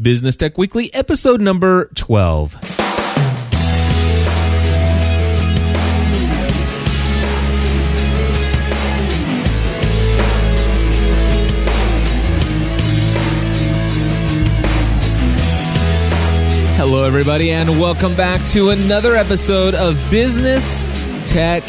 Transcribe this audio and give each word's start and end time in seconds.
Business 0.00 0.36
Tech 0.36 0.58
Weekly, 0.58 0.92
episode 0.92 1.40
number 1.40 1.86
12. 1.94 2.52
Hello, 16.76 17.04
everybody, 17.04 17.52
and 17.52 17.80
welcome 17.80 18.14
back 18.14 18.46
to 18.48 18.68
another 18.68 19.14
episode 19.16 19.74
of 19.74 19.98
Business 20.10 20.82
Tech 21.24 21.62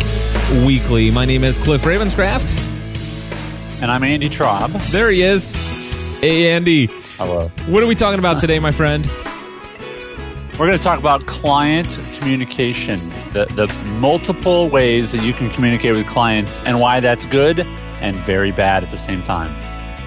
Weekly. 0.66 1.12
My 1.12 1.24
name 1.24 1.46
is 1.46 1.58
Cliff 1.58 1.84
Ravenscraft. 1.84 2.62
And 3.82 3.90
I'm 3.90 4.04
Andy 4.04 4.28
Traub. 4.28 4.74
There 4.92 5.10
he 5.10 5.22
is. 5.22 5.54
Hey, 6.20 6.52
Andy. 6.52 6.90
Hello. 7.18 7.48
What 7.66 7.82
are 7.82 7.88
we 7.88 7.96
talking 7.96 8.20
about 8.20 8.40
today, 8.40 8.60
my 8.60 8.72
friend? 8.72 9.04
We're 10.54 10.68
going 10.68 10.78
to 10.78 10.84
talk 10.84 11.00
about 11.00 11.26
client 11.26 11.98
communication, 12.20 13.00
the, 13.34 13.46
the 13.56 13.74
multiple 14.00 14.70
ways 14.70 15.14
that 15.14 15.24
you 15.24 15.34
can 15.34 15.50
communicate 15.50 15.96
with 15.96 16.06
clients, 16.06 16.60
and 16.60 16.80
why 16.80 17.00
that's 17.00 17.26
good 17.26 17.62
and 18.02 18.16
very 18.18 18.52
bad 18.52 18.84
at 18.84 18.92
the 18.92 19.00
same 19.00 19.24
time. 19.24 19.52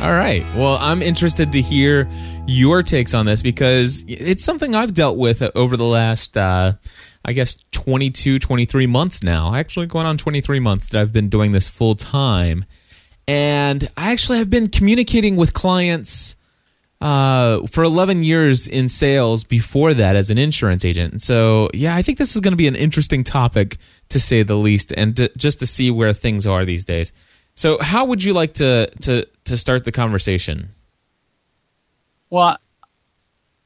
All 0.00 0.12
right. 0.12 0.44
Well, 0.54 0.78
I'm 0.80 1.02
interested 1.02 1.50
to 1.50 1.60
hear 1.60 2.08
your 2.46 2.84
takes 2.84 3.12
on 3.12 3.26
this 3.26 3.42
because 3.42 4.04
it's 4.06 4.44
something 4.44 4.76
I've 4.76 4.94
dealt 4.94 5.18
with 5.18 5.42
over 5.56 5.76
the 5.76 5.86
last, 5.86 6.38
uh, 6.38 6.74
I 7.24 7.32
guess, 7.32 7.56
22, 7.72 8.38
23 8.38 8.86
months 8.86 9.24
now. 9.24 9.56
Actually, 9.56 9.86
going 9.86 10.06
on 10.06 10.16
23 10.16 10.60
months 10.60 10.90
that 10.90 11.00
I've 11.00 11.12
been 11.12 11.28
doing 11.28 11.50
this 11.50 11.66
full 11.66 11.96
time. 11.96 12.66
And 13.26 13.90
I 13.96 14.12
actually 14.12 14.38
have 14.38 14.48
been 14.48 14.68
communicating 14.68 15.34
with 15.34 15.54
clients 15.54 16.36
uh, 17.00 17.66
for 17.66 17.82
11 17.82 18.24
years 18.24 18.66
in 18.66 18.88
sales 18.88 19.42
before 19.42 19.94
that 19.94 20.16
as 20.16 20.30
an 20.30 20.38
insurance 20.38 20.84
agent. 20.84 21.22
So, 21.22 21.70
yeah, 21.72 21.96
I 21.96 22.02
think 22.02 22.18
this 22.18 22.34
is 22.34 22.40
going 22.40 22.52
to 22.52 22.58
be 22.58 22.68
an 22.68 22.76
interesting 22.76 23.24
topic 23.24 23.78
to 24.10 24.20
say 24.20 24.42
the 24.42 24.56
least 24.56 24.92
and 24.96 25.16
to, 25.16 25.30
just 25.36 25.60
to 25.60 25.66
see 25.66 25.90
where 25.90 26.12
things 26.12 26.46
are 26.46 26.64
these 26.64 26.84
days. 26.84 27.12
So, 27.54 27.78
how 27.80 28.04
would 28.04 28.22
you 28.22 28.32
like 28.32 28.54
to 28.54 28.90
to 29.02 29.26
to 29.44 29.56
start 29.56 29.84
the 29.84 29.92
conversation? 29.92 30.70
Well, 32.28 32.58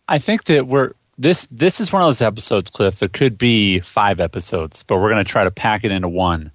I 0.08 0.18
think 0.18 0.44
that 0.44 0.66
we're 0.66 0.92
this 1.18 1.46
this 1.50 1.80
is 1.80 1.92
one 1.92 2.02
of 2.02 2.06
those 2.06 2.22
episodes, 2.22 2.70
Cliff. 2.70 2.98
There 2.98 3.08
could 3.08 3.36
be 3.36 3.80
five 3.80 4.20
episodes, 4.20 4.82
but 4.84 4.98
we're 4.98 5.10
going 5.10 5.24
to 5.24 5.30
try 5.30 5.44
to 5.44 5.50
pack 5.50 5.84
it 5.84 5.90
into 5.90 6.08
one 6.08 6.50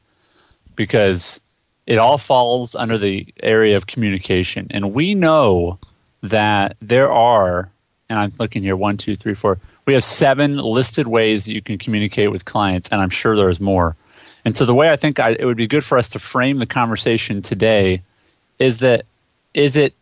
because 0.75 1.40
it 1.86 1.98
all 1.98 2.18
falls 2.18 2.75
under 2.75 2.98
the 2.98 3.34
area 3.44 3.75
of 3.75 3.88
communication, 3.88 4.68
and 4.72 4.94
we 4.94 5.16
know 5.16 5.80
that 6.22 6.78
there 6.81 7.12
are. 7.12 7.70
And 8.09 8.20
I'm 8.20 8.34
looking 8.39 8.64
here 8.64 8.75
one, 8.75 8.98
two, 8.98 9.16
three, 9.16 9.36
four. 9.36 9.59
We 9.86 9.94
have 9.94 10.03
seven 10.03 10.58
listed 10.58 11.08
ways 11.08 11.45
that 11.45 11.53
you 11.53 11.62
can 11.62 11.78
communicate 11.78 12.31
with 12.31 12.45
clients, 12.45 12.89
and 12.89 13.02
I'm 13.02 13.09
sure 13.09 13.36
there's 13.36 13.59
more. 13.59 13.95
And 14.45 14.56
so 14.56 14.66
the 14.66 14.75
way 14.75 14.90
I 14.90 14.95
think 14.95 15.20
I, 15.20 15.31
it 15.31 15.45
would 15.45 15.58
be 15.58 15.67
good 15.67 15.84
for 15.84 15.97
us 15.97 16.09
to 16.12 16.20
frame 16.20 16.59
the 16.59 16.66
conversation 16.66 17.42
today 17.42 18.02
is 18.58 18.80
that 18.80 19.06
is 19.53 19.75
it 19.75 19.94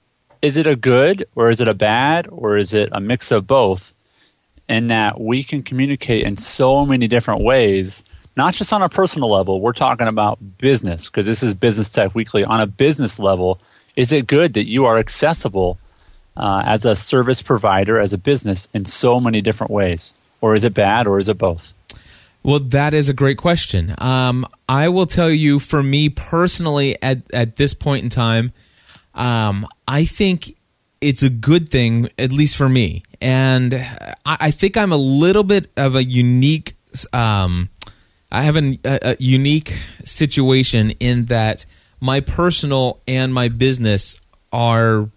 is 0.42 0.58
it 0.58 0.68
a 0.68 0.76
good 0.76 1.28
or 1.36 1.50
is 1.50 1.62
it 1.62 1.68
a 1.68 1.74
bad 1.74 2.28
or 2.30 2.58
is 2.58 2.74
it 2.74 2.90
a 2.92 3.00
mix 3.00 3.32
of 3.32 3.48
both? 3.48 3.94
And 4.70 4.90
that 4.90 5.20
we 5.20 5.44
can 5.44 5.64
communicate 5.64 6.26
in 6.26 6.38
so 6.38 6.86
many 6.86 7.08
different 7.08 7.42
ways, 7.42 8.04
not 8.36 8.54
just 8.54 8.74
on 8.74 8.82
a 8.82 8.90
personal 8.90 9.32
level. 9.32 9.62
We're 9.62 9.74
talking 9.74 10.08
about 10.08 10.38
business 10.58 11.10
because 11.10 11.26
this 11.26 11.42
is 11.42 11.54
Business 11.54 11.92
Tech 11.92 12.14
Weekly. 12.14 12.44
On 12.44 12.60
a 12.60 12.68
business 12.68 13.20
level, 13.20 13.60
is 13.96 14.12
it 14.12 14.28
good 14.28 14.54
that 14.54 14.68
you 14.68 14.86
are 14.86 14.98
accessible 14.98 15.80
uh, 16.38 16.64
as 16.66 16.86
a 16.86 16.96
service 16.96 17.42
provider, 17.42 18.00
as 18.00 18.14
a 18.14 18.18
business, 18.18 18.68
in 18.74 18.86
so 18.86 19.20
many 19.20 19.42
different 19.42 19.72
ways? 19.72 20.14
Or 20.40 20.56
is 20.56 20.64
it 20.64 20.74
bad 20.74 21.08
or 21.08 21.18
is 21.18 21.30
it 21.30 21.38
both? 21.38 21.74
Well, 22.44 22.60
that 22.60 22.94
is 22.94 23.10
a 23.10 23.14
great 23.14 23.38
question. 23.38 23.94
Um, 23.98 24.46
I 24.70 24.90
will 24.90 25.08
tell 25.08 25.30
you, 25.30 25.60
for 25.60 25.84
me 25.84 26.10
personally, 26.10 26.96
at 27.02 27.24
at 27.34 27.58
this 27.58 27.74
point 27.74 28.04
in 28.04 28.10
time, 28.10 28.54
um, 29.16 29.68
I 29.88 30.06
think 30.06 30.56
it's 31.02 31.24
a 31.24 31.30
good 31.30 31.70
thing, 31.70 32.10
at 32.18 32.32
least 32.32 32.56
for 32.56 32.70
me. 32.70 33.04
And 33.20 33.74
I, 33.74 34.38
I 34.40 34.52
think 34.52 34.78
I'm 34.78 34.94
a 34.94 34.98
little 34.98 35.44
bit 35.44 35.70
of 35.76 35.96
a 35.96 36.04
unique. 36.04 36.76
Um, 37.12 37.70
I 38.32 38.44
have 38.44 38.56
a, 38.56 38.78
a 38.86 39.18
unique 39.20 39.78
situation 40.04 40.92
in 41.00 41.26
that 41.26 41.66
my 42.00 42.20
personal 42.20 43.02
and 43.08 43.34
my 43.34 43.50
business 43.50 44.20
are 44.54 45.10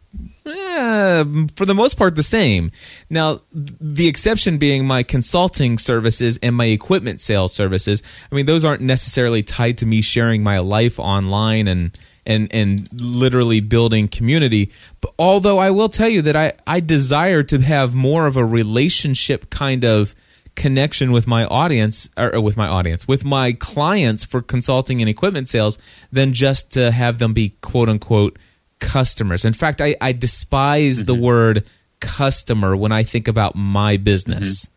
for 1.56 1.66
the 1.66 1.74
most 1.74 1.94
part 1.94 2.16
the 2.16 2.22
same. 2.22 2.72
Now, 3.08 3.42
the 3.52 4.08
exception 4.08 4.58
being 4.58 4.86
my 4.86 5.02
consulting 5.02 5.78
services 5.78 6.38
and 6.42 6.56
my 6.56 6.66
equipment 6.66 7.20
sales 7.20 7.52
services. 7.52 8.02
I 8.30 8.34
mean, 8.34 8.46
those 8.46 8.64
aren't 8.64 8.82
necessarily 8.82 9.42
tied 9.42 9.78
to 9.78 9.86
me 9.86 10.00
sharing 10.00 10.42
my 10.42 10.58
life 10.58 10.98
online 10.98 11.68
and 11.68 11.98
and 12.26 12.52
and 12.52 12.88
literally 13.00 13.60
building 13.60 14.08
community. 14.08 14.70
But 15.00 15.12
although 15.18 15.58
I 15.58 15.70
will 15.70 15.88
tell 15.88 16.08
you 16.08 16.22
that 16.22 16.36
I 16.36 16.52
I 16.66 16.80
desire 16.80 17.42
to 17.44 17.60
have 17.60 17.94
more 17.94 18.26
of 18.26 18.36
a 18.36 18.44
relationship 18.44 19.50
kind 19.50 19.84
of 19.84 20.14
connection 20.56 21.12
with 21.12 21.26
my 21.26 21.44
audience 21.46 22.10
or 22.16 22.40
with 22.40 22.56
my 22.56 22.66
audience 22.66 23.06
with 23.06 23.24
my 23.24 23.52
clients 23.52 24.24
for 24.24 24.42
consulting 24.42 25.00
and 25.00 25.08
equipment 25.08 25.48
sales 25.48 25.78
than 26.12 26.32
just 26.32 26.72
to 26.72 26.90
have 26.90 27.18
them 27.18 27.32
be 27.32 27.50
quote 27.62 27.88
unquote 27.88 28.36
customers. 28.80 29.44
In 29.44 29.52
fact, 29.52 29.80
I, 29.80 29.96
I 30.00 30.12
despise 30.12 30.96
mm-hmm. 30.96 31.06
the 31.06 31.14
word 31.14 31.64
customer 32.00 32.74
when 32.74 32.92
I 32.92 33.02
think 33.02 33.28
about 33.28 33.54
my 33.54 33.96
business. 33.96 34.68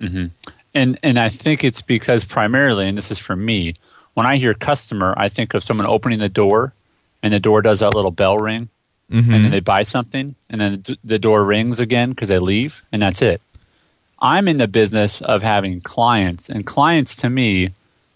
Mm-hmm. 0.00 0.06
Mm-hmm. 0.06 0.26
And 0.74 0.98
and 1.02 1.18
I 1.18 1.28
think 1.28 1.64
it's 1.64 1.82
because 1.82 2.24
primarily, 2.24 2.88
and 2.88 2.96
this 2.96 3.10
is 3.10 3.18
for 3.18 3.36
me, 3.36 3.74
when 4.14 4.26
I 4.26 4.36
hear 4.36 4.54
customer, 4.54 5.14
I 5.16 5.28
think 5.28 5.54
of 5.54 5.62
someone 5.62 5.86
opening 5.86 6.18
the 6.18 6.28
door, 6.28 6.72
and 7.22 7.32
the 7.32 7.40
door 7.40 7.62
does 7.62 7.80
that 7.80 7.94
little 7.94 8.10
bell 8.10 8.38
ring, 8.38 8.68
mm-hmm. 9.10 9.32
and 9.32 9.44
then 9.44 9.50
they 9.50 9.60
buy 9.60 9.82
something, 9.82 10.34
and 10.48 10.60
then 10.60 10.84
the 11.04 11.18
door 11.18 11.44
rings 11.44 11.78
again 11.78 12.10
because 12.10 12.28
they 12.28 12.38
leave, 12.38 12.82
and 12.90 13.02
that's 13.02 13.22
it. 13.22 13.40
I'm 14.18 14.48
in 14.48 14.56
the 14.56 14.68
business 14.68 15.20
of 15.20 15.42
having 15.42 15.80
clients, 15.80 16.48
and 16.48 16.66
clients 16.66 17.16
to 17.16 17.28
me 17.28 17.72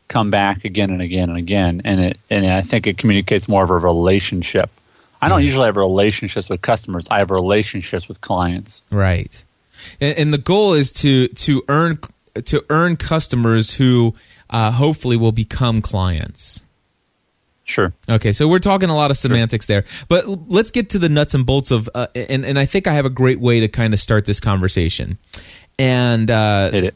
come 0.09 0.31
back 0.31 0.65
again 0.65 0.91
and 0.91 1.03
again 1.03 1.29
and 1.29 1.39
again, 1.39 1.83
and 1.85 2.01
it 2.01 2.21
and 2.31 2.47
I 2.47 2.63
think 2.63 2.87
it 2.87 2.99
communicates 2.99 3.49
more 3.49 3.65
of 3.65 3.71
a 3.71 3.79
relationship. 3.79 4.71
I 5.21 5.29
don't 5.29 5.41
mm. 5.41 5.45
usually 5.45 5.67
have 5.67 5.77
relationships 5.77 6.49
with 6.49 6.63
customers. 6.63 7.09
I 7.11 7.19
have 7.19 7.31
relationships 7.31 8.09
with 8.09 8.21
clients. 8.21 8.83
Right, 8.91 9.43
and, 10.01 10.17
and 10.19 10.35
the 10.35 10.39
goal 10.39 10.75
is 10.75 10.93
to 10.93 11.29
to 11.29 11.63
earn 11.69 11.99
to 12.45 12.65
earn 12.71 12.97
customers 12.97 13.75
who 13.75 14.15
uh, 14.51 14.71
hopefully 14.71 15.17
will 15.17 15.33
become 15.33 15.81
clients. 15.83 16.63
Sure. 17.65 17.93
Okay, 18.09 18.31
so 18.31 18.47
we're 18.47 18.61
talking 18.61 18.91
a 18.91 18.95
lot 18.95 19.11
of 19.11 19.17
semantics 19.17 19.67
sure. 19.67 19.81
there, 19.81 19.91
but 20.09 20.49
let's 20.49 20.71
get 20.71 20.91
to 20.91 21.01
the 21.01 21.09
nuts 21.09 21.35
and 21.35 21.45
bolts 21.45 21.73
of, 21.73 21.91
uh, 21.97 22.07
and 22.15 22.45
and 22.45 22.61
I 22.61 22.65
think 22.65 22.87
I 22.87 22.93
have 22.93 23.05
a 23.05 23.11
great 23.11 23.41
way 23.41 23.59
to 23.59 23.67
kind 23.67 23.93
of 23.93 23.99
start 23.99 24.25
this 24.25 24.39
conversation. 24.39 25.19
And 25.79 26.31
uh, 26.31 26.91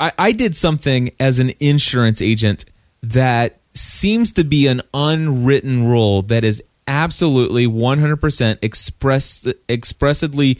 I, 0.00 0.12
I 0.18 0.32
did 0.32 0.56
something 0.56 1.12
as 1.20 1.38
an 1.38 1.52
insurance 1.60 2.20
agent 2.20 2.64
that 3.02 3.60
seems 3.72 4.32
to 4.32 4.44
be 4.44 4.66
an 4.66 4.82
unwritten 4.92 5.86
rule 5.86 6.22
that 6.22 6.42
is 6.44 6.62
absolutely 6.88 7.66
100% 7.66 8.58
express 8.62 9.46
expressedly 9.68 10.58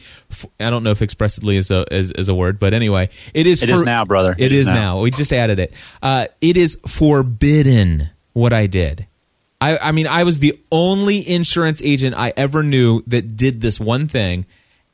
I 0.58 0.70
don't 0.70 0.82
know 0.82 0.90
if 0.90 1.00
expressly 1.00 1.56
is 1.56 1.70
a 1.70 1.84
is, 1.94 2.10
is, 2.10 2.28
a 2.28 2.34
word 2.34 2.58
but 2.58 2.74
anyway 2.74 3.10
it 3.32 3.46
is 3.46 3.62
it 3.62 3.68
for, 3.68 3.76
is 3.76 3.82
now 3.84 4.04
brother. 4.04 4.32
It, 4.32 4.46
it 4.46 4.52
is, 4.52 4.62
is 4.62 4.68
now. 4.68 4.96
now. 4.96 5.00
we 5.02 5.10
just 5.12 5.32
added 5.32 5.60
it. 5.60 5.72
Uh, 6.02 6.26
it 6.40 6.56
is 6.56 6.78
forbidden 6.86 8.10
what 8.32 8.52
I 8.52 8.66
did. 8.66 9.06
I, 9.60 9.78
I 9.78 9.92
mean 9.92 10.08
I 10.08 10.24
was 10.24 10.40
the 10.40 10.58
only 10.72 11.26
insurance 11.28 11.80
agent 11.84 12.16
I 12.16 12.32
ever 12.36 12.64
knew 12.64 13.02
that 13.06 13.36
did 13.36 13.60
this 13.60 13.78
one 13.78 14.08
thing 14.08 14.46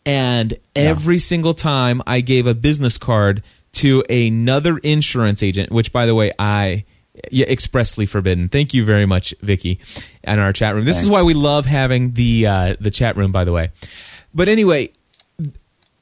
and 0.04 0.58
every 0.74 1.16
yeah. 1.16 1.20
single 1.20 1.54
time 1.54 2.02
I 2.06 2.20
gave 2.20 2.46
a 2.46 2.54
business 2.54 2.98
card 2.98 3.42
to 3.72 4.02
another 4.10 4.78
insurance 4.78 5.42
agent, 5.42 5.70
which 5.70 5.92
by 5.92 6.06
the 6.06 6.14
way, 6.14 6.32
I 6.38 6.84
yeah, 7.30 7.46
expressly 7.46 8.06
forbidden. 8.06 8.48
Thank 8.48 8.74
you 8.74 8.84
very 8.84 9.06
much, 9.06 9.34
Vicky, 9.40 9.80
in 10.24 10.38
our 10.38 10.52
chat 10.52 10.74
room. 10.74 10.84
This 10.84 10.96
Thanks. 10.96 11.04
is 11.04 11.10
why 11.10 11.22
we 11.22 11.34
love 11.34 11.66
having 11.66 12.12
the 12.12 12.46
uh, 12.46 12.76
the 12.80 12.90
chat 12.90 13.16
room, 13.16 13.32
by 13.32 13.44
the 13.44 13.52
way. 13.52 13.70
But 14.34 14.48
anyway, 14.48 14.92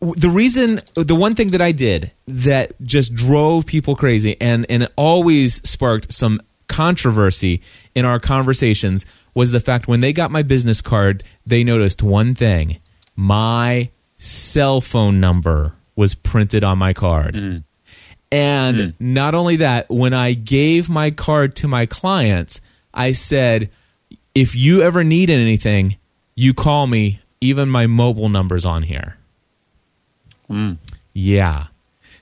the 0.00 0.28
reason, 0.28 0.80
the 0.94 1.14
one 1.14 1.34
thing 1.34 1.50
that 1.50 1.60
I 1.60 1.72
did 1.72 2.12
that 2.26 2.80
just 2.82 3.14
drove 3.14 3.66
people 3.66 3.96
crazy 3.96 4.36
and 4.40 4.66
and 4.70 4.88
always 4.96 5.56
sparked 5.68 6.12
some 6.12 6.40
controversy 6.68 7.60
in 7.94 8.04
our 8.04 8.20
conversations 8.20 9.04
was 9.34 9.50
the 9.50 9.60
fact 9.60 9.88
when 9.88 10.00
they 10.00 10.12
got 10.12 10.30
my 10.30 10.42
business 10.42 10.80
card, 10.80 11.24
they 11.46 11.64
noticed 11.64 12.02
one 12.02 12.34
thing 12.34 12.78
my 13.16 13.90
cell 14.18 14.80
phone 14.80 15.20
number 15.20 15.74
was 15.96 16.14
printed 16.14 16.64
on 16.64 16.78
my 16.78 16.92
card. 16.92 17.34
Mm. 17.34 17.64
And 18.32 18.78
mm. 18.78 18.94
not 19.00 19.34
only 19.34 19.56
that, 19.56 19.90
when 19.90 20.14
I 20.14 20.34
gave 20.34 20.88
my 20.88 21.10
card 21.10 21.56
to 21.56 21.68
my 21.68 21.86
clients, 21.86 22.60
I 22.94 23.12
said, 23.12 23.70
if 24.34 24.54
you 24.54 24.82
ever 24.82 25.02
need 25.02 25.30
anything, 25.30 25.96
you 26.34 26.54
call 26.54 26.86
me. 26.86 27.20
Even 27.42 27.70
my 27.70 27.86
mobile 27.86 28.28
number's 28.28 28.66
on 28.66 28.82
here. 28.82 29.16
Yeah. 31.14 31.68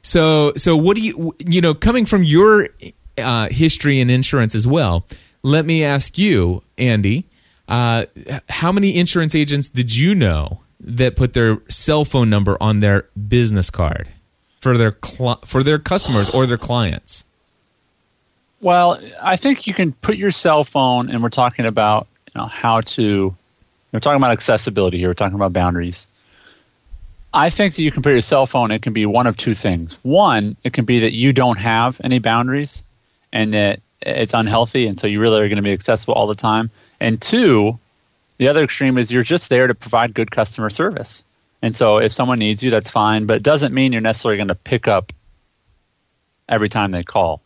So 0.02 0.52
so 0.56 0.76
what 0.76 0.96
do 0.96 1.02
you 1.02 1.34
you 1.38 1.60
know 1.60 1.74
coming 1.74 2.06
from 2.06 2.22
your 2.22 2.68
uh, 3.16 3.48
history 3.50 4.00
in 4.00 4.10
insurance 4.10 4.54
as 4.54 4.66
well? 4.66 5.04
Let 5.42 5.66
me 5.66 5.84
ask 5.84 6.18
you, 6.18 6.62
Andy. 6.76 7.26
Uh, 7.66 8.06
how 8.48 8.70
many 8.70 8.96
insurance 8.96 9.34
agents 9.34 9.68
did 9.68 9.94
you 9.94 10.14
know 10.14 10.60
that 10.80 11.16
put 11.16 11.34
their 11.34 11.60
cell 11.68 12.04
phone 12.04 12.30
number 12.30 12.56
on 12.60 12.80
their 12.80 13.06
business 13.28 13.70
card 13.70 14.08
for 14.60 14.76
their 14.76 14.96
cl- 15.04 15.40
for 15.44 15.62
their 15.62 15.78
customers 15.78 16.30
or 16.30 16.46
their 16.46 16.58
clients? 16.58 17.24
Well, 18.60 19.00
I 19.22 19.36
think 19.36 19.66
you 19.66 19.74
can 19.74 19.92
put 19.92 20.16
your 20.16 20.30
cell 20.30 20.64
phone, 20.64 21.10
and 21.10 21.22
we're 21.22 21.28
talking 21.28 21.66
about 21.66 22.06
you 22.34 22.40
know 22.40 22.46
how 22.46 22.80
to. 22.80 23.34
We're 23.92 24.00
talking 24.00 24.18
about 24.18 24.32
accessibility 24.32 24.98
here. 24.98 25.08
We're 25.08 25.14
talking 25.14 25.36
about 25.36 25.52
boundaries. 25.52 26.06
I 27.32 27.50
think 27.50 27.74
that 27.74 27.82
you 27.82 27.90
can 27.90 28.02
put 28.02 28.12
your 28.12 28.20
cell 28.20 28.46
phone. 28.46 28.70
It 28.70 28.82
can 28.82 28.92
be 28.92 29.06
one 29.06 29.26
of 29.26 29.36
two 29.36 29.54
things. 29.54 29.98
One, 30.02 30.56
it 30.64 30.72
can 30.72 30.84
be 30.84 31.00
that 31.00 31.12
you 31.12 31.32
don't 31.32 31.58
have 31.58 32.00
any 32.02 32.18
boundaries, 32.18 32.84
and 33.32 33.54
that 33.54 33.80
it's 34.02 34.34
unhealthy, 34.34 34.86
and 34.86 34.98
so 34.98 35.06
you 35.06 35.20
really 35.20 35.40
are 35.40 35.48
going 35.48 35.56
to 35.56 35.62
be 35.62 35.72
accessible 35.72 36.14
all 36.14 36.26
the 36.26 36.34
time. 36.34 36.70
And 37.00 37.20
two, 37.20 37.78
the 38.38 38.48
other 38.48 38.62
extreme 38.64 38.98
is 38.98 39.10
you're 39.12 39.22
just 39.22 39.50
there 39.50 39.66
to 39.66 39.74
provide 39.74 40.14
good 40.14 40.30
customer 40.30 40.70
service. 40.70 41.24
And 41.60 41.74
so 41.74 41.98
if 41.98 42.12
someone 42.12 42.38
needs 42.38 42.62
you, 42.62 42.70
that's 42.70 42.90
fine, 42.90 43.26
but 43.26 43.36
it 43.36 43.42
doesn't 43.42 43.74
mean 43.74 43.92
you're 43.92 44.00
necessarily 44.00 44.36
going 44.36 44.48
to 44.48 44.54
pick 44.54 44.86
up 44.88 45.12
every 46.48 46.68
time 46.68 46.92
they 46.92 47.02
call. 47.02 47.42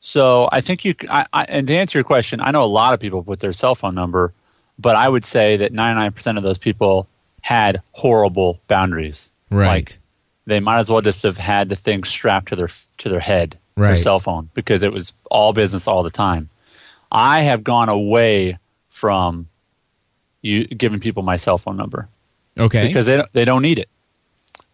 So 0.00 0.48
I 0.52 0.60
think 0.60 0.84
you, 0.84 0.94
I, 1.08 1.26
I, 1.32 1.44
and 1.44 1.66
to 1.66 1.76
answer 1.76 1.98
your 1.98 2.04
question, 2.04 2.40
I 2.40 2.50
know 2.50 2.64
a 2.64 2.66
lot 2.66 2.94
of 2.94 3.00
people 3.00 3.22
put 3.22 3.40
their 3.40 3.52
cell 3.52 3.74
phone 3.74 3.94
number, 3.94 4.32
but 4.78 4.96
I 4.96 5.08
would 5.08 5.24
say 5.24 5.56
that 5.58 5.72
99% 5.72 6.36
of 6.36 6.42
those 6.42 6.58
people 6.58 7.08
had 7.42 7.82
horrible 7.92 8.60
boundaries. 8.68 9.30
Right. 9.50 9.68
Like 9.68 9.98
they 10.46 10.60
might 10.60 10.78
as 10.78 10.90
well 10.90 11.00
just 11.00 11.22
have 11.24 11.36
had 11.36 11.68
the 11.68 11.76
thing 11.76 12.04
strapped 12.04 12.48
to 12.48 12.56
their 12.56 12.68
to 12.98 13.08
their 13.08 13.20
head, 13.20 13.58
Right. 13.76 13.88
their 13.88 13.96
cell 13.96 14.18
phone, 14.18 14.50
because 14.54 14.82
it 14.82 14.92
was 14.92 15.12
all 15.30 15.52
business 15.52 15.86
all 15.86 16.02
the 16.02 16.10
time. 16.10 16.48
I 17.10 17.42
have 17.42 17.62
gone 17.64 17.88
away 17.88 18.58
from 18.90 19.48
you 20.46 20.66
giving 20.66 21.00
people 21.00 21.22
my 21.22 21.36
cell 21.36 21.58
phone 21.58 21.76
number 21.76 22.08
Okay. 22.58 22.86
because 22.86 23.06
they 23.06 23.16
don't, 23.16 23.32
they 23.32 23.44
don't 23.44 23.62
need 23.62 23.78
it. 23.78 23.88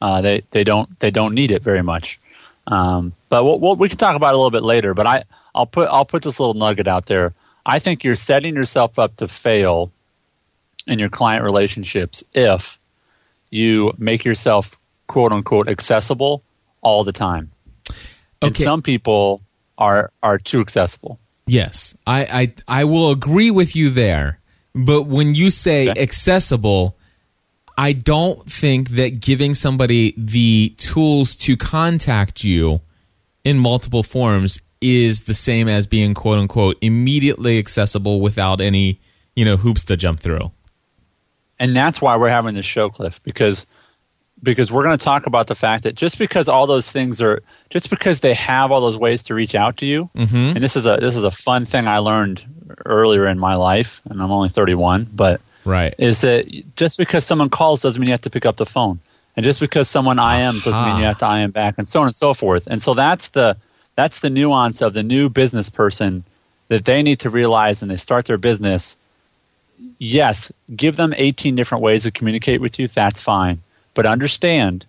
Uh, 0.00 0.20
they 0.20 0.42
they 0.50 0.64
don't 0.64 0.88
they 1.00 1.10
don't 1.10 1.34
need 1.34 1.50
it 1.50 1.62
very 1.62 1.82
much. 1.82 2.18
Um, 2.66 3.12
but 3.28 3.44
we'll, 3.44 3.58
we'll, 3.58 3.76
we 3.76 3.88
can 3.88 3.98
talk 3.98 4.14
about 4.16 4.28
it 4.28 4.34
a 4.34 4.36
little 4.36 4.50
bit 4.50 4.62
later. 4.62 4.94
But 4.94 5.06
I 5.06 5.24
I'll 5.54 5.66
put 5.66 5.88
I'll 5.88 6.04
put 6.04 6.22
this 6.22 6.38
little 6.40 6.54
nugget 6.54 6.88
out 6.88 7.06
there. 7.06 7.34
I 7.64 7.78
think 7.78 8.02
you're 8.04 8.16
setting 8.16 8.54
yourself 8.54 8.98
up 8.98 9.16
to 9.16 9.28
fail 9.28 9.92
in 10.86 10.98
your 10.98 11.08
client 11.08 11.44
relationships 11.44 12.24
if 12.34 12.78
you 13.50 13.92
make 13.98 14.24
yourself 14.24 14.76
quote 15.06 15.32
unquote 15.32 15.68
accessible 15.68 16.42
all 16.80 17.04
the 17.04 17.12
time. 17.12 17.50
And 18.40 18.56
some 18.56 18.82
people 18.82 19.40
are 19.78 20.10
are 20.22 20.38
too 20.38 20.60
accessible. 20.60 21.18
Yes, 21.46 21.94
I, 22.06 22.24
I 22.68 22.80
I 22.80 22.84
will 22.84 23.10
agree 23.10 23.50
with 23.50 23.76
you 23.76 23.90
there. 23.90 24.38
But 24.74 25.02
when 25.02 25.34
you 25.34 25.50
say 25.50 25.90
Okay. 25.90 26.00
accessible, 26.02 26.96
I 27.76 27.92
don't 27.92 28.50
think 28.50 28.90
that 28.90 29.20
giving 29.20 29.54
somebody 29.54 30.14
the 30.16 30.74
tools 30.78 31.34
to 31.36 31.56
contact 31.56 32.44
you 32.44 32.80
in 33.44 33.58
multiple 33.58 34.02
forms 34.02 34.60
is 34.80 35.22
the 35.22 35.34
same 35.34 35.68
as 35.68 35.86
being 35.86 36.12
quote 36.14 36.38
unquote 36.38 36.76
immediately 36.80 37.58
accessible 37.58 38.20
without 38.20 38.60
any, 38.60 39.00
you 39.36 39.44
know, 39.44 39.56
hoops 39.56 39.84
to 39.86 39.96
jump 39.96 40.20
through. 40.20 40.50
and 41.58 41.76
that's 41.76 42.00
why 42.02 42.16
we're 42.16 42.28
having 42.28 42.54
this 42.56 42.66
show, 42.66 42.88
Cliff, 42.90 43.22
because 43.22 43.66
because 44.42 44.72
we're 44.72 44.82
going 44.82 44.96
to 44.96 45.04
talk 45.04 45.26
about 45.26 45.46
the 45.46 45.54
fact 45.54 45.84
that 45.84 45.94
just 45.94 46.18
because 46.18 46.48
all 46.48 46.66
those 46.66 46.90
things 46.90 47.22
are, 47.22 47.42
just 47.70 47.90
because 47.90 48.20
they 48.20 48.34
have 48.34 48.70
all 48.72 48.80
those 48.80 48.96
ways 48.96 49.22
to 49.24 49.34
reach 49.34 49.54
out 49.54 49.76
to 49.78 49.86
you, 49.86 50.10
mm-hmm. 50.16 50.36
and 50.36 50.62
this 50.62 50.76
is 50.76 50.86
a 50.86 50.96
this 50.96 51.16
is 51.16 51.24
a 51.24 51.30
fun 51.30 51.64
thing 51.64 51.86
I 51.86 51.98
learned 51.98 52.44
earlier 52.84 53.26
in 53.26 53.38
my 53.38 53.54
life, 53.54 54.00
and 54.08 54.20
I'm 54.20 54.30
only 54.30 54.48
31, 54.48 55.08
but 55.14 55.40
Right. 55.64 55.94
is 55.96 56.22
that 56.22 56.50
just 56.74 56.98
because 56.98 57.24
someone 57.24 57.48
calls 57.48 57.82
doesn't 57.82 58.00
mean 58.00 58.08
you 58.08 58.14
have 58.14 58.22
to 58.22 58.30
pick 58.30 58.46
up 58.46 58.56
the 58.56 58.66
phone, 58.66 58.98
and 59.36 59.44
just 59.44 59.60
because 59.60 59.88
someone 59.88 60.16
IMs 60.16 60.64
doesn't 60.64 60.84
mean 60.84 60.96
you 60.96 61.04
have 61.04 61.18
to 61.18 61.36
IM 61.36 61.52
back, 61.52 61.76
and 61.78 61.88
so 61.88 62.00
on 62.00 62.06
and 62.06 62.14
so 62.14 62.34
forth. 62.34 62.66
And 62.66 62.82
so 62.82 62.94
that's 62.94 63.30
the 63.30 63.56
that's 63.94 64.20
the 64.20 64.30
nuance 64.30 64.80
of 64.80 64.94
the 64.94 65.02
new 65.02 65.28
business 65.28 65.70
person 65.70 66.24
that 66.68 66.84
they 66.84 67.02
need 67.02 67.20
to 67.20 67.30
realize, 67.30 67.82
and 67.82 67.90
they 67.90 67.96
start 67.96 68.26
their 68.26 68.38
business 68.38 68.96
yes, 69.98 70.50
give 70.74 70.96
them 70.96 71.14
18 71.16 71.54
different 71.54 71.82
ways 71.82 72.02
to 72.02 72.10
communicate 72.10 72.60
with 72.60 72.78
you. 72.78 72.88
That's 72.88 73.20
fine. 73.20 73.62
But 73.94 74.06
understand, 74.06 74.86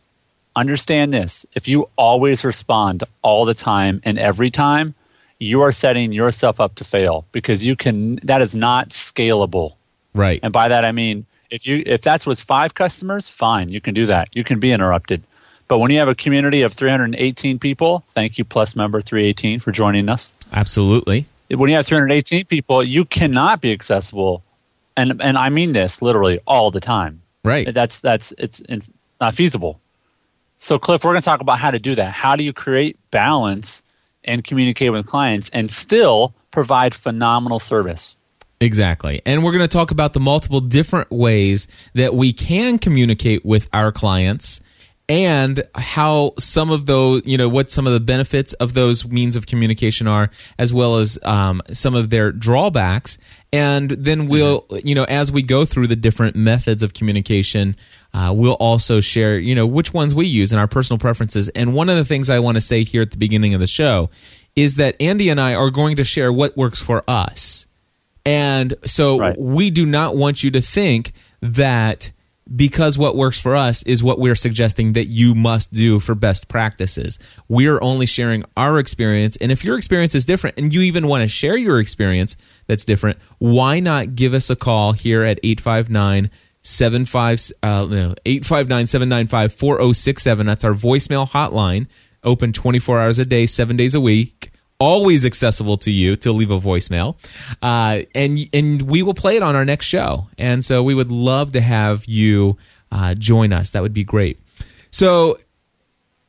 understand 0.55 1.13
this. 1.13 1.45
If 1.53 1.67
you 1.67 1.89
always 1.97 2.43
respond 2.43 3.03
all 3.21 3.45
the 3.45 3.53
time 3.53 4.01
and 4.03 4.17
every 4.17 4.49
time, 4.51 4.95
you 5.39 5.61
are 5.61 5.71
setting 5.71 6.11
yourself 6.13 6.59
up 6.61 6.75
to 6.75 6.83
fail 6.83 7.25
because 7.31 7.65
you 7.65 7.75
can, 7.75 8.17
that 8.23 8.41
is 8.41 8.55
not 8.55 8.89
scalable. 8.89 9.73
Right. 10.13 10.39
And 10.43 10.53
by 10.53 10.67
that, 10.69 10.85
I 10.85 10.91
mean, 10.91 11.25
if 11.49 11.65
you, 11.65 11.83
if 11.85 12.01
that's 12.01 12.25
with 12.25 12.39
five 12.39 12.73
customers, 12.75 13.27
fine. 13.29 13.69
You 13.69 13.81
can 13.81 13.93
do 13.93 14.05
that. 14.05 14.29
You 14.31 14.43
can 14.43 14.59
be 14.59 14.71
interrupted. 14.71 15.21
But 15.67 15.79
when 15.79 15.91
you 15.91 15.99
have 15.99 16.07
a 16.07 16.15
community 16.15 16.61
of 16.61 16.73
318 16.73 17.59
people, 17.59 18.03
thank 18.13 18.37
you, 18.37 18.45
Plus 18.45 18.75
member 18.75 19.01
318 19.01 19.59
for 19.59 19.71
joining 19.71 20.09
us 20.09 20.31
Absolutely. 20.51 21.25
when 21.49 21.69
you 21.69 21.75
have 21.75 21.85
318 21.85 22.45
people, 22.45 22.83
you 22.83 23.05
cannot 23.05 23.61
be 23.61 23.71
accessible, 23.71 24.43
and 24.95 25.21
and 25.21 25.37
I 25.37 25.49
mean 25.49 25.71
this 25.71 26.01
literally 26.01 26.39
all 26.45 26.69
the 26.71 26.79
time. 26.79 27.21
Right. 27.43 27.73
That's 27.73 28.01
that's 28.01 28.33
it's 28.37 28.59
in- 28.61 28.83
not 29.23 29.33
feasible. 29.33 29.79
So, 30.57 30.77
Cliff, 30.77 31.03
we're 31.03 31.11
going 31.11 31.21
to 31.21 31.25
talk 31.25 31.41
about 31.41 31.59
how 31.59 31.71
to 31.71 31.79
do 31.79 31.95
that. 31.95 32.13
How 32.13 32.35
do 32.35 32.43
you 32.43 32.53
create 32.53 32.97
balance 33.11 33.81
and 34.23 34.43
communicate 34.43 34.91
with 34.91 35.05
clients 35.05 35.49
and 35.49 35.69
still 35.71 36.33
provide 36.51 36.93
phenomenal 36.93 37.59
service? 37.59 38.15
Exactly. 38.61 39.21
And 39.25 39.43
we're 39.43 39.51
going 39.51 39.63
to 39.63 39.67
talk 39.67 39.91
about 39.91 40.13
the 40.13 40.19
multiple 40.19 40.61
different 40.61 41.11
ways 41.11 41.67
that 41.95 42.15
we 42.15 42.31
can 42.31 42.79
communicate 42.79 43.43
with 43.43 43.67
our 43.73 43.91
clients 43.91 44.61
and 45.09 45.61
how 45.75 46.33
some 46.39 46.69
of 46.69 46.85
those, 46.85 47.23
you 47.25 47.37
know, 47.37 47.49
what 47.49 47.69
some 47.69 47.85
of 47.85 47.93
the 47.93 47.99
benefits 47.99 48.53
of 48.53 48.73
those 48.73 49.05
means 49.05 49.35
of 49.35 49.45
communication 49.45 50.07
are, 50.07 50.29
as 50.57 50.73
well 50.73 50.97
as 50.97 51.19
um, 51.23 51.61
some 51.71 51.93
of 51.93 52.09
their 52.09 52.31
drawbacks. 52.31 53.17
And 53.51 53.91
then 53.91 54.27
we'll, 54.27 54.65
you 54.83 54.95
know, 54.95 55.03
as 55.03 55.31
we 55.31 55.41
go 55.41 55.65
through 55.65 55.87
the 55.87 55.95
different 55.95 56.35
methods 56.35 56.83
of 56.83 56.93
communication, 56.93 57.75
uh, 58.13 58.31
we'll 58.35 58.53
also 58.53 58.99
share, 59.01 59.37
you 59.37 59.53
know, 59.55 59.67
which 59.67 59.93
ones 59.93 60.15
we 60.15 60.25
use 60.25 60.51
and 60.51 60.59
our 60.59 60.67
personal 60.67 60.97
preferences. 60.97 61.49
And 61.49 61.73
one 61.73 61.89
of 61.89 61.97
the 61.97 62.05
things 62.05 62.29
I 62.29 62.39
want 62.39 62.55
to 62.55 62.61
say 62.61 62.83
here 62.83 63.01
at 63.01 63.11
the 63.11 63.17
beginning 63.17 63.53
of 63.53 63.59
the 63.59 63.67
show 63.67 64.09
is 64.55 64.75
that 64.75 64.95
Andy 65.01 65.29
and 65.29 65.39
I 65.39 65.53
are 65.53 65.69
going 65.69 65.97
to 65.97 66.03
share 66.03 66.31
what 66.31 66.55
works 66.55 66.81
for 66.81 67.03
us. 67.07 67.67
And 68.25 68.75
so 68.85 69.19
Right. 69.19 69.37
we 69.37 69.69
do 69.69 69.85
not 69.85 70.15
want 70.15 70.43
you 70.43 70.51
to 70.51 70.61
think 70.61 71.11
that 71.41 72.11
because 72.55 72.97
what 72.97 73.15
works 73.15 73.39
for 73.39 73.55
us 73.55 73.83
is 73.83 74.03
what 74.03 74.19
we're 74.19 74.35
suggesting 74.35 74.93
that 74.93 75.05
you 75.05 75.33
must 75.33 75.73
do 75.73 75.99
for 75.99 76.15
best 76.15 76.47
practices. 76.47 77.19
We're 77.47 77.81
only 77.81 78.05
sharing 78.05 78.43
our 78.57 78.79
experience. 78.79 79.37
And 79.37 79.51
if 79.51 79.63
your 79.63 79.77
experience 79.77 80.15
is 80.15 80.25
different 80.25 80.57
and 80.57 80.73
you 80.73 80.81
even 80.81 81.07
want 81.07 81.21
to 81.21 81.27
share 81.27 81.57
your 81.57 81.79
experience 81.79 82.35
that's 82.67 82.85
different, 82.85 83.17
why 83.39 83.79
not 83.79 84.15
give 84.15 84.33
us 84.33 84.49
a 84.49 84.55
call 84.55 84.91
here 84.91 85.23
at 85.23 85.39
859 85.43 86.29
75 86.65 87.51
uh, 87.61 87.85
no, 87.85 88.15
859 88.25 88.87
795 88.87 89.53
4067. 89.53 90.45
That's 90.45 90.63
our 90.63 90.73
voicemail 90.73 91.29
hotline, 91.29 91.87
open 92.23 92.53
24 92.53 92.99
hours 93.01 93.19
a 93.19 93.25
day, 93.25 93.45
seven 93.45 93.75
days 93.75 93.95
a 93.95 94.01
week 94.01 94.52
always 94.79 95.25
accessible 95.25 95.77
to 95.77 95.91
you 95.91 96.15
to 96.17 96.31
leave 96.31 96.51
a 96.51 96.59
voicemail, 96.59 97.15
uh, 97.61 98.01
and 98.13 98.39
and 98.53 98.81
we 98.83 99.03
will 99.03 99.13
play 99.13 99.35
it 99.37 99.43
on 99.43 99.55
our 99.55 99.65
next 99.65 99.85
show. 99.85 100.27
And 100.37 100.63
so 100.63 100.83
we 100.83 100.93
would 100.93 101.11
love 101.11 101.53
to 101.53 101.61
have 101.61 102.05
you 102.05 102.57
uh, 102.91 103.13
join 103.15 103.53
us. 103.53 103.71
That 103.71 103.81
would 103.81 103.93
be 103.93 104.03
great. 104.03 104.39
So 104.91 105.37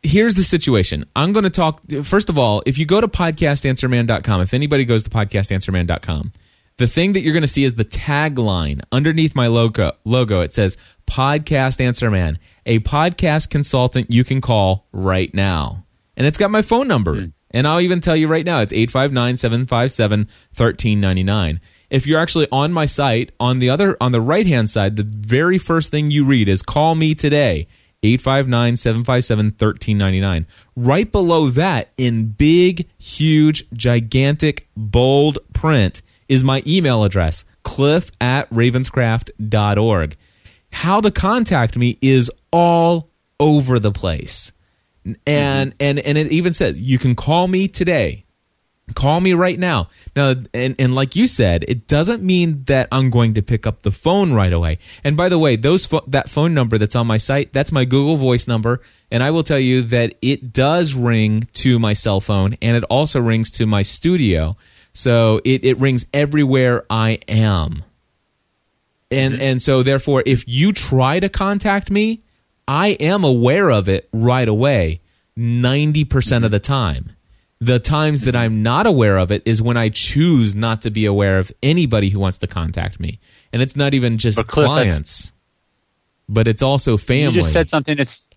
here's 0.03 0.35
the 0.35 0.43
situation. 0.43 1.05
I'm 1.17 1.33
going 1.33 1.45
to 1.45 1.51
talk. 1.51 1.81
First 2.03 2.29
of 2.29 2.39
all, 2.39 2.63
if 2.67 2.79
you 2.79 2.87
go 2.87 3.01
to 3.01 3.09
podcastanswerman.com, 3.09 4.41
if 4.43 4.55
anybody 4.55 4.85
goes 4.85 5.03
to 5.05 5.11
podcastanswerman.com, 5.11 6.33
the 6.77 6.87
thing 6.87 7.13
that 7.13 7.21
you're 7.21 7.33
going 7.33 7.43
to 7.43 7.49
see 7.49 7.65
is 7.65 7.75
the 7.75 7.85
tagline 7.85 8.83
underneath 8.93 9.35
my 9.35 9.47
logo. 9.47 9.93
Logo 10.05 10.41
it 10.41 10.53
says 10.53 10.77
"Podcast 11.07 11.81
Answer 11.81 12.11
Man," 12.11 12.39
a 12.67 12.81
podcast 12.81 13.51
consultant 13.51 14.13
you 14.13 14.25
can 14.25 14.41
call 14.41 14.87
right 14.93 15.33
now, 15.35 15.85
and 16.17 16.27
it's 16.27 16.39
got 16.39 16.51
my 16.51 16.63
phone 16.63 16.89
number. 16.89 17.29
And 17.55 17.69
I'll 17.69 17.81
even 17.81 18.01
tell 18.01 18.17
you 18.17 18.27
right 18.27 18.45
now, 18.45 18.61
it's 18.61 18.73
859 18.73 19.37
757 19.37 20.19
1399. 20.57 21.61
If 21.89 22.05
you're 22.05 22.19
actually 22.19 22.49
on 22.51 22.73
my 22.73 22.87
site, 22.87 23.31
on 23.39 23.61
the 23.61 23.71
other 23.71 23.97
on 24.01 24.11
the 24.11 24.21
right 24.21 24.47
hand 24.47 24.69
side, 24.69 24.97
the 24.97 25.05
very 25.05 25.59
first 25.59 25.93
thing 25.93 26.11
you 26.11 26.25
read 26.25 26.49
is 26.49 26.61
call 26.63 26.97
me 26.97 27.15
today. 27.15 27.69
859 28.03 28.77
757 28.77 29.47
1399. 29.47 30.47
Right 30.77 31.11
below 31.11 31.49
that, 31.51 31.91
in 31.97 32.27
big, 32.27 32.89
huge, 32.99 33.71
gigantic, 33.73 34.69
bold 34.77 35.39
print, 35.55 36.03
is 36.29 36.43
my 36.43 36.63
email 36.67 37.05
address, 37.05 37.45
cliff 37.63 38.11
at 38.21 38.51
ravenscraft.org. 38.51 40.17
How 40.73 41.01
to 41.01 41.11
contact 41.13 41.79
me 41.79 41.99
is 42.03 42.31
all 42.51 43.11
over 43.39 43.79
the 43.79 43.93
place. 43.93 44.51
And 45.27 45.73
Mm-hmm. 45.73 45.77
and 45.81 45.99
and 45.99 46.19
it 46.19 46.33
even 46.33 46.55
says 46.55 46.81
you 46.81 46.99
can 46.99 47.15
call 47.15 47.47
me 47.47 47.69
today. 47.69 48.25
Call 48.95 49.19
me 49.21 49.33
right 49.33 49.59
now. 49.59 49.89
Now 50.15 50.35
and 50.53 50.75
and 50.79 50.95
like 50.95 51.17
you 51.17 51.27
said, 51.27 51.65
it 51.69 51.87
doesn't 51.87 52.23
mean 52.23 52.65
that 52.65 52.89
I'm 52.93 53.09
going 53.11 53.35
to 53.35 53.43
pick 53.43 53.67
up 53.67 53.83
the 53.83 53.91
phone 53.91 54.33
right 54.35 54.53
away. 54.53 54.79
And 55.03 55.17
by 55.17 55.29
the 55.31 55.39
way, 55.39 55.57
those 55.57 55.87
pho- 55.87 56.05
that 56.09 56.29
phone 56.29 56.53
number 56.53 56.77
that's 56.77 56.95
on 56.95 57.07
my 57.07 57.17
site, 57.17 57.53
that's 57.53 57.73
my 57.73 57.87
Google 57.87 58.17
Voice 58.17 58.47
number, 58.47 58.83
and 59.11 59.23
I 59.23 59.31
will 59.31 59.43
tell 59.43 59.59
you 59.59 59.83
that 59.83 60.15
it 60.21 60.53
does 60.53 60.93
ring 60.95 61.49
to 61.55 61.79
my 61.79 61.95
cell 61.95 62.21
phone 62.21 62.59
and 62.61 62.77
it 62.77 62.85
also 62.85 63.21
rings 63.21 63.51
to 63.53 63.65
my 63.67 63.81
studio. 63.83 64.57
So 64.93 65.41
it 65.45 65.65
it 65.65 65.79
rings 65.79 66.05
everywhere 66.13 66.85
I 66.91 67.21
am. 67.27 67.85
And 69.11 69.41
and 69.41 69.63
so 69.63 69.83
therefore 69.83 70.23
if 70.27 70.45
you 70.47 70.73
try 70.73 71.21
to 71.21 71.29
contact 71.29 71.91
me, 71.91 72.24
I 72.67 72.89
am 72.89 73.25
aware 73.25 73.71
of 73.71 73.89
it 73.89 74.09
right 74.13 74.49
away 74.49 75.01
90% 75.39 76.45
of 76.45 76.51
the 76.51 76.61
time. 76.61 77.13
The 77.61 77.79
times 77.79 78.23
that 78.23 78.37
I'm 78.37 78.63
not 78.63 78.87
aware 78.87 79.17
of 79.17 79.31
it 79.31 79.43
is 79.47 79.63
when 79.63 79.77
I 79.77 79.89
choose 79.89 80.55
not 80.55 80.83
to 80.83 80.91
be 80.91 81.07
aware 81.07 81.39
of 81.39 81.53
anybody 81.63 82.11
who 82.11 82.19
wants 82.19 82.39
to 82.39 82.47
contact 82.47 83.01
me. 83.01 83.21
And 83.53 83.63
it's 83.63 83.77
not 83.77 83.95
even 83.95 84.19
just 84.19 84.37
But 84.37 84.49
Cliff, 84.49 84.67
clients, 84.67 85.33
but 86.29 86.47
it's 86.49 86.63
also 86.63 86.97
family. 86.97 87.37
You 87.37 87.43
just 87.43 87.53
said 87.53 87.71
something 87.71 87.97
that's 87.97 88.29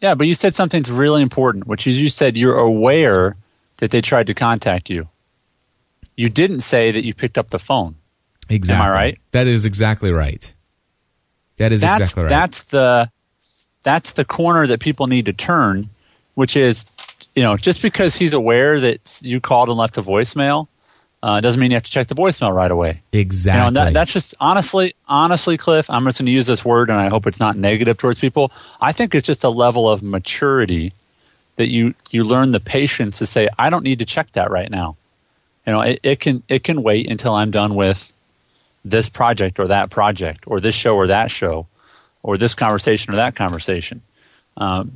yeah, 0.00 0.14
but 0.14 0.26
you 0.26 0.34
said 0.34 0.54
something 0.54 0.82
that's 0.82 0.90
really 0.90 1.22
important, 1.22 1.66
which 1.66 1.86
is 1.86 2.00
you 2.00 2.08
said 2.10 2.36
you're 2.36 2.58
aware 2.58 3.36
that 3.78 3.90
they 3.90 4.00
tried 4.00 4.26
to 4.26 4.34
contact 4.34 4.90
you. 4.90 5.08
You 6.16 6.28
didn't 6.28 6.60
say 6.60 6.92
that 6.92 7.04
you 7.04 7.14
picked 7.14 7.38
up 7.38 7.50
the 7.50 7.58
phone. 7.58 7.96
exactly. 8.48 8.86
Am 8.86 8.90
I 8.90 8.94
right? 8.94 9.18
That 9.32 9.46
is 9.46 9.66
exactly 9.66 10.12
right. 10.12 10.52
That 11.56 11.72
is 11.72 11.80
That's 11.80 12.00
exactly 12.00 12.22
right. 12.24 12.28
that's 12.28 12.62
the 12.64 13.10
that's 13.86 14.14
the 14.14 14.24
corner 14.24 14.66
that 14.66 14.80
people 14.80 15.06
need 15.06 15.26
to 15.26 15.32
turn, 15.32 15.88
which 16.34 16.56
is 16.56 16.86
you 17.36 17.42
know 17.42 17.56
just 17.56 17.80
because 17.80 18.16
he's 18.16 18.32
aware 18.32 18.80
that 18.80 19.20
you 19.22 19.40
called 19.40 19.68
and 19.68 19.78
left 19.78 19.96
a 19.96 20.02
voicemail 20.02 20.66
uh, 21.22 21.40
doesn't 21.40 21.60
mean 21.60 21.70
you 21.70 21.76
have 21.76 21.84
to 21.84 21.90
check 21.90 22.08
the 22.08 22.14
voicemail 22.14 22.54
right 22.54 22.70
away. 22.70 23.00
exactly. 23.12 23.56
You 23.56 23.62
know, 23.62 23.66
and 23.68 23.76
that, 23.76 23.92
that's 23.94 24.12
just 24.12 24.34
honestly, 24.40 24.94
honestly, 25.08 25.56
Cliff. 25.56 25.88
I'm 25.88 26.04
just 26.04 26.18
going 26.18 26.26
to 26.26 26.32
use 26.32 26.46
this 26.46 26.64
word, 26.64 26.90
and 26.90 26.98
I 26.98 27.08
hope 27.08 27.28
it's 27.28 27.40
not 27.40 27.56
negative 27.56 27.96
towards 27.96 28.18
people. 28.18 28.50
I 28.80 28.92
think 28.92 29.14
it's 29.14 29.26
just 29.26 29.44
a 29.44 29.48
level 29.48 29.88
of 29.88 30.02
maturity 30.02 30.92
that 31.54 31.68
you 31.68 31.94
you 32.10 32.24
learn 32.24 32.50
the 32.50 32.60
patience 32.60 33.18
to 33.18 33.26
say, 33.26 33.48
I 33.56 33.70
don't 33.70 33.84
need 33.84 34.00
to 34.00 34.04
check 34.04 34.32
that 34.32 34.50
right 34.50 34.70
now. 34.70 34.96
You 35.64 35.72
know, 35.72 35.80
it, 35.80 36.00
it 36.02 36.20
can 36.20 36.42
it 36.48 36.64
can 36.64 36.82
wait 36.82 37.08
until 37.08 37.34
I'm 37.34 37.52
done 37.52 37.76
with 37.76 38.12
this 38.84 39.08
project 39.08 39.58
or 39.58 39.68
that 39.68 39.90
project 39.90 40.44
or 40.46 40.60
this 40.60 40.74
show 40.74 40.96
or 40.96 41.06
that 41.06 41.30
show 41.30 41.66
or 42.26 42.36
this 42.36 42.54
conversation 42.54 43.14
or 43.14 43.16
that 43.16 43.36
conversation, 43.36 44.02
um, 44.56 44.90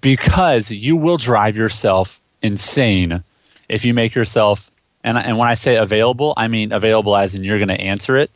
because 0.00 0.70
you 0.70 0.96
will 0.96 1.16
drive 1.18 1.56
yourself 1.56 2.20
insane 2.42 3.22
if 3.68 3.84
you 3.84 3.92
make 3.92 4.14
yourself 4.14 4.70
and, 5.02 5.16
and 5.16 5.38
when 5.38 5.46
I 5.46 5.54
say 5.54 5.76
available, 5.76 6.34
I 6.36 6.48
mean 6.48 6.72
available 6.72 7.16
as 7.16 7.34
in 7.34 7.44
you're 7.44 7.58
going 7.58 7.68
to 7.68 7.80
answer 7.80 8.16
it. 8.16 8.28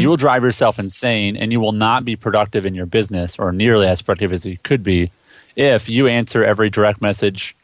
You 0.00 0.10
will 0.10 0.18
drive 0.18 0.42
yourself 0.42 0.78
insane 0.78 1.38
and 1.38 1.52
you 1.52 1.58
will 1.58 1.72
not 1.72 2.04
be 2.04 2.16
productive 2.16 2.66
in 2.66 2.74
your 2.74 2.84
business 2.84 3.38
or 3.38 3.50
nearly 3.50 3.86
as 3.86 4.02
productive 4.02 4.32
as 4.32 4.44
you 4.44 4.58
could 4.62 4.82
be 4.82 5.10
if 5.56 5.88
you 5.88 6.06
answer 6.06 6.44
every 6.44 6.68
direct 6.68 7.00
message, 7.00 7.56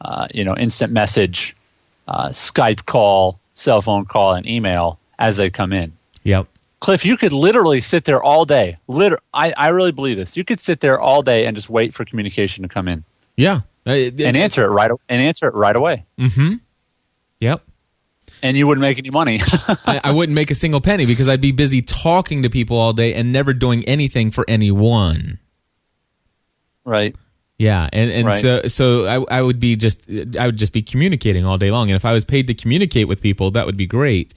uh, 0.00 0.28
you 0.32 0.44
know, 0.44 0.56
instant 0.56 0.92
message, 0.92 1.56
uh, 2.06 2.28
Skype 2.28 2.86
call, 2.86 3.38
cell 3.54 3.82
phone 3.82 4.04
call, 4.04 4.32
and 4.32 4.46
email 4.46 4.98
as 5.18 5.36
they 5.36 5.50
come 5.50 5.72
in. 5.72 5.92
yep. 6.22 6.46
Cliff, 6.84 7.04
you 7.04 7.16
could 7.16 7.32
literally 7.32 7.80
sit 7.80 8.04
there 8.04 8.22
all 8.22 8.44
day. 8.44 8.76
Liter- 8.88 9.18
I, 9.32 9.52
I 9.56 9.68
really 9.68 9.90
believe 9.92 10.16
this. 10.18 10.36
You 10.36 10.44
could 10.44 10.60
sit 10.60 10.80
there 10.80 11.00
all 11.00 11.22
day 11.22 11.46
and 11.46 11.56
just 11.56 11.70
wait 11.70 11.94
for 11.94 12.04
communication 12.04 12.62
to 12.62 12.68
come 12.68 12.88
in 12.88 13.04
Yeah. 13.36 13.60
Uh, 13.86 13.90
and 13.92 14.36
answer 14.36 14.64
it 14.64 14.68
right 14.68 14.90
and 15.08 15.20
answer 15.22 15.46
it 15.48 15.54
right 15.54 15.74
away, 15.76 16.04
Mm-hmm. 16.18 16.54
Yep. 17.40 17.62
and 18.42 18.56
you 18.56 18.66
wouldn't 18.66 18.82
make 18.82 18.98
any 18.98 19.10
money. 19.10 19.40
I, 19.86 20.00
I 20.04 20.10
wouldn't 20.12 20.34
make 20.34 20.50
a 20.50 20.54
single 20.54 20.80
penny 20.80 21.04
because 21.06 21.28
I'd 21.28 21.40
be 21.40 21.52
busy 21.52 21.82
talking 21.82 22.42
to 22.44 22.50
people 22.50 22.76
all 22.78 22.92
day 22.92 23.12
and 23.14 23.32
never 23.32 23.52
doing 23.54 23.84
anything 23.86 24.30
for 24.30 24.44
anyone. 24.48 25.38
right. 26.84 27.14
Yeah, 27.58 27.88
and 27.92 28.10
and 28.10 28.26
Right. 28.26 28.42
so 28.42 28.62
so 28.66 29.06
I 29.06 29.38
I 29.38 29.40
would 29.40 29.60
be 29.60 29.76
just 29.76 30.00
I 30.38 30.46
would 30.46 30.56
just 30.56 30.72
be 30.72 30.82
communicating 30.82 31.44
all 31.46 31.56
day 31.56 31.70
long, 31.70 31.88
and 31.88 31.94
if 31.96 32.04
I 32.04 32.12
was 32.12 32.24
paid 32.24 32.48
to 32.48 32.54
communicate 32.54 33.06
with 33.06 33.20
people, 33.22 33.52
that 33.52 33.64
would 33.64 33.76
be 33.76 33.86
great. 33.86 34.34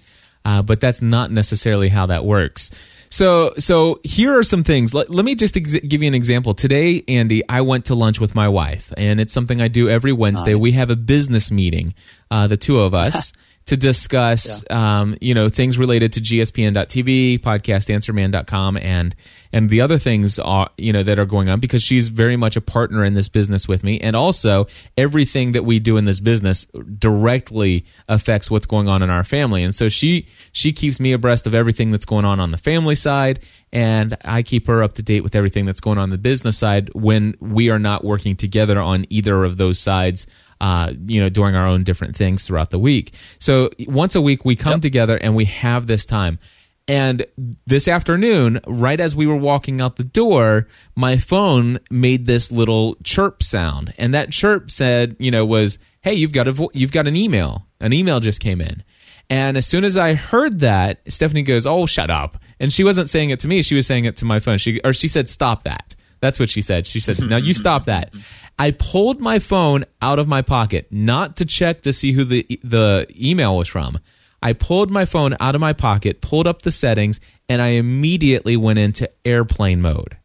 Uh, 0.48 0.62
but 0.62 0.80
that's 0.80 1.02
not 1.02 1.30
necessarily 1.30 1.90
how 1.90 2.06
that 2.06 2.24
works. 2.24 2.72
So 3.10 3.54
so 3.58 4.00
here 4.06 4.38
are 4.38 4.44
some 4.44 4.64
things. 4.64 4.94
Let, 4.94 5.10
let 5.10 5.26
me 5.26 5.36
just 5.36 5.58
ex- 5.58 5.74
give 5.74 6.02
you 6.02 6.08
an 6.08 6.16
example. 6.16 6.54
Today, 6.54 7.04
Andy, 7.10 7.44
I 7.50 7.62
went 7.62 7.86
to 7.86 7.96
lunch 7.96 8.22
with 8.22 8.34
my 8.34 8.48
wife, 8.48 8.94
and 8.96 9.20
it's 9.20 9.34
something 9.34 9.62
I 9.62 9.68
do 9.68 9.90
every 9.90 10.14
Wednesday. 10.14 10.56
We 10.56 10.72
have 10.72 10.90
a 10.90 10.96
business 10.96 11.52
meeting, 11.52 11.96
uh, 12.32 12.48
the 12.48 12.56
two 12.56 12.80
of 12.80 12.94
us. 12.94 13.34
To 13.68 13.78
discuss, 13.78 14.64
um, 14.70 15.18
you 15.22 15.34
know, 15.34 15.50
things 15.50 15.78
related 15.78 16.14
to 16.14 16.22
GSPN.TV, 16.22 17.40
podcastanswerman.com, 17.40 18.78
and 18.78 19.16
and 19.54 19.70
the 19.70 19.82
other 19.82 19.98
things 19.98 20.40
are, 20.40 20.70
you 20.78 20.92
know, 20.92 21.04
that 21.04 21.20
are 21.20 21.26
going 21.26 21.50
on 21.50 21.60
because 21.60 21.84
she's 21.84 22.08
very 22.08 22.38
much 22.38 22.56
a 22.56 22.62
partner 22.62 23.04
in 23.04 23.14
this 23.14 23.30
business 23.30 23.68
with 23.68 23.84
me, 23.84 24.00
and 24.00 24.16
also 24.16 24.68
everything 24.98 25.52
that 25.52 25.66
we 25.66 25.80
do 25.80 25.98
in 25.98 26.06
this 26.06 26.20
business 26.20 26.66
directly 26.98 27.86
affects 28.08 28.50
what's 28.50 28.66
going 28.66 28.88
on 28.88 29.04
in 29.04 29.10
our 29.10 29.24
family, 29.24 29.64
and 29.64 29.76
so 29.76 29.90
she 29.90 30.28
she 30.52 30.74
keeps 30.74 31.00
me 31.00 31.12
abreast 31.12 31.46
of 31.46 31.54
everything 31.54 31.92
that's 31.92 32.06
going 32.06 32.26
on 32.26 32.40
on 32.40 32.52
the 32.52 32.58
family 32.58 32.96
side, 32.96 33.40
and 33.72 34.18
I 34.24 34.44
keep 34.44 34.68
her 34.68 34.82
up 34.82 34.96
to 34.96 35.04
date 35.04 35.22
with 35.22 35.36
everything 35.36 35.66
that's 35.66 35.82
going 35.82 35.98
on, 35.98 36.08
on 36.08 36.12
the 36.12 36.18
business 36.18 36.58
side 36.58 36.90
when 36.94 37.36
we 37.42 37.70
are 37.70 37.80
not 37.80 38.06
working 38.06 38.38
together 38.38 38.80
on 38.80 39.06
either 39.10 39.44
of 39.44 39.58
those 39.58 39.78
sides 39.78 40.26
uh, 40.62 40.94
you 41.06 41.22
know, 41.22 41.30
doing 41.30 41.56
our 41.56 41.68
own 41.68 41.84
different 41.84 42.16
things 42.16 42.46
throughout 42.46 42.72
the 42.72 42.80
week. 42.80 43.14
So 43.40 43.70
once 43.88 44.16
a 44.16 44.22
week, 44.22 44.46
we 44.46 44.56
come 44.56 44.82
together 44.82 45.18
and 45.18 45.36
we 45.36 45.46
have 45.46 45.88
this 45.88 46.06
time. 46.06 46.40
And 46.88 47.26
this 47.66 47.88
afternoon, 47.90 48.62
right 48.66 49.00
as 49.00 49.14
we 49.14 49.28
were 49.28 49.36
walking 49.36 49.82
out 49.82 49.98
the 49.98 50.06
door, 50.06 50.68
my 50.96 51.18
phone 51.18 51.80
made 51.92 52.26
this 52.26 52.50
little 52.50 52.96
chirp 53.04 53.44
sound, 53.44 53.94
and 53.98 54.14
that 54.14 54.32
chirp 54.32 54.72
said, 54.72 55.18
you 55.20 55.30
know, 55.30 55.46
was, 55.46 55.80
"Hey, 56.00 56.14
you've 56.14 56.32
got 56.32 56.48
a 56.48 56.54
vo- 56.54 56.72
you've 56.74 56.94
got 56.94 57.06
an 57.06 57.16
email. 57.18 57.68
An 57.82 57.92
email 57.92 58.22
just 58.22 58.40
came 58.40 58.62
in." 58.62 58.84
And 59.30 59.58
as 59.58 59.68
soon 59.68 59.84
as 59.84 59.98
I 59.98 60.14
heard 60.14 60.62
that, 60.62 61.02
Stephanie 61.10 61.44
goes, 61.44 61.68
"Oh, 61.68 61.88
shut 61.88 62.10
up!" 62.10 62.42
And 62.58 62.72
she 62.72 62.86
wasn't 62.86 63.10
saying 63.10 63.32
it 63.32 63.42
to 63.42 63.50
me; 63.50 63.62
she 63.64 63.76
was 63.76 63.86
saying 63.86 64.06
it 64.06 64.16
to 64.18 64.26
my 64.26 64.40
phone. 64.40 64.58
She 64.58 64.80
or 64.86 64.94
she 64.94 65.10
said, 65.10 65.28
"Stop 65.28 65.64
that." 65.64 65.94
That's 66.22 66.40
what 66.40 66.50
she 66.50 66.62
said. 66.62 66.88
She 66.88 67.02
said, 67.02 67.20
"Now 67.20 67.38
you 67.38 67.54
stop 67.54 67.86
that." 67.86 68.14
I 68.60 68.72
pulled 68.72 69.22
my 69.22 69.40
phone 69.40 69.86
out 70.02 70.20
of 70.20 70.28
my 70.28 70.42
pocket, 70.42 70.88
not 70.92 71.38
to 71.38 71.46
check 71.46 71.84
to 71.84 71.94
see 71.94 72.14
who 72.14 72.24
the 72.24 72.46
the 72.64 73.08
email 73.16 73.58
was 73.58 73.68
from. 73.68 74.00
I 74.42 74.54
pulled 74.54 74.92
my 74.92 75.06
phone 75.06 75.36
out 75.40 75.56
of 75.56 75.62
my 75.62 75.74
pocket, 75.74 76.22
pulled 76.22 76.48
up 76.48 76.62
the 76.62 76.72
settings, 76.72 77.20
and 77.50 77.62
I 77.62 77.70
immediately 77.70 78.56
went 78.58 78.80
into 78.80 79.10
airplane 79.26 79.82
mode. 79.82 80.18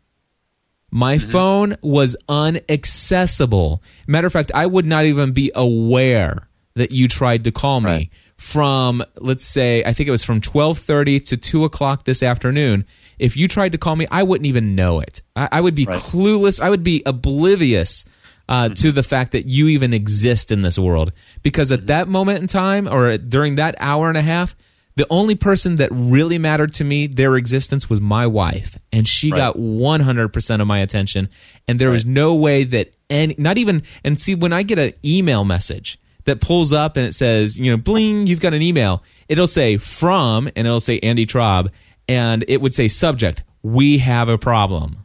My 0.90 1.16
mm-hmm. 1.16 1.30
phone 1.30 1.76
was 1.82 2.16
unaccessible. 2.28 3.80
Matter 4.06 4.26
of 4.26 4.32
fact, 4.32 4.52
I 4.54 4.66
would 4.66 4.84
not 4.84 5.06
even 5.06 5.32
be 5.32 5.50
aware 5.54 6.48
that 6.74 6.90
you 6.90 7.08
tried 7.08 7.44
to 7.44 7.52
call 7.52 7.80
me 7.80 7.90
Right. 7.90 8.10
from, 8.36 9.02
let's 9.18 9.44
say, 9.44 9.82
I 9.84 9.92
think 9.92 10.08
it 10.08 10.12
was 10.12 10.24
from 10.24 10.40
twelve 10.40 10.78
thirty 10.78 11.20
to 11.20 11.36
two 11.36 11.64
o'clock 11.64 12.04
this 12.04 12.22
afternoon. 12.22 12.84
If 13.18 13.36
you 13.36 13.46
tried 13.48 13.72
to 13.72 13.78
call 13.78 13.96
me, 13.96 14.06
I 14.10 14.22
wouldn't 14.22 14.46
even 14.46 14.74
know 14.74 15.00
it. 15.00 15.22
I, 15.36 15.48
I 15.52 15.60
would 15.60 15.74
be 15.74 15.84
Right. 15.86 16.00
clueless. 16.00 16.60
I 16.60 16.68
would 16.70 16.82
be 16.82 17.02
oblivious 17.06 18.04
uh, 18.48 18.68
to 18.70 18.92
the 18.92 19.02
fact 19.02 19.32
that 19.32 19.46
you 19.46 19.68
even 19.68 19.94
exist 19.94 20.52
in 20.52 20.62
this 20.62 20.78
world. 20.78 21.12
Because 21.42 21.72
at 21.72 21.86
that 21.86 22.08
moment 22.08 22.40
in 22.40 22.46
time, 22.46 22.88
or 22.88 23.16
during 23.18 23.54
that 23.56 23.74
hour 23.78 24.08
and 24.08 24.18
a 24.18 24.22
half, 24.22 24.54
the 24.94 25.06
only 25.08 25.34
person 25.34 25.76
that 25.76 25.88
really 25.90 26.36
mattered 26.36 26.74
to 26.74 26.84
me, 26.84 27.06
their 27.06 27.36
existence, 27.36 27.88
was 27.88 28.00
my 28.00 28.26
wife, 28.26 28.78
and 28.92 29.08
she 29.08 29.30
Right. 29.30 29.38
got 29.38 29.58
one 29.58 30.00
hundred 30.00 30.28
percent 30.34 30.60
of 30.60 30.68
my 30.68 30.80
attention. 30.80 31.30
And 31.66 31.78
there 31.78 31.90
was 31.90 32.04
no 32.04 32.34
way 32.34 32.64
that 32.64 32.92
any, 33.08 33.34
not 33.38 33.56
even, 33.56 33.82
and 34.04 34.20
see, 34.20 34.34
when 34.34 34.52
I 34.52 34.62
get 34.62 34.78
an 34.78 34.92
email 35.02 35.44
message 35.44 35.98
that 36.24 36.42
pulls 36.42 36.72
up 36.74 36.96
and 36.98 37.06
it 37.06 37.14
says, 37.14 37.58
you 37.58 37.70
know, 37.70 37.78
bling, 37.78 38.26
you've 38.26 38.40
got 38.40 38.52
an 38.52 38.60
email. 38.62 39.02
It'll 39.28 39.46
say 39.46 39.78
from, 39.78 40.48
and 40.54 40.66
it'll 40.66 40.78
say 40.80 40.98
Andy 41.00 41.24
Traub, 41.24 41.70
and 42.06 42.44
it 42.46 42.60
would 42.60 42.74
say 42.74 42.86
subject, 42.86 43.42
we 43.62 43.98
have 43.98 44.28
a 44.28 44.36
problem. 44.36 45.04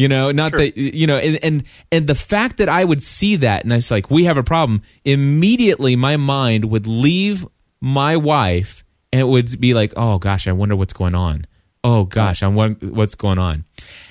You 0.00 0.08
know, 0.08 0.30
not 0.32 0.50
Sure. 0.52 0.60
that 0.60 0.76
you 0.76 1.06
know, 1.06 1.18
and, 1.18 1.38
and 1.44 1.56
and 1.92 2.06
the 2.06 2.14
fact 2.14 2.56
that 2.58 2.68
I 2.68 2.82
would 2.90 3.02
see 3.02 3.36
that 3.36 3.64
and 3.64 3.72
it's 3.72 3.90
like 3.90 4.10
we 4.10 4.24
have 4.24 4.38
a 4.38 4.42
problem. 4.54 4.82
Immediately, 5.04 5.94
my 5.96 6.16
mind 6.16 6.64
would 6.72 6.86
leave 6.86 7.46
my 7.80 8.16
wife 8.16 8.82
and 9.12 9.20
it 9.20 9.24
would 9.24 9.60
be 9.60 9.74
like, 9.74 9.92
oh 9.96 10.18
gosh, 10.18 10.48
I 10.48 10.52
wonder 10.52 10.76
what's 10.76 10.92
going 10.94 11.14
on. 11.14 11.46
Oh 11.82 12.04
gosh, 12.04 12.42
I'm 12.42 12.54
what's 12.54 13.14
going 13.14 13.38
on. 13.38 13.64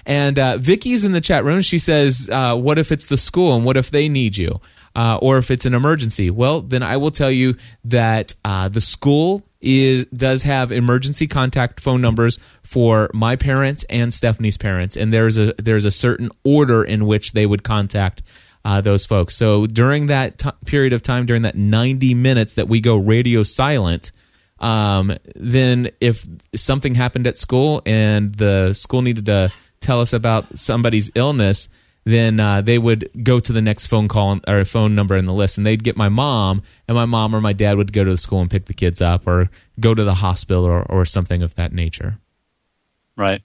And 0.06 0.38
uh, 0.40 0.58
Vicky's 0.58 1.06
in 1.06 1.12
the 1.12 1.22
chat 1.22 1.44
room. 1.44 1.62
She 1.62 1.78
says, 1.80 2.30
uh, 2.32 2.56
"What 2.56 2.78
if 2.80 2.92
it's 2.92 3.06
the 3.08 3.18
school 3.18 3.56
and 3.56 3.64
what 3.64 3.78
if 3.78 3.92
they 3.92 4.10
need 4.10 4.38
you, 4.38 4.60
uh, 5.00 5.18
or 5.22 5.38
if 5.38 5.52
it's 5.52 5.66
an 5.66 5.74
emergency?" 5.74 6.30
Well, 6.30 6.62
then 6.62 6.84
I 6.84 6.98
will 6.98 7.12
tell 7.12 7.32
you 7.32 7.56
that 7.86 8.36
uh, 8.44 8.70
the 8.70 8.82
school 8.82 9.44
is 9.62 10.06
does 10.06 10.44
have 10.44 10.72
emergency 10.72 11.28
contact 11.28 11.80
phone 11.80 12.02
numbers 12.02 12.40
for 12.64 13.10
my 13.14 13.36
parents 13.36 13.84
and 13.90 14.14
Stephanie's 14.14 14.58
parents, 14.58 14.96
and 14.96 15.12
there's 15.14 15.38
a 15.38 15.54
there's 15.58 15.86
a 15.86 15.92
certain 15.92 16.30
order 16.44 16.84
in 16.84 17.06
which 17.06 17.32
they 17.34 17.46
would 17.46 17.64
contact. 17.64 18.22
Uh, 18.66 18.82
those 18.82 19.06
folks. 19.06 19.38
So 19.38 19.68
during 19.68 20.08
that 20.08 20.38
t- 20.38 20.50
period 20.66 20.92
of 20.92 21.02
time, 21.02 21.26
during 21.26 21.44
that 21.44 21.56
90 21.56 22.14
minutes 22.14 22.56
that 22.56 22.68
we 22.68 22.82
go 22.82 22.98
radio 22.98 23.44
silent, 23.44 24.12
um, 24.60 25.18
then 25.34 25.92
if 26.02 26.28
something 26.54 26.94
happened 26.94 27.26
at 27.26 27.38
school 27.38 27.82
and 27.86 28.36
the 28.36 28.74
school 28.74 29.02
needed 29.02 29.28
to 29.28 29.54
tell 29.80 30.02
us 30.02 30.14
about 30.14 30.58
somebody's 30.58 31.10
illness, 31.16 31.70
then 32.12 32.40
uh, 32.40 32.62
they 32.62 32.78
would 32.78 33.10
go 33.24 33.40
to 33.40 33.54
the 33.54 33.62
next 33.62 33.88
phone 33.88 34.08
call 34.08 34.40
or 34.48 34.66
phone 34.66 34.96
number 34.96 35.18
in 35.18 35.26
the 35.26 35.34
list, 35.34 35.58
and 35.58 35.66
they'd 35.66 35.84
get 35.84 35.98
my 35.98 36.10
mom, 36.10 36.62
and 36.88 36.96
my 36.96 37.06
mom 37.06 37.36
or 37.36 37.42
my 37.42 37.54
dad 37.54 37.78
would 37.78 37.94
go 37.94 38.04
to 38.04 38.12
the 38.12 38.18
school 38.18 38.42
and 38.42 38.50
pick 38.50 38.66
the 38.66 38.74
kids 38.74 39.02
up, 39.02 39.28
or 39.28 39.50
go 39.80 39.94
to 39.94 40.04
the 40.04 40.16
hospital, 40.16 40.66
or, 40.66 40.84
or 40.84 41.06
something 41.06 41.44
of 41.44 41.56
that 41.56 41.74
nature. 41.74 42.18
Right, 43.16 43.42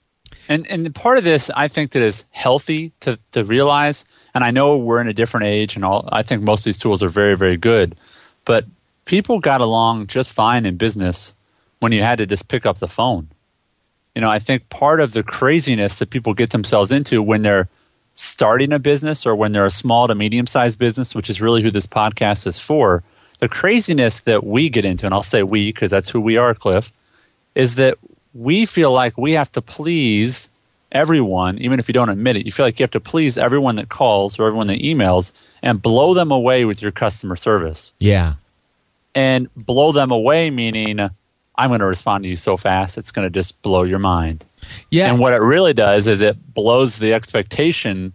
and 0.48 0.66
and 0.68 0.94
part 0.94 1.18
of 1.18 1.24
this, 1.24 1.50
I 1.50 1.68
think, 1.68 1.92
that 1.92 2.02
is 2.02 2.24
healthy 2.30 2.92
to 3.00 3.18
to 3.32 3.44
realize. 3.44 4.04
And 4.34 4.42
I 4.42 4.50
know 4.50 4.76
we're 4.76 5.00
in 5.00 5.08
a 5.08 5.14
different 5.14 5.46
age, 5.46 5.76
and 5.76 5.84
all. 5.84 6.08
I 6.10 6.22
think 6.22 6.42
most 6.42 6.60
of 6.60 6.64
these 6.64 6.78
tools 6.78 7.02
are 7.02 7.08
very 7.08 7.36
very 7.36 7.56
good, 7.56 7.96
but 8.44 8.64
people 9.04 9.40
got 9.40 9.60
along 9.60 10.06
just 10.06 10.32
fine 10.32 10.66
in 10.66 10.76
business 10.76 11.34
when 11.80 11.92
you 11.92 12.02
had 12.02 12.18
to 12.18 12.26
just 12.26 12.48
pick 12.48 12.66
up 12.66 12.78
the 12.78 12.88
phone. 12.88 13.28
You 14.14 14.22
know, 14.22 14.30
I 14.30 14.38
think 14.38 14.68
part 14.68 15.00
of 15.00 15.12
the 15.12 15.22
craziness 15.22 15.98
that 15.98 16.10
people 16.10 16.34
get 16.34 16.50
themselves 16.50 16.92
into 16.92 17.20
when 17.20 17.42
they're 17.42 17.68
starting 18.14 18.72
a 18.72 18.78
business 18.78 19.26
or 19.26 19.34
when 19.34 19.52
they're 19.52 19.64
a 19.64 19.70
small 19.70 20.08
to 20.08 20.14
medium 20.14 20.46
sized 20.46 20.78
business, 20.78 21.14
which 21.14 21.30
is 21.30 21.40
really 21.40 21.62
who 21.62 21.70
this 21.70 21.86
podcast 21.86 22.46
is 22.46 22.58
for, 22.58 23.02
the 23.40 23.48
craziness 23.48 24.20
that 24.20 24.44
we 24.44 24.68
get 24.68 24.84
into, 24.84 25.06
and 25.06 25.14
I'll 25.14 25.22
say 25.22 25.42
we 25.42 25.72
because 25.72 25.90
that's 25.90 26.08
who 26.08 26.20
we 26.20 26.36
are, 26.36 26.54
Cliff, 26.54 26.90
is 27.54 27.74
that 27.76 27.98
we 28.32 28.66
feel 28.66 28.92
like 28.92 29.18
we 29.18 29.32
have 29.32 29.50
to 29.52 29.62
please 29.62 30.48
everyone, 30.92 31.58
even 31.58 31.80
if 31.80 31.88
you 31.88 31.92
don't 31.92 32.08
admit 32.08 32.36
it. 32.36 32.46
You 32.46 32.52
feel 32.52 32.66
like 32.66 32.78
you 32.78 32.84
have 32.84 32.90
to 32.92 33.00
please 33.00 33.36
everyone 33.36 33.76
that 33.76 33.88
calls 33.88 34.38
or 34.38 34.46
everyone 34.46 34.68
that 34.68 34.78
emails 34.78 35.32
and 35.62 35.82
blow 35.82 36.14
them 36.14 36.30
away 36.30 36.64
with 36.64 36.80
your 36.80 36.92
customer 36.92 37.36
service. 37.36 37.92
Yeah 37.98 38.34
and 39.14 39.48
blow 39.54 39.92
them 39.92 40.10
away, 40.10 40.50
meaning 40.50 40.98
I'm 41.56 41.68
going 41.70 41.80
to 41.80 41.86
respond 41.86 42.24
to 42.24 42.28
you 42.28 42.36
so 42.36 42.56
fast, 42.56 42.98
it's 42.98 43.10
going 43.10 43.26
to 43.26 43.30
just 43.30 43.60
blow 43.62 43.84
your 43.84 43.98
mind. 43.98 44.44
Yeah. 44.90 45.10
And 45.10 45.18
what 45.18 45.32
it 45.32 45.40
really 45.40 45.72
does 45.72 46.08
is 46.08 46.20
it 46.20 46.54
blows 46.54 46.98
the 46.98 47.12
expectation 47.12 48.12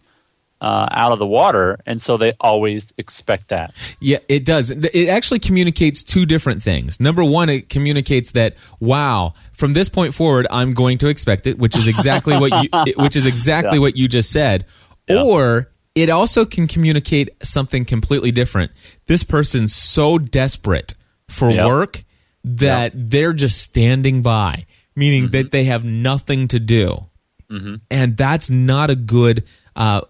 uh, 0.61 0.87
out 0.91 1.11
of 1.11 1.19
the 1.19 1.25
water, 1.25 1.79
and 1.85 2.01
so 2.01 2.17
they 2.17 2.33
always 2.41 2.93
expect 2.97 3.47
that. 3.47 3.73
Yeah, 4.01 4.17
it 4.27 4.43
does. 4.43 4.71
It 4.71 5.07
actually 5.07 5.39
communicates 5.39 6.03
two 6.03 6.25
different 6.25 6.61
things. 6.61 6.99
Number 6.99 7.23
one, 7.23 7.49
it 7.49 7.69
communicates 7.69 8.31
that 8.33 8.55
wow, 8.79 9.35
from 9.53 9.73
this 9.73 9.87
point 9.87 10.13
forward, 10.13 10.47
I'm 10.51 10.73
going 10.73 10.97
to 10.97 11.07
expect 11.07 11.47
it, 11.47 11.57
which 11.57 11.77
is 11.77 11.87
exactly 11.87 12.37
what 12.37 12.63
you, 12.63 12.93
which 12.97 13.15
is 13.15 13.25
exactly 13.25 13.77
yeah. 13.77 13.81
what 13.81 13.95
you 13.95 14.09
just 14.09 14.31
said. 14.31 14.65
Yeah. 15.07 15.23
Or 15.23 15.71
it 15.95 16.09
also 16.09 16.45
can 16.45 16.67
communicate 16.67 17.29
something 17.41 17.85
completely 17.85 18.31
different. 18.31 18.71
This 19.07 19.23
person's 19.23 19.73
so 19.73 20.17
desperate 20.17 20.93
for 21.29 21.49
work 21.49 22.03
that 22.43 22.93
they're 22.95 23.33
just 23.33 23.61
standing 23.61 24.21
by, 24.21 24.65
meaning 24.95 25.23
mm-hmm. 25.23 25.31
that 25.31 25.51
they 25.51 25.65
have 25.65 25.83
nothing 25.83 26.47
to 26.49 26.59
do. 26.59 27.05
Mm-hmm. 27.49 27.75
And 27.89 28.15
that's 28.15 28.49
not 28.49 28.89
a 28.89 28.95
good 28.95 29.43
uh, 29.75 30.01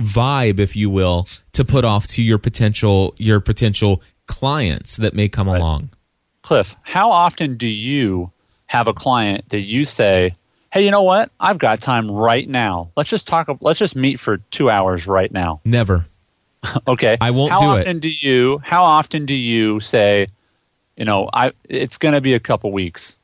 vibe, 0.00 0.58
if 0.58 0.76
you 0.76 0.90
will, 0.90 1.26
to 1.52 1.64
put 1.64 1.84
off 1.84 2.06
to 2.08 2.22
your 2.22 2.38
potential 2.38 3.14
your 3.18 3.40
potential 3.40 4.02
clients 4.26 4.96
that 4.96 5.14
may 5.14 5.28
come 5.28 5.48
right. 5.48 5.60
along. 5.60 5.90
Cliff, 6.42 6.76
how 6.82 7.10
often 7.10 7.56
do 7.56 7.66
you 7.66 8.30
have 8.66 8.88
a 8.88 8.94
client 8.94 9.48
that 9.50 9.60
you 9.60 9.84
say, 9.84 10.34
hey, 10.72 10.84
you 10.84 10.90
know 10.90 11.02
what? 11.02 11.30
I've 11.40 11.58
got 11.58 11.80
time 11.80 12.10
right 12.10 12.48
now. 12.48 12.90
Let's 12.96 13.08
just 13.08 13.26
talk. 13.26 13.48
Let's 13.60 13.78
just 13.78 13.96
meet 13.96 14.20
for 14.20 14.38
two 14.38 14.70
hours 14.70 15.06
right 15.06 15.30
now. 15.30 15.60
Never. 15.64 16.06
okay. 16.88 17.16
I 17.20 17.30
won't 17.30 17.52
how 17.52 17.60
do 17.60 17.66
often 17.66 17.98
do 17.98 18.08
you? 18.08 18.60
How 18.62 18.84
often 18.84 19.26
do 19.26 19.34
you 19.34 19.80
say, 19.80 20.28
you 20.96 21.04
know, 21.04 21.28
I? 21.32 21.52
It's 21.68 21.98
going 21.98 22.14
to 22.14 22.20
be 22.20 22.34
a 22.34 22.40
couple 22.40 22.72
weeks. 22.72 23.16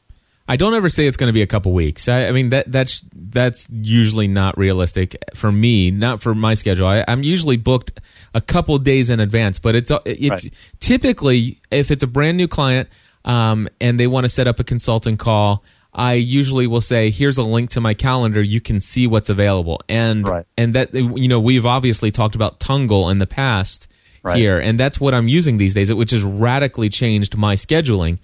I 0.49 0.57
don't 0.57 0.75
ever 0.75 0.89
say 0.89 1.07
it's 1.07 1.17
going 1.17 1.29
to 1.29 1.33
be 1.33 1.43
a 1.43 1.47
couple 1.47 1.73
weeks. 1.73 2.09
I, 2.09 2.27
I, 2.27 2.33
mean 2.33 2.51
that 2.51 2.71
that's 2.71 3.03
that's 3.15 3.67
usually 3.71 4.29
not 4.29 4.59
realistic 4.59 5.17
for 5.35 5.51
me, 5.51 5.91
not 5.91 6.21
for 6.21 6.35
my 6.35 6.55
schedule. 6.55 6.87
I, 6.87 7.05
am 7.09 7.23
usually 7.23 7.57
booked 7.57 8.01
a 8.35 8.41
couple 8.41 8.77
days 8.79 9.09
in 9.09 9.21
advance, 9.21 9.59
but 9.59 9.75
it's 9.75 9.91
it's 10.05 10.31
right. 10.31 10.55
typically 10.81 11.61
if 11.71 11.91
it's 11.91 12.03
a 12.03 12.07
brand 12.07 12.37
new 12.37 12.49
client 12.49 12.89
um, 13.25 13.69
and 13.81 13.99
they 13.99 14.07
want 14.07 14.25
to 14.25 14.29
set 14.29 14.49
up 14.49 14.61
a 14.61 14.65
consulting 14.65 15.17
call. 15.17 15.65
I 15.95 16.15
usually 16.15 16.67
will 16.67 16.81
say, 16.81 17.11
"Here's 17.11 17.37
a 17.37 17.43
link 17.43 17.71
to 17.71 17.81
my 17.81 17.93
calendar. 17.93 18.43
You 18.43 18.63
can 18.63 18.81
see 18.81 19.07
what's 19.07 19.29
available." 19.29 19.81
And 19.89 20.27
right. 20.27 20.47
and 20.57 20.75
that 20.75 20.95
you 20.95 21.29
know 21.29 21.39
we've 21.39 21.67
obviously 21.67 22.11
talked 22.11 22.35
about 22.35 22.61
Tungle 22.61 23.11
in 23.11 23.19
the 23.19 23.27
past 23.27 23.89
right. 24.23 24.37
here, 24.37 24.59
and 24.59 24.79
that's 24.79 25.01
what 25.01 25.15
I'm 25.15 25.29
using 25.29 25.59
these 25.59 25.75
days, 25.75 25.93
which 25.93 26.11
has 26.11 26.23
radically 26.23 26.89
changed 26.89 27.37
my 27.37 27.55
scheduling. 27.55 28.19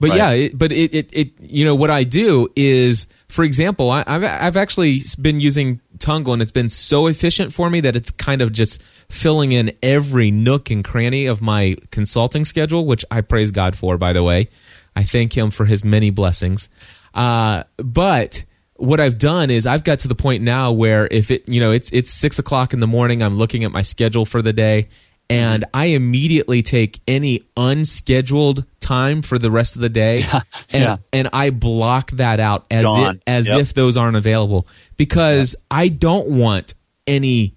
But 0.00 0.10
right. 0.10 0.16
yeah, 0.16 0.30
it, 0.30 0.58
but 0.58 0.72
it, 0.72 0.94
it 0.94 1.10
it 1.12 1.40
you 1.40 1.64
know 1.64 1.74
what 1.74 1.90
I 1.90 2.04
do 2.04 2.48
is, 2.56 3.06
for 3.28 3.44
example, 3.44 3.90
I, 3.90 4.04
have 4.06 4.24
I've 4.24 4.56
actually 4.56 5.00
been 5.20 5.40
using 5.40 5.80
Tungle, 5.98 6.32
and 6.32 6.42
it's 6.42 6.50
been 6.50 6.68
so 6.68 7.06
efficient 7.06 7.52
for 7.52 7.70
me 7.70 7.80
that 7.82 7.94
it's 7.94 8.10
kind 8.10 8.42
of 8.42 8.52
just 8.52 8.82
filling 9.08 9.52
in 9.52 9.72
every 9.82 10.30
nook 10.30 10.70
and 10.70 10.84
cranny 10.84 11.26
of 11.26 11.40
my 11.40 11.76
consulting 11.90 12.44
schedule, 12.44 12.86
which 12.86 13.04
I 13.10 13.20
praise 13.20 13.52
God 13.52 13.78
for. 13.78 13.96
By 13.96 14.12
the 14.12 14.22
way, 14.22 14.48
I 14.96 15.04
thank 15.04 15.36
Him 15.36 15.50
for 15.50 15.64
His 15.64 15.84
many 15.84 16.10
blessings. 16.10 16.68
Uh, 17.14 17.62
but 17.76 18.44
what 18.74 19.00
I've 19.00 19.18
done 19.18 19.50
is 19.50 19.66
I've 19.66 19.84
got 19.84 20.00
to 20.00 20.08
the 20.08 20.16
point 20.16 20.42
now 20.42 20.72
where 20.72 21.06
if 21.10 21.30
it, 21.30 21.48
you 21.48 21.60
know, 21.60 21.70
it's 21.70 21.90
it's 21.92 22.10
six 22.10 22.38
o'clock 22.38 22.72
in 22.72 22.80
the 22.80 22.86
morning, 22.86 23.22
I'm 23.22 23.38
looking 23.38 23.64
at 23.64 23.70
my 23.70 23.82
schedule 23.82 24.26
for 24.26 24.42
the 24.42 24.52
day, 24.52 24.88
and 25.30 25.64
I 25.72 25.86
immediately 25.86 26.62
take 26.62 27.00
any 27.08 27.42
unscheduled 27.56 28.64
time 28.80 29.22
for 29.22 29.38
the 29.38 29.50
rest 29.50 29.76
of 29.76 29.82
the 29.82 29.88
day, 29.88 30.18
yeah, 30.20 30.40
and 30.70 30.82
yeah. 30.82 30.96
and 31.12 31.28
I 31.32 31.50
block 31.50 32.10
that 32.12 32.40
out 32.40 32.66
as 32.70 32.86
if, 32.86 33.18
as 33.26 33.48
yep. 33.48 33.60
if 33.60 33.74
those 33.74 33.96
aren't 33.96 34.16
available 34.16 34.66
because 34.96 35.56
I 35.70 35.88
don't 35.88 36.28
want 36.28 36.74
any 37.06 37.54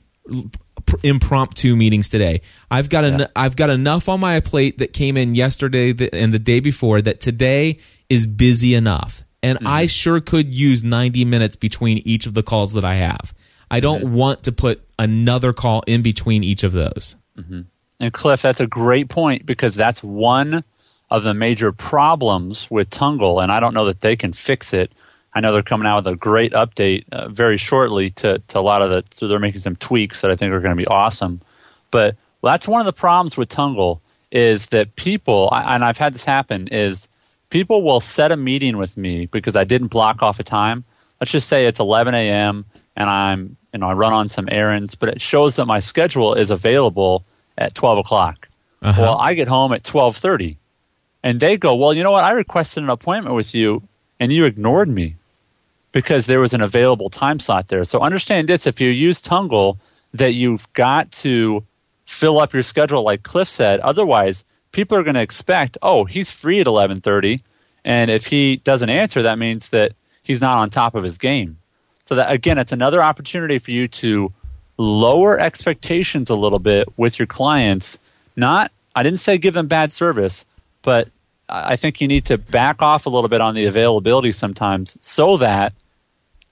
impromptu 1.03 1.75
meetings 1.75 2.07
today. 2.07 2.41
I've 2.71 2.89
got 2.89 3.03
an, 3.03 3.27
I've 3.35 3.55
got 3.55 3.69
enough 3.69 4.07
on 4.09 4.19
my 4.19 4.39
plate 4.39 4.77
that 4.79 4.93
came 4.93 5.17
in 5.17 5.35
yesterday 5.35 5.93
and 6.13 6.33
the 6.33 6.39
day 6.39 6.59
before 6.59 7.01
that 7.01 7.19
today 7.19 7.79
is 8.09 8.25
busy 8.25 8.73
enough 8.73 9.23
and 9.43 9.57
mm-hmm. 9.57 9.67
I 9.67 9.87
sure 9.87 10.19
could 10.19 10.53
use 10.53 10.83
90 10.83 11.25
minutes 11.25 11.55
between 11.55 11.99
each 11.99 12.25
of 12.25 12.33
the 12.33 12.43
calls 12.43 12.73
that 12.73 12.85
I 12.85 12.95
have. 12.95 13.33
I 13.69 13.79
don't 13.79 14.05
mm-hmm. 14.05 14.15
want 14.15 14.43
to 14.43 14.51
put 14.51 14.81
another 14.97 15.53
call 15.53 15.83
in 15.87 16.01
between 16.01 16.43
each 16.43 16.63
of 16.63 16.71
those. 16.71 17.15
Mm-hmm. 17.37 17.61
And 17.99 18.13
Cliff, 18.13 18.41
that's 18.41 18.59
a 18.59 18.67
great 18.67 19.09
point 19.09 19.45
because 19.45 19.75
that's 19.75 20.03
one 20.03 20.63
of 21.09 21.23
the 21.23 21.33
major 21.33 21.71
problems 21.71 22.69
with 22.69 22.89
Tungle, 22.89 23.41
and 23.41 23.51
I 23.51 23.59
don't 23.59 23.73
know 23.73 23.85
that 23.85 24.01
they 24.01 24.15
can 24.15 24.33
fix 24.33 24.73
it. 24.73 24.91
I 25.33 25.39
know 25.39 25.53
they're 25.53 25.63
coming 25.63 25.87
out 25.87 26.03
with 26.03 26.13
a 26.13 26.15
great 26.15 26.51
update 26.53 27.05
uh, 27.11 27.29
very 27.29 27.57
shortly 27.57 28.09
to, 28.11 28.39
to 28.39 28.59
a 28.59 28.61
lot 28.61 28.81
of 28.81 28.89
the, 28.89 29.03
so 29.11 29.27
they're 29.27 29.39
making 29.39 29.61
some 29.61 29.75
tweaks 29.75 30.21
that 30.21 30.31
I 30.31 30.35
think 30.35 30.51
are 30.51 30.59
going 30.59 30.75
to 30.75 30.81
be 30.81 30.87
awesome. 30.87 31.41
But 31.91 32.15
that's 32.43 32.67
one 32.67 32.81
of 32.81 32.85
the 32.85 32.93
problems 32.93 33.37
with 33.37 33.49
Tungle 33.49 33.99
is 34.31 34.67
that 34.67 34.95
people, 34.95 35.49
and 35.53 35.85
I've 35.85 35.97
had 35.97 36.13
this 36.13 36.25
happen, 36.25 36.67
is 36.67 37.07
people 37.49 37.83
will 37.83 37.99
set 37.99 38.31
a 38.31 38.37
meeting 38.37 38.77
with 38.77 38.97
me 38.97 39.27
because 39.27 39.55
I 39.55 39.63
didn't 39.63 39.87
block 39.87 40.21
off 40.21 40.39
a 40.39 40.43
time. 40.43 40.83
Let's 41.21 41.31
just 41.31 41.47
say 41.47 41.65
it's 41.65 41.79
11 41.79 42.13
a.m. 42.13 42.65
and 42.95 43.09
I'm, 43.09 43.57
you 43.77 43.81
know, 43.81 43.89
I 43.89 43.93
run 43.93 44.11
on 44.11 44.27
some 44.27 44.49
errands, 44.51 44.95
but 44.95 45.07
it 45.07 45.21
shows 45.21 45.55
that 45.57 45.67
my 45.67 45.77
schedule 45.77 46.33
is 46.33 46.49
available 46.49 47.23
at 47.59 47.75
12 47.75 47.99
o'clock. 47.99 48.49
Uh-huh. 48.81 48.99
Well, 48.99 49.17
I 49.19 49.35
get 49.35 49.47
home 49.47 49.71
at 49.71 49.83
12:30, 49.83 50.57
and 51.21 51.39
they 51.39 51.57
go, 51.57 51.75
"Well, 51.75 51.93
you 51.93 52.01
know 52.01 52.09
what? 52.09 52.23
I 52.23 52.31
requested 52.31 52.81
an 52.81 52.89
appointment 52.89 53.35
with 53.35 53.53
you, 53.53 53.83
and 54.19 54.33
you 54.33 54.45
ignored 54.45 54.89
me 54.89 55.15
because 55.91 56.25
there 56.25 56.39
was 56.39 56.53
an 56.55 56.61
available 56.63 57.11
time 57.11 57.39
slot 57.39 57.67
there." 57.67 57.83
So 57.83 57.99
understand 57.99 58.49
this: 58.49 58.65
if 58.65 58.81
you 58.81 58.89
use 58.89 59.21
Tungle, 59.21 59.77
that 60.13 60.33
you've 60.33 60.71
got 60.73 61.11
to 61.23 61.63
fill 62.05 62.39
up 62.39 62.53
your 62.53 62.63
schedule, 62.63 63.03
like 63.03 63.21
Cliff 63.21 63.47
said. 63.47 63.79
Otherwise, 63.81 64.43
people 64.71 64.97
are 64.97 65.03
going 65.03 65.21
to 65.21 65.21
expect, 65.21 65.77
oh, 65.83 66.05
he's 66.05 66.31
free 66.31 66.59
at 66.59 66.67
11:30, 66.67 67.41
and 67.85 68.09
if 68.09 68.25
he 68.25 68.57
doesn't 68.57 68.89
answer, 68.89 69.21
that 69.21 69.37
means 69.37 69.69
that 69.69 69.93
he's 70.23 70.41
not 70.41 70.57
on 70.57 70.71
top 70.71 70.95
of 70.95 71.03
his 71.03 71.19
game. 71.19 71.57
So 72.07 72.15
that 72.15 72.31
again, 72.31 72.57
it's 72.57 72.71
another 72.71 73.03
opportunity 73.03 73.57
for 73.59 73.71
you 73.71 73.89
to 73.89 74.31
lower 74.77 75.37
expectations 75.37 76.29
a 76.29 76.35
little 76.35 76.57
bit 76.57 76.87
with 76.95 77.19
your 77.19 77.25
clients. 77.25 77.99
Not, 78.37 78.71
I 78.95 79.03
didn't 79.03 79.19
say 79.19 79.37
give 79.37 79.53
them 79.53 79.67
bad 79.67 79.91
service, 79.91 80.45
but 80.83 81.09
I 81.49 81.75
think 81.75 81.99
you 81.99 82.07
need 82.07 82.23
to 82.27 82.37
back 82.37 82.81
off 82.81 83.07
a 83.07 83.09
little 83.09 83.27
bit 83.27 83.41
on 83.41 83.55
the 83.55 83.65
availability 83.65 84.31
sometimes 84.31 84.97
so 85.01 85.35
that 85.35 85.73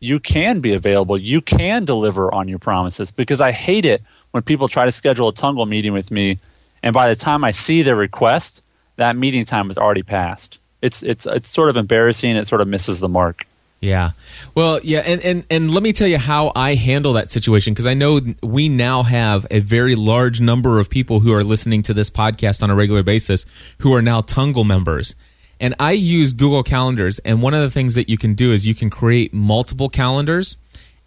you 0.01 0.19
can 0.19 0.59
be 0.59 0.73
available. 0.73 1.17
You 1.17 1.39
can 1.39 1.85
deliver 1.85 2.33
on 2.33 2.49
your 2.49 2.59
promises 2.59 3.09
because 3.09 3.39
I 3.39 3.53
hate 3.53 3.85
it 3.85 4.03
when 4.31 4.43
people 4.43 4.67
try 4.67 4.83
to 4.83 4.91
schedule 4.91 5.29
a 5.29 5.33
Tungle 5.33 5.69
meeting 5.69 5.93
with 5.93 6.11
me, 6.11 6.37
and 6.83 6.93
by 6.93 7.07
the 7.07 7.15
time 7.15 7.45
I 7.45 7.51
see 7.51 7.81
their 7.81 7.95
request, 7.95 8.61
that 8.97 9.15
meeting 9.15 9.45
time 9.45 9.67
has 9.67 9.77
already 9.77 10.03
passed. 10.03 10.59
It's 10.81 11.01
it's 11.01 11.25
it's 11.25 11.49
sort 11.49 11.69
of 11.69 11.77
embarrassing. 11.77 12.35
It 12.35 12.45
sort 12.45 12.59
of 12.59 12.67
misses 12.67 12.99
the 12.99 13.07
mark. 13.07 13.47
Yeah. 13.85 14.11
Well, 14.55 14.79
yeah, 14.83 14.99
and, 14.99 15.21
and, 15.21 15.45
and 15.49 15.71
let 15.71 15.83
me 15.83 15.93
tell 15.93 16.07
you 16.07 16.17
how 16.17 16.51
I 16.55 16.75
handle 16.75 17.13
that 17.13 17.31
situation 17.31 17.73
because 17.73 17.85
I 17.85 17.93
know 17.93 18.19
we 18.41 18.67
now 18.67 19.03
have 19.03 19.45
a 19.51 19.59
very 19.59 19.95
large 19.95 20.41
number 20.41 20.79
of 20.79 20.89
people 20.89 21.19
who 21.19 21.31
are 21.31 21.43
listening 21.43 21.83
to 21.83 21.93
this 21.93 22.09
podcast 22.09 22.63
on 22.63 22.69
a 22.69 22.75
regular 22.75 23.03
basis 23.03 23.45
who 23.79 23.93
are 23.93 24.01
now 24.01 24.21
Tungle 24.21 24.65
members. 24.65 25.15
And 25.59 25.75
I 25.79 25.93
use 25.93 26.33
Google 26.33 26.63
Calendars, 26.63 27.19
and 27.19 27.41
one 27.41 27.53
of 27.53 27.61
the 27.61 27.71
things 27.71 27.93
that 27.93 28.09
you 28.09 28.17
can 28.17 28.33
do 28.33 28.51
is 28.51 28.67
you 28.67 28.75
can 28.75 28.89
create 28.89 29.33
multiple 29.33 29.87
calendars. 29.87 30.57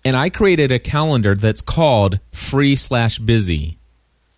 And 0.04 0.16
I 0.16 0.30
created 0.30 0.72
a 0.72 0.78
calendar 0.78 1.34
that's 1.34 1.60
called 1.60 2.20
free 2.32 2.76
slash 2.76 3.18
busy. 3.18 3.78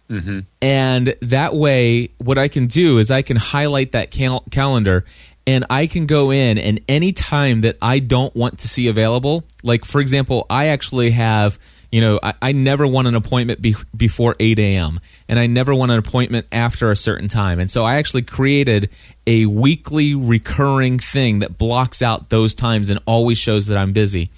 Mm-hmm. 0.08 0.40
And 0.60 1.14
that 1.22 1.54
way, 1.54 2.10
what 2.18 2.38
I 2.38 2.48
can 2.48 2.66
do 2.66 2.98
is 2.98 3.10
I 3.10 3.22
can 3.22 3.36
highlight 3.36 3.92
that 3.92 4.10
cal- 4.10 4.44
calendar 4.50 5.04
and 5.46 5.64
I 5.70 5.86
can 5.86 6.06
go 6.06 6.30
in 6.30 6.58
and 6.58 6.80
any 6.88 7.12
time 7.12 7.62
that 7.62 7.76
I 7.80 7.98
don't 7.98 8.34
want 8.34 8.60
to 8.60 8.68
see 8.68 8.88
available, 8.88 9.44
like 9.62 9.84
for 9.84 10.00
example, 10.00 10.46
I 10.50 10.68
actually 10.68 11.10
have, 11.10 11.58
you 11.90 12.00
know, 12.00 12.20
I, 12.22 12.34
I 12.40 12.52
never 12.52 12.86
want 12.86 13.08
an 13.08 13.14
appointment 13.14 13.60
be, 13.60 13.74
before 13.96 14.36
8 14.38 14.58
a.m. 14.58 15.00
and 15.28 15.38
I 15.38 15.46
never 15.46 15.74
want 15.74 15.90
an 15.92 15.98
appointment 15.98 16.46
after 16.52 16.90
a 16.90 16.96
certain 16.96 17.28
time. 17.28 17.58
And 17.58 17.70
so 17.70 17.84
I 17.84 17.96
actually 17.96 18.22
created 18.22 18.90
a 19.26 19.46
weekly 19.46 20.14
recurring 20.14 20.98
thing 20.98 21.40
that 21.40 21.56
blocks 21.58 22.02
out 22.02 22.30
those 22.30 22.54
times 22.54 22.90
and 22.90 23.00
always 23.06 23.38
shows 23.38 23.66
that 23.66 23.76
I'm 23.76 23.92
busy. 23.92 24.30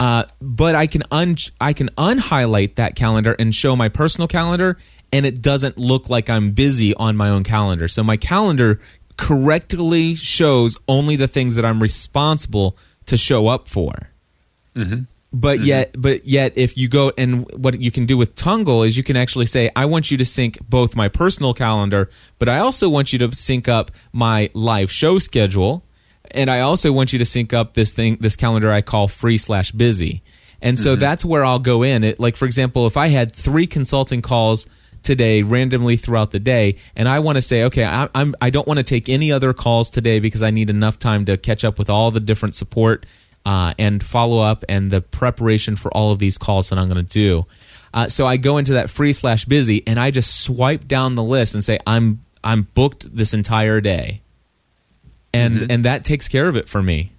Uh, 0.00 0.24
but 0.40 0.74
I 0.74 0.86
can 0.86 1.02
un- 1.10 1.36
I 1.60 1.74
can 1.74 1.90
unhighlight 1.98 2.76
that 2.76 2.96
calendar 2.96 3.36
and 3.38 3.54
show 3.54 3.76
my 3.76 3.90
personal 3.90 4.28
calendar, 4.28 4.78
and 5.12 5.26
it 5.26 5.42
doesn't 5.42 5.76
look 5.76 6.08
like 6.08 6.30
I'm 6.30 6.52
busy 6.52 6.94
on 6.94 7.16
my 7.18 7.28
own 7.28 7.44
calendar. 7.44 7.86
So 7.86 8.02
my 8.02 8.16
calendar 8.16 8.80
correctly 9.20 10.14
shows 10.14 10.78
only 10.88 11.14
the 11.14 11.28
things 11.28 11.54
that 11.54 11.64
I'm 11.64 11.80
responsible 11.80 12.76
to 13.06 13.16
show 13.16 13.46
up 13.48 13.68
for. 13.68 13.92
Mm-hmm. 14.74 15.02
But 15.32 15.58
mm-hmm. 15.58 15.66
yet, 15.66 15.94
but 15.96 16.24
yet, 16.24 16.54
if 16.56 16.76
you 16.76 16.88
go 16.88 17.12
and 17.16 17.48
what 17.52 17.78
you 17.80 17.90
can 17.92 18.06
do 18.06 18.16
with 18.16 18.34
Tungle 18.34 18.84
is 18.84 18.96
you 18.96 19.04
can 19.04 19.16
actually 19.16 19.46
say, 19.46 19.70
I 19.76 19.84
want 19.84 20.10
you 20.10 20.16
to 20.16 20.24
sync 20.24 20.58
both 20.68 20.96
my 20.96 21.08
personal 21.08 21.54
calendar, 21.54 22.10
but 22.38 22.48
I 22.48 22.58
also 22.58 22.88
want 22.88 23.12
you 23.12 23.18
to 23.20 23.32
sync 23.36 23.68
up 23.68 23.92
my 24.12 24.50
live 24.54 24.90
show 24.90 25.18
schedule, 25.18 25.84
and 26.30 26.50
I 26.50 26.60
also 26.60 26.90
want 26.90 27.12
you 27.12 27.18
to 27.18 27.24
sync 27.24 27.52
up 27.52 27.74
this 27.74 27.92
thing, 27.92 28.16
this 28.20 28.36
calendar 28.36 28.72
I 28.72 28.80
call 28.80 29.06
free 29.06 29.38
slash 29.38 29.70
busy. 29.70 30.22
And 30.62 30.78
so 30.78 30.92
mm-hmm. 30.92 31.00
that's 31.00 31.24
where 31.24 31.44
I'll 31.44 31.58
go 31.58 31.82
in. 31.82 32.04
It, 32.04 32.18
like 32.18 32.36
for 32.36 32.46
example, 32.46 32.86
if 32.86 32.96
I 32.96 33.08
had 33.08 33.34
three 33.34 33.66
consulting 33.66 34.22
calls 34.22 34.66
today 35.02 35.42
randomly 35.42 35.96
throughout 35.96 36.30
the 36.30 36.40
day 36.40 36.76
and 36.94 37.08
i 37.08 37.18
want 37.18 37.36
to 37.36 37.42
say 37.42 37.64
okay 37.64 37.84
I, 37.84 38.08
I'm, 38.14 38.34
i 38.40 38.50
don't 38.50 38.66
want 38.66 38.78
to 38.78 38.84
take 38.84 39.08
any 39.08 39.32
other 39.32 39.52
calls 39.52 39.90
today 39.90 40.20
because 40.20 40.42
i 40.42 40.50
need 40.50 40.70
enough 40.70 40.98
time 40.98 41.24
to 41.26 41.36
catch 41.36 41.64
up 41.64 41.78
with 41.78 41.90
all 41.90 42.10
the 42.10 42.20
different 42.20 42.54
support 42.54 43.06
uh, 43.46 43.72
and 43.78 44.02
follow 44.04 44.38
up 44.38 44.64
and 44.68 44.90
the 44.90 45.00
preparation 45.00 45.74
for 45.74 45.90
all 45.92 46.12
of 46.12 46.18
these 46.18 46.36
calls 46.36 46.68
that 46.68 46.78
i'm 46.78 46.88
going 46.88 46.96
to 46.96 47.12
do. 47.12 47.46
Uh, 47.92 48.08
so 48.08 48.26
i 48.26 48.36
go 48.36 48.58
into 48.58 48.74
that 48.74 48.90
free 48.90 49.12
slash 49.12 49.44
busy 49.46 49.82
and 49.86 49.98
i 49.98 50.10
just 50.10 50.42
swipe 50.44 50.86
down 50.86 51.14
the 51.14 51.22
list 51.22 51.54
and 51.54 51.64
say 51.64 51.78
i'm 51.86 52.22
i'm 52.44 52.62
booked 52.74 53.14
this 53.14 53.34
entire 53.34 53.80
day. 53.80 54.20
And 55.32 55.58
mm-hmm. 55.58 55.70
and 55.70 55.84
that 55.84 56.04
takes 56.04 56.28
care 56.28 56.48
of 56.48 56.56
it 56.56 56.68
for 56.68 56.82
me. 56.82 57.12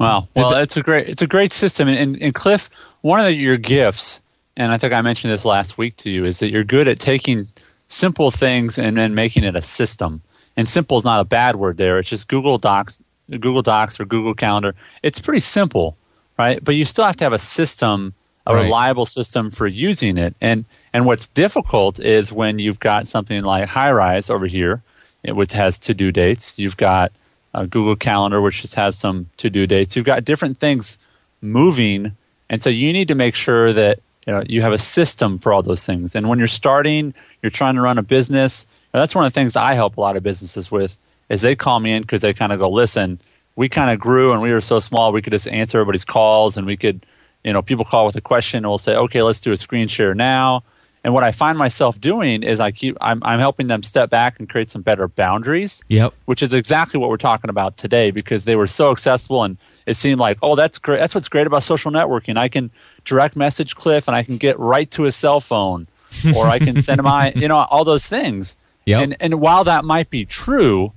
Wow. 0.00 0.28
Well 0.34 0.50
that, 0.50 0.62
it's 0.62 0.76
a 0.76 0.82
great 0.82 1.08
it's 1.08 1.22
a 1.22 1.26
great 1.26 1.52
system. 1.52 1.88
And, 1.88 1.98
and, 1.98 2.22
and 2.22 2.34
cliff 2.34 2.70
one 3.02 3.20
of 3.20 3.26
the, 3.26 3.34
your 3.34 3.56
gifts 3.56 4.20
and 4.56 4.72
I 4.72 4.78
think 4.78 4.92
I 4.92 5.00
mentioned 5.00 5.32
this 5.32 5.44
last 5.44 5.78
week 5.78 5.96
to 5.98 6.10
you, 6.10 6.24
is 6.24 6.38
that 6.40 6.50
you're 6.50 6.64
good 6.64 6.88
at 6.88 7.00
taking 7.00 7.48
simple 7.88 8.30
things 8.30 8.78
and 8.78 8.96
then 8.96 9.14
making 9.14 9.44
it 9.44 9.56
a 9.56 9.62
system. 9.62 10.22
And 10.56 10.68
simple 10.68 10.98
is 10.98 11.04
not 11.04 11.20
a 11.20 11.24
bad 11.24 11.56
word 11.56 11.76
there. 11.76 11.98
It's 11.98 12.08
just 12.08 12.28
Google 12.28 12.58
Docs, 12.58 13.00
Google 13.30 13.62
Docs 13.62 13.98
or 14.00 14.04
Google 14.04 14.34
Calendar. 14.34 14.74
It's 15.02 15.20
pretty 15.20 15.40
simple, 15.40 15.96
right? 16.38 16.62
But 16.62 16.74
you 16.74 16.84
still 16.84 17.06
have 17.06 17.16
to 17.16 17.24
have 17.24 17.32
a 17.32 17.38
system, 17.38 18.14
a 18.46 18.54
right. 18.54 18.62
reliable 18.62 19.06
system 19.06 19.50
for 19.50 19.66
using 19.66 20.18
it. 20.18 20.34
And 20.40 20.64
and 20.92 21.06
what's 21.06 21.28
difficult 21.28 22.00
is 22.00 22.32
when 22.32 22.58
you've 22.58 22.80
got 22.80 23.08
something 23.08 23.42
like 23.42 23.68
Highrise 23.68 24.28
over 24.28 24.46
here, 24.46 24.82
which 25.24 25.52
has 25.52 25.78
to 25.80 25.94
do 25.94 26.12
dates. 26.12 26.58
You've 26.58 26.76
got 26.76 27.12
uh, 27.54 27.64
Google 27.64 27.96
Calendar, 27.96 28.40
which 28.42 28.62
just 28.62 28.74
has 28.74 28.98
some 28.98 29.28
to 29.38 29.48
do 29.48 29.66
dates. 29.66 29.96
You've 29.96 30.04
got 30.04 30.24
different 30.24 30.58
things 30.58 30.98
moving, 31.40 32.12
and 32.50 32.60
so 32.60 32.68
you 32.68 32.92
need 32.92 33.08
to 33.08 33.14
make 33.14 33.34
sure 33.34 33.72
that 33.72 34.00
you 34.26 34.32
know 34.32 34.42
you 34.46 34.62
have 34.62 34.72
a 34.72 34.78
system 34.78 35.38
for 35.38 35.52
all 35.52 35.62
those 35.62 35.84
things 35.84 36.14
and 36.14 36.28
when 36.28 36.38
you're 36.38 36.48
starting 36.48 37.14
you're 37.42 37.50
trying 37.50 37.74
to 37.74 37.80
run 37.80 37.98
a 37.98 38.02
business 38.02 38.66
that's 38.92 39.14
one 39.14 39.24
of 39.24 39.32
the 39.32 39.40
things 39.40 39.56
i 39.56 39.74
help 39.74 39.96
a 39.96 40.00
lot 40.00 40.16
of 40.16 40.22
businesses 40.22 40.70
with 40.70 40.96
is 41.28 41.42
they 41.42 41.56
call 41.56 41.80
me 41.80 41.92
in 41.92 42.02
because 42.02 42.22
they 42.22 42.32
kind 42.32 42.52
of 42.52 42.58
go 42.58 42.70
listen 42.70 43.20
we 43.56 43.68
kind 43.68 43.90
of 43.90 43.98
grew 43.98 44.32
and 44.32 44.40
we 44.40 44.52
were 44.52 44.60
so 44.60 44.78
small 44.78 45.12
we 45.12 45.22
could 45.22 45.32
just 45.32 45.48
answer 45.48 45.78
everybody's 45.78 46.04
calls 46.04 46.56
and 46.56 46.66
we 46.66 46.76
could 46.76 47.04
you 47.44 47.52
know 47.52 47.62
people 47.62 47.84
call 47.84 48.06
with 48.06 48.16
a 48.16 48.20
question 48.20 48.58
and 48.58 48.66
we'll 48.66 48.78
say 48.78 48.94
okay 48.94 49.22
let's 49.22 49.40
do 49.40 49.52
a 49.52 49.56
screen 49.56 49.88
share 49.88 50.14
now 50.14 50.62
and 51.04 51.14
what 51.14 51.24
I 51.24 51.32
find 51.32 51.58
myself 51.58 52.00
doing 52.00 52.42
is 52.42 52.60
I 52.60 52.70
keep 52.70 52.96
I'm, 53.00 53.22
I'm 53.24 53.40
helping 53.40 53.66
them 53.66 53.82
step 53.82 54.08
back 54.08 54.38
and 54.38 54.48
create 54.48 54.70
some 54.70 54.82
better 54.82 55.08
boundaries. 55.08 55.82
Yep. 55.88 56.14
Which 56.26 56.42
is 56.42 56.54
exactly 56.54 57.00
what 57.00 57.10
we're 57.10 57.16
talking 57.16 57.50
about 57.50 57.76
today 57.76 58.10
because 58.10 58.44
they 58.44 58.54
were 58.54 58.68
so 58.68 58.92
accessible 58.92 59.42
and 59.42 59.56
it 59.86 59.94
seemed 59.94 60.20
like 60.20 60.38
oh 60.42 60.54
that's 60.54 60.78
great 60.78 61.00
that's 61.00 61.14
what's 61.14 61.28
great 61.28 61.46
about 61.46 61.62
social 61.64 61.90
networking. 61.90 62.36
I 62.36 62.48
can 62.48 62.70
direct 63.04 63.36
message 63.36 63.74
Cliff 63.74 64.08
and 64.08 64.16
I 64.16 64.22
can 64.22 64.36
get 64.36 64.58
right 64.58 64.90
to 64.92 65.02
his 65.02 65.16
cell 65.16 65.40
phone 65.40 65.86
or 66.36 66.46
I 66.46 66.58
can 66.58 66.82
send 66.82 66.98
him 66.98 67.04
my 67.04 67.32
you 67.36 67.48
know 67.48 67.56
all 67.56 67.84
those 67.84 68.06
things. 68.06 68.56
Yep. 68.86 69.02
And 69.02 69.16
and 69.20 69.40
while 69.40 69.64
that 69.64 69.84
might 69.84 70.10
be 70.10 70.24
true, 70.24 70.92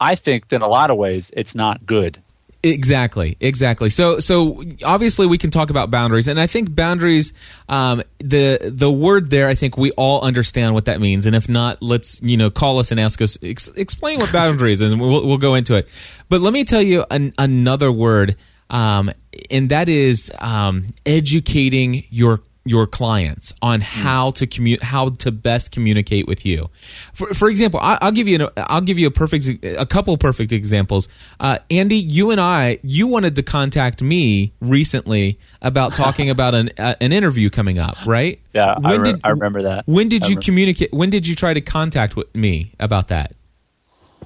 I 0.00 0.14
think 0.14 0.48
that 0.48 0.56
in 0.56 0.62
a 0.62 0.68
lot 0.68 0.90
of 0.90 0.96
ways 0.96 1.30
it's 1.36 1.54
not 1.54 1.84
good. 1.86 2.20
Exactly, 2.64 3.36
exactly. 3.40 3.88
So, 3.88 4.20
so 4.20 4.62
obviously 4.84 5.26
we 5.26 5.36
can 5.36 5.50
talk 5.50 5.70
about 5.70 5.90
boundaries, 5.90 6.28
and 6.28 6.38
I 6.38 6.46
think 6.46 6.72
boundaries, 6.72 7.32
um, 7.68 8.04
the 8.20 8.58
the 8.62 8.90
word 8.90 9.30
there, 9.30 9.48
I 9.48 9.54
think 9.54 9.76
we 9.76 9.90
all 9.92 10.20
understand 10.20 10.72
what 10.72 10.84
that 10.84 11.00
means, 11.00 11.26
and 11.26 11.34
if 11.34 11.48
not, 11.48 11.82
let's 11.82 12.22
you 12.22 12.36
know 12.36 12.50
call 12.50 12.78
us 12.78 12.92
and 12.92 13.00
ask 13.00 13.20
us 13.20 13.36
ex- 13.42 13.66
explain 13.74 14.20
what 14.20 14.32
boundaries, 14.32 14.80
and 14.80 15.00
we'll 15.00 15.26
we'll 15.26 15.38
go 15.38 15.54
into 15.54 15.74
it. 15.74 15.88
But 16.28 16.40
let 16.40 16.52
me 16.52 16.62
tell 16.62 16.82
you 16.82 17.04
an, 17.10 17.34
another 17.36 17.90
word, 17.90 18.36
um, 18.72 19.12
and 19.50 19.68
that 19.68 19.88
is 19.88 20.32
um, 20.40 20.88
educating 21.06 22.04
your 22.10 22.40
your 22.64 22.86
clients 22.86 23.52
on 23.60 23.80
hmm. 23.80 23.84
how 23.84 24.30
to 24.30 24.46
commu- 24.46 24.80
how 24.80 25.10
to 25.10 25.32
best 25.32 25.72
communicate 25.72 26.28
with 26.28 26.46
you. 26.46 26.70
For, 27.12 27.34
for 27.34 27.48
example, 27.48 27.80
I, 27.82 27.98
will 28.00 28.12
give 28.12 28.28
you 28.28 28.36
an, 28.36 28.48
I'll 28.56 28.80
give 28.80 28.98
you 28.98 29.08
a 29.08 29.10
perfect 29.10 29.64
a 29.64 29.84
couple 29.84 30.16
perfect 30.16 30.52
examples. 30.52 31.08
Uh, 31.40 31.58
Andy, 31.70 31.96
you 31.96 32.30
and 32.30 32.40
I, 32.40 32.78
you 32.82 33.06
wanted 33.06 33.36
to 33.36 33.42
contact 33.42 34.00
me 34.00 34.52
recently 34.60 35.38
about 35.60 35.92
talking 35.94 36.30
about 36.30 36.54
an 36.54 36.70
uh, 36.78 36.94
an 37.00 37.12
interview 37.12 37.50
coming 37.50 37.78
up, 37.78 37.96
right? 38.06 38.40
Yeah, 38.54 38.78
when 38.78 38.86
I, 38.86 38.94
re- 38.94 39.12
did, 39.12 39.20
I 39.24 39.30
remember 39.30 39.62
that. 39.62 39.86
When 39.86 40.08
did 40.08 40.26
you 40.26 40.36
communicate? 40.36 40.92
When 40.92 41.10
did 41.10 41.26
you 41.26 41.34
try 41.34 41.52
to 41.52 41.60
contact 41.60 42.16
with 42.16 42.34
me 42.34 42.72
about 42.78 43.08
that? 43.08 43.34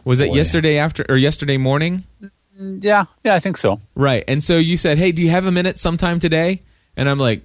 Was 0.04 0.20
it 0.20 0.28
Boy. 0.28 0.36
yesterday 0.36 0.78
after 0.78 1.04
or 1.08 1.16
yesterday 1.16 1.56
morning? 1.56 2.04
Yeah, 2.58 3.04
yeah, 3.24 3.34
I 3.34 3.38
think 3.38 3.56
so. 3.56 3.80
Right, 3.94 4.24
and 4.26 4.42
so 4.42 4.56
you 4.56 4.76
said, 4.76 4.98
"Hey, 4.98 5.12
do 5.12 5.22
you 5.22 5.30
have 5.30 5.46
a 5.46 5.52
minute 5.52 5.78
sometime 5.78 6.18
today?" 6.18 6.62
And 6.96 7.08
I'm 7.08 7.18
like 7.18 7.42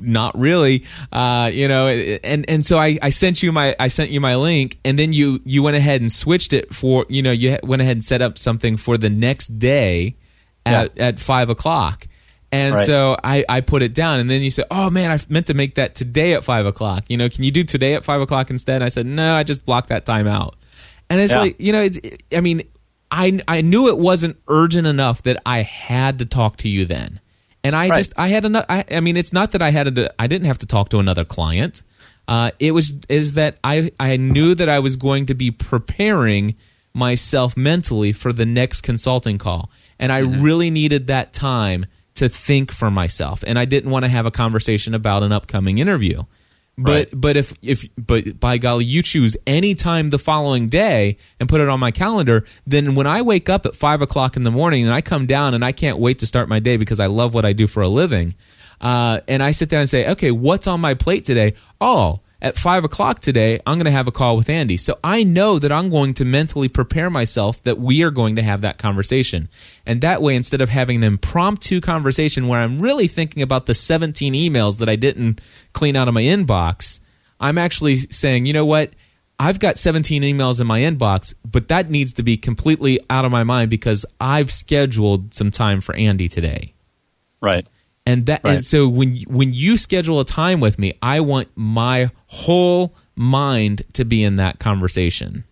not 0.00 0.38
really 0.38 0.84
uh, 1.10 1.50
you 1.52 1.66
know 1.66 1.88
and 1.88 2.48
and 2.48 2.64
so 2.64 2.78
I, 2.78 2.98
I 3.02 3.10
sent 3.10 3.42
you 3.42 3.50
my 3.50 3.74
I 3.80 3.88
sent 3.88 4.10
you 4.10 4.20
my 4.20 4.36
link 4.36 4.78
and 4.84 4.98
then 4.98 5.12
you 5.12 5.40
you 5.44 5.62
went 5.62 5.76
ahead 5.76 6.00
and 6.00 6.10
switched 6.10 6.52
it 6.52 6.72
for 6.72 7.04
you 7.08 7.22
know 7.22 7.32
you 7.32 7.58
went 7.62 7.82
ahead 7.82 7.96
and 7.96 8.04
set 8.04 8.22
up 8.22 8.38
something 8.38 8.76
for 8.76 8.96
the 8.96 9.10
next 9.10 9.58
day 9.58 10.16
at, 10.64 10.92
yeah. 10.96 11.06
at 11.06 11.20
five 11.20 11.50
o'clock 11.50 12.06
and 12.52 12.74
right. 12.74 12.86
so 12.86 13.16
I, 13.24 13.44
I 13.48 13.60
put 13.60 13.82
it 13.82 13.92
down 13.92 14.20
and 14.20 14.30
then 14.30 14.42
you 14.42 14.50
said 14.50 14.66
oh 14.70 14.88
man 14.88 15.10
I 15.10 15.18
meant 15.28 15.48
to 15.48 15.54
make 15.54 15.74
that 15.74 15.96
today 15.96 16.34
at 16.34 16.44
five 16.44 16.64
o'clock 16.64 17.04
you 17.08 17.16
know 17.16 17.28
can 17.28 17.42
you 17.42 17.50
do 17.50 17.64
today 17.64 17.94
at 17.94 18.04
five 18.04 18.20
o'clock 18.20 18.50
instead 18.50 18.76
and 18.76 18.84
I 18.84 18.88
said 18.88 19.06
no 19.06 19.34
I 19.34 19.42
just 19.42 19.64
blocked 19.64 19.88
that 19.88 20.06
time 20.06 20.28
out 20.28 20.54
and 21.10 21.20
it's 21.20 21.32
yeah. 21.32 21.40
like 21.40 21.60
you 21.60 21.72
know 21.72 21.82
it, 21.82 22.22
I 22.32 22.40
mean 22.40 22.62
I 23.12 23.40
I 23.46 23.60
knew 23.60 23.88
it 23.88 23.98
wasn't 23.98 24.38
urgent 24.48 24.88
enough 24.88 25.22
that 25.22 25.40
I 25.46 25.62
had 25.62 26.18
to 26.18 26.26
talk 26.26 26.56
to 26.58 26.68
you 26.68 26.84
then 26.84 27.20
and 27.64 27.76
I 27.76 27.88
right. 27.88 27.96
just 27.96 28.12
I 28.16 28.28
had 28.28 28.44
another. 28.44 28.66
I, 28.68 28.84
I, 28.90 29.00
mean, 29.00 29.16
it's 29.16 29.32
not 29.32 29.52
that 29.52 29.62
I 29.62 29.70
had 29.70 29.98
a, 29.98 30.20
I 30.20 30.26
didn't 30.26 30.46
have 30.46 30.58
to 30.58 30.66
talk 30.66 30.88
to 30.90 30.98
another 30.98 31.24
client. 31.24 31.82
Uh, 32.28 32.50
it 32.58 32.72
was 32.72 32.92
is 33.08 33.34
that 33.34 33.58
I 33.62 33.92
I 33.98 34.16
knew 34.16 34.54
that 34.54 34.68
I 34.68 34.78
was 34.78 34.96
going 34.96 35.26
to 35.26 35.34
be 35.34 35.50
preparing 35.50 36.56
myself 36.94 37.56
mentally 37.56 38.12
for 38.12 38.32
the 38.32 38.46
next 38.46 38.82
consulting 38.82 39.38
call, 39.38 39.70
and 39.98 40.12
I 40.12 40.22
mm-hmm. 40.22 40.42
really 40.42 40.70
needed 40.70 41.06
that 41.08 41.32
time 41.32 41.86
to 42.14 42.28
think 42.28 42.70
for 42.70 42.90
myself, 42.90 43.42
and 43.46 43.58
I 43.58 43.64
didn't 43.64 43.90
want 43.90 44.04
to 44.04 44.08
have 44.08 44.26
a 44.26 44.30
conversation 44.30 44.94
about 44.94 45.22
an 45.22 45.32
upcoming 45.32 45.78
interview. 45.78 46.24
But 46.82 46.90
Right. 46.92 47.08
but 47.14 47.36
if 47.36 47.54
if 47.62 47.84
but 47.96 48.40
by 48.40 48.58
golly, 48.58 48.84
you 48.84 49.02
choose 49.02 49.36
any 49.46 49.74
time 49.74 50.10
the 50.10 50.18
following 50.18 50.68
day 50.68 51.16
and 51.38 51.48
put 51.48 51.60
it 51.60 51.68
on 51.68 51.78
my 51.80 51.90
calendar, 51.90 52.44
then 52.66 52.94
when 52.94 53.06
I 53.06 53.22
wake 53.22 53.48
up 53.48 53.66
at 53.66 53.76
five 53.76 54.02
o'clock 54.02 54.36
in 54.36 54.42
the 54.42 54.50
morning 54.50 54.84
and 54.84 54.92
I 54.92 55.00
come 55.00 55.26
down 55.26 55.54
and 55.54 55.64
I 55.64 55.72
can't 55.72 55.98
wait 55.98 56.18
to 56.20 56.26
start 56.26 56.48
my 56.48 56.58
day 56.58 56.76
because 56.76 57.00
I 57.00 57.06
love 57.06 57.34
what 57.34 57.44
I 57.44 57.52
do 57.52 57.66
for 57.66 57.82
a 57.82 57.88
living, 57.88 58.34
uh, 58.80 59.20
and 59.28 59.42
I 59.42 59.50
sit 59.52 59.68
down 59.68 59.80
and 59.80 59.88
say, 59.88 60.08
okay, 60.10 60.30
what's 60.30 60.66
on 60.66 60.80
my 60.80 60.94
plate 60.94 61.24
today? 61.24 61.54
Oh. 61.80 62.20
At 62.42 62.58
five 62.58 62.82
o'clock 62.82 63.20
today, 63.20 63.60
I'm 63.64 63.76
going 63.76 63.84
to 63.84 63.92
have 63.92 64.08
a 64.08 64.12
call 64.12 64.36
with 64.36 64.50
Andy. 64.50 64.76
So 64.76 64.98
I 65.04 65.22
know 65.22 65.60
that 65.60 65.70
I'm 65.70 65.90
going 65.90 66.12
to 66.14 66.24
mentally 66.24 66.68
prepare 66.68 67.08
myself 67.08 67.62
that 67.62 67.78
we 67.78 68.02
are 68.02 68.10
going 68.10 68.34
to 68.34 68.42
have 68.42 68.62
that 68.62 68.78
conversation. 68.78 69.48
And 69.86 70.00
that 70.00 70.20
way, 70.20 70.34
instead 70.34 70.60
of 70.60 70.68
having 70.68 70.96
an 70.96 71.04
impromptu 71.04 71.80
conversation 71.80 72.48
where 72.48 72.58
I'm 72.58 72.80
really 72.80 73.06
thinking 73.06 73.44
about 73.44 73.66
the 73.66 73.76
17 73.76 74.34
emails 74.34 74.78
that 74.78 74.88
I 74.88 74.96
didn't 74.96 75.40
clean 75.72 75.94
out 75.94 76.08
of 76.08 76.14
my 76.14 76.22
inbox, 76.22 76.98
I'm 77.38 77.58
actually 77.58 77.94
saying, 77.94 78.46
you 78.46 78.52
know 78.52 78.66
what? 78.66 78.90
I've 79.38 79.60
got 79.60 79.78
17 79.78 80.22
emails 80.22 80.60
in 80.60 80.66
my 80.66 80.80
inbox, 80.80 81.34
but 81.48 81.68
that 81.68 81.90
needs 81.90 82.12
to 82.14 82.24
be 82.24 82.36
completely 82.36 82.98
out 83.08 83.24
of 83.24 83.30
my 83.30 83.44
mind 83.44 83.70
because 83.70 84.04
I've 84.20 84.50
scheduled 84.50 85.32
some 85.32 85.52
time 85.52 85.80
for 85.80 85.94
Andy 85.94 86.28
today. 86.28 86.74
Right. 87.40 87.68
And 88.04 88.26
that 88.26 88.40
Right. 88.44 88.56
and 88.56 88.66
so 88.66 88.88
when 88.88 89.16
when 89.28 89.52
you 89.52 89.76
schedule 89.76 90.18
a 90.20 90.24
time 90.24 90.58
with 90.60 90.78
me, 90.78 90.94
I 91.02 91.20
want 91.20 91.48
my 91.54 92.10
whole 92.26 92.94
mind 93.14 93.82
to 93.92 94.04
be 94.04 94.24
in 94.24 94.36
that 94.36 94.58
conversation. 94.58 95.44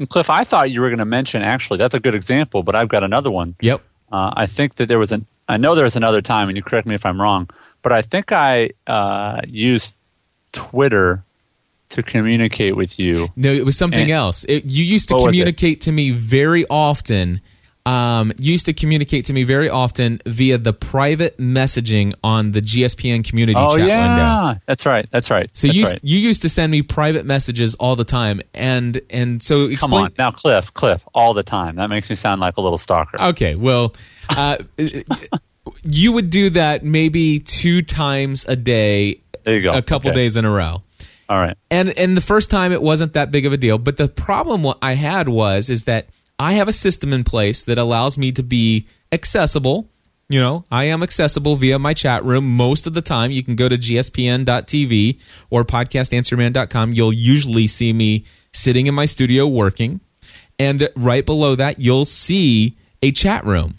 And 0.00 0.08
Cliff, 0.10 0.28
I 0.28 0.42
thought 0.42 0.70
you 0.72 0.80
were 0.80 0.88
going 0.88 0.98
to 0.98 1.04
mention 1.04 1.42
actually 1.42 1.78
that's 1.78 1.94
a 1.94 2.00
good 2.00 2.14
example, 2.16 2.62
but 2.64 2.74
I've 2.74 2.88
got 2.88 3.04
another 3.04 3.30
one. 3.30 3.54
Yep. 3.60 3.80
Uh, 4.10 4.32
I 4.36 4.46
think 4.46 4.74
that 4.76 4.86
there 4.88 4.98
was 4.98 5.12
an. 5.12 5.26
I 5.48 5.56
know 5.56 5.74
there 5.74 5.84
was 5.84 5.94
another 5.96 6.20
time, 6.22 6.48
and 6.48 6.56
you 6.56 6.62
correct 6.62 6.86
me 6.86 6.94
if 6.94 7.04
I'm 7.06 7.20
wrong, 7.20 7.48
but 7.82 7.92
I 7.92 8.02
think 8.02 8.32
I 8.32 8.70
uh, 8.86 9.42
used 9.46 9.96
Twitter 10.52 11.22
to 11.90 12.02
communicate 12.02 12.76
with 12.76 12.98
you. 12.98 13.28
No, 13.36 13.52
it 13.52 13.64
was 13.64 13.76
something 13.76 14.00
And- 14.02 14.10
else. 14.10 14.44
It, 14.48 14.64
you 14.64 14.82
used 14.82 15.08
to 15.08 15.14
What 15.14 15.24
was 15.24 15.28
it? 15.28 15.32
communicate 15.36 15.80
to 15.82 15.92
me 15.92 16.10
very 16.10 16.66
often. 16.68 17.40
Um, 17.86 18.32
used 18.38 18.64
to 18.64 18.72
communicate 18.72 19.26
to 19.26 19.34
me 19.34 19.42
very 19.44 19.68
often 19.68 20.18
via 20.24 20.56
the 20.56 20.72
private 20.72 21.36
messaging 21.36 22.14
on 22.24 22.52
the 22.52 22.62
GSPN 22.62 23.22
community 23.28 23.58
Oh 23.58 23.76
chat 23.76 23.86
yeah, 23.86 24.08
window. 24.54 24.60
that's 24.64 24.86
right. 24.86 25.06
That's 25.10 25.30
right. 25.30 25.50
So 25.52 25.66
that's 25.66 25.76
you 25.78 25.84
right. 25.84 26.00
you 26.02 26.18
used 26.18 26.40
to 26.42 26.48
send 26.48 26.72
me 26.72 26.80
private 26.80 27.26
messages 27.26 27.74
all 27.74 27.94
the 27.94 28.04
time, 28.04 28.40
and 28.54 28.98
and 29.10 29.42
so 29.42 29.68
Come 29.76 29.92
on 29.92 30.14
now, 30.16 30.30
Cliff. 30.30 30.72
Cliff, 30.72 31.04
all 31.12 31.34
the 31.34 31.42
time. 31.42 31.76
That 31.76 31.90
makes 31.90 32.08
me 32.08 32.16
sound 32.16 32.40
like 32.40 32.56
a 32.56 32.62
little 32.62 32.78
stalker. 32.78 33.20
Okay, 33.20 33.54
well, 33.54 33.94
uh, 34.30 34.56
you 35.82 36.12
would 36.12 36.30
do 36.30 36.50
that 36.50 36.84
maybe 36.84 37.38
two 37.40 37.82
times 37.82 38.44
a 38.48 38.56
day, 38.56 39.20
There 39.44 39.56
you 39.56 39.62
go. 39.62 39.72
a 39.74 39.82
couple 39.82 40.10
Okay. 40.10 40.20
days 40.20 40.36
in 40.36 40.44
a 40.44 40.50
row. 40.50 40.82
All 41.28 41.38
right. 41.38 41.56
and 41.70 41.90
and 41.98 42.16
the 42.16 42.20
first 42.20 42.50
time 42.50 42.70
it 42.72 42.82
wasn't 42.82 43.14
that 43.14 43.30
big 43.30 43.46
of 43.46 43.52
a 43.54 43.56
deal 43.56 43.78
but 43.78 43.96
the 43.96 44.08
problem 44.08 44.62
what 44.62 44.76
i 44.82 44.92
had 44.94 45.26
was 45.26 45.70
is 45.70 45.84
that 45.84 46.06
i 46.38 46.54
have 46.54 46.68
a 46.68 46.72
system 46.72 47.12
in 47.12 47.24
place 47.24 47.62
that 47.62 47.78
allows 47.78 48.18
me 48.18 48.32
to 48.32 48.42
be 48.42 48.86
accessible. 49.12 49.88
You 50.28 50.40
know 50.40 50.64
i 50.70 50.84
am 50.84 51.02
accessible 51.02 51.56
via 51.56 51.78
my 51.78 51.94
chat 51.94 52.24
room. 52.24 52.56
Most 52.56 52.86
of 52.86 52.94
the 52.94 53.02
time 53.02 53.30
you 53.30 53.42
can 53.42 53.56
go 53.56 53.68
to 53.68 53.76
gspn.tv 53.76 55.18
or 55.50 55.64
podcastanswerman.com 55.64 56.92
you'll 56.94 57.12
usually 57.12 57.66
see 57.66 57.92
me 57.92 58.24
sitting 58.52 58.86
in 58.86 58.94
my 58.94 59.04
studio 59.04 59.46
working. 59.46 60.00
And 60.58 60.88
right 60.96 61.26
below 61.26 61.56
that 61.56 61.78
you'll 61.78 62.04
see 62.04 62.76
a 63.02 63.12
chat 63.12 63.44
room. 63.44 63.76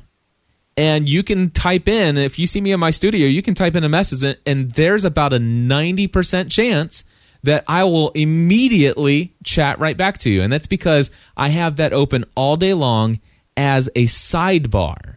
And 0.78 1.08
you 1.08 1.24
can 1.24 1.50
type 1.50 1.88
in 1.88 2.18
if 2.18 2.38
you 2.38 2.46
see 2.46 2.62
me 2.62 2.74
in 2.74 2.80
my 2.80 2.92
studio 2.92 3.28
you 3.28 3.42
can 3.42 3.56
type 3.56 3.76
in 3.76 3.84
a 3.84 3.90
message 3.90 4.38
and, 4.46 4.72
there's 4.72 5.04
about 5.04 5.34
a 5.34 5.40
90% 5.40 6.52
chance 6.52 7.04
that 7.46 7.64
i 7.68 7.84
will 7.84 8.10
immediately 8.12 9.34
chat 9.44 9.80
right 9.80 9.98
back 9.98 10.18
to 10.20 10.30
you. 10.30 10.42
And 10.42 10.52
that's 10.52 10.68
because 10.68 11.10
i 11.38 11.50
have 11.50 11.78
that 11.78 11.94
open 11.94 12.26
all 12.36 12.58
day 12.58 12.74
long 12.74 13.20
as 13.58 13.88
a 13.96 14.06
sidebar. 14.06 15.16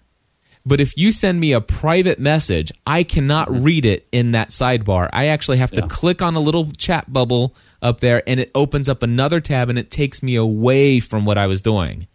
But 0.65 0.81
if 0.81 0.97
you 0.99 1.13
send 1.13 1.41
me 1.41 1.53
a 1.53 1.61
private 1.61 2.19
message 2.19 2.71
i 2.87 3.03
cannot 3.03 3.49
mm-hmm. 3.49 3.65
read 3.65 3.87
it 3.87 4.07
in 4.13 4.33
that 4.33 4.49
sidebar. 4.49 5.09
I 5.13 5.27
actually 5.27 5.59
have 5.59 5.71
to 5.73 5.81
Yeah. 5.81 5.89
click 5.89 6.23
on 6.23 6.35
a 6.35 6.41
little 6.41 6.71
chat 6.73 7.13
bubble 7.13 7.55
up 7.81 8.01
there 8.01 8.23
and 8.27 8.39
it 8.41 8.51
opens 8.55 8.89
up 8.89 9.03
another 9.03 9.41
tab 9.41 9.69
and 9.71 9.79
it 9.79 9.91
takes 9.91 10.23
me 10.23 10.37
away 10.37 11.01
from 11.01 11.25
what 11.25 11.39
i 11.39 11.47
was 11.47 11.61
doing. 11.61 12.07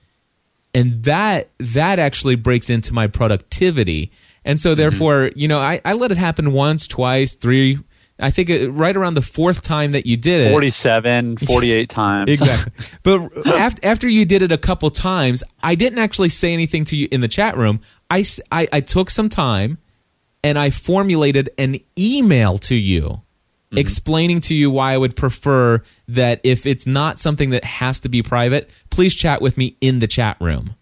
And 0.75 1.03
that 1.03 1.49
that 1.59 1.99
actually 1.99 2.35
breaks 2.35 2.69
into 2.69 2.93
my 2.93 3.07
productivity. 3.07 4.11
And 4.45 4.59
so 4.59 4.71
mm-hmm. 4.71 4.77
therefore 4.77 5.31
you 5.35 5.47
know 5.47 5.59
I, 5.59 5.81
I 5.83 5.93
let 5.93 6.11
it 6.11 6.17
happen 6.17 6.53
once 6.53 6.87
twice 6.87 7.33
three 7.33 7.79
i 8.19 8.31
think 8.31 8.49
it, 8.49 8.69
right 8.69 8.95
around 8.95 9.15
the 9.15 9.21
fourth 9.21 9.61
time 9.61 9.91
that 9.93 10.05
you 10.05 10.17
did 10.17 10.47
it. 10.47 10.51
47, 10.51 11.37
48 11.47 11.89
times. 11.89 12.29
exactly. 12.29 12.85
But 13.03 13.47
after, 13.47 13.85
after 13.85 14.07
you 14.09 14.25
did 14.25 14.41
it 14.41 14.51
a 14.51 14.57
couple 14.57 14.89
times 14.89 15.43
i 15.61 15.75
didn't 15.75 15.99
actually 15.99 16.29
say 16.29 16.53
anything 16.53 16.85
to 16.85 16.95
you 16.95 17.07
in 17.11 17.21
the 17.21 17.27
chat 17.27 17.57
room. 17.57 17.81
I 18.09 18.23
I 18.51 18.81
took 18.81 19.09
some 19.09 19.29
time 19.29 19.79
and 20.43 20.59
i 20.59 20.69
formulated 20.69 21.49
an 21.57 21.79
email 21.97 22.59
to 22.59 22.75
you 22.75 23.01
mm-hmm. 23.01 23.77
explaining 23.77 24.39
to 24.41 24.53
you 24.53 24.69
why 24.69 24.93
i 24.93 24.97
would 24.97 25.15
prefer 25.15 25.81
that 26.07 26.39
if 26.43 26.65
it's 26.65 26.85
not 26.85 27.19
something 27.19 27.49
that 27.49 27.63
has 27.63 27.99
to 27.99 28.09
be 28.09 28.21
private 28.21 28.69
please 28.93 29.15
chat 29.15 29.41
with 29.41 29.57
me 29.57 29.75
in 29.81 29.99
the 29.99 30.07
chat 30.07 30.37
room. 30.39 30.75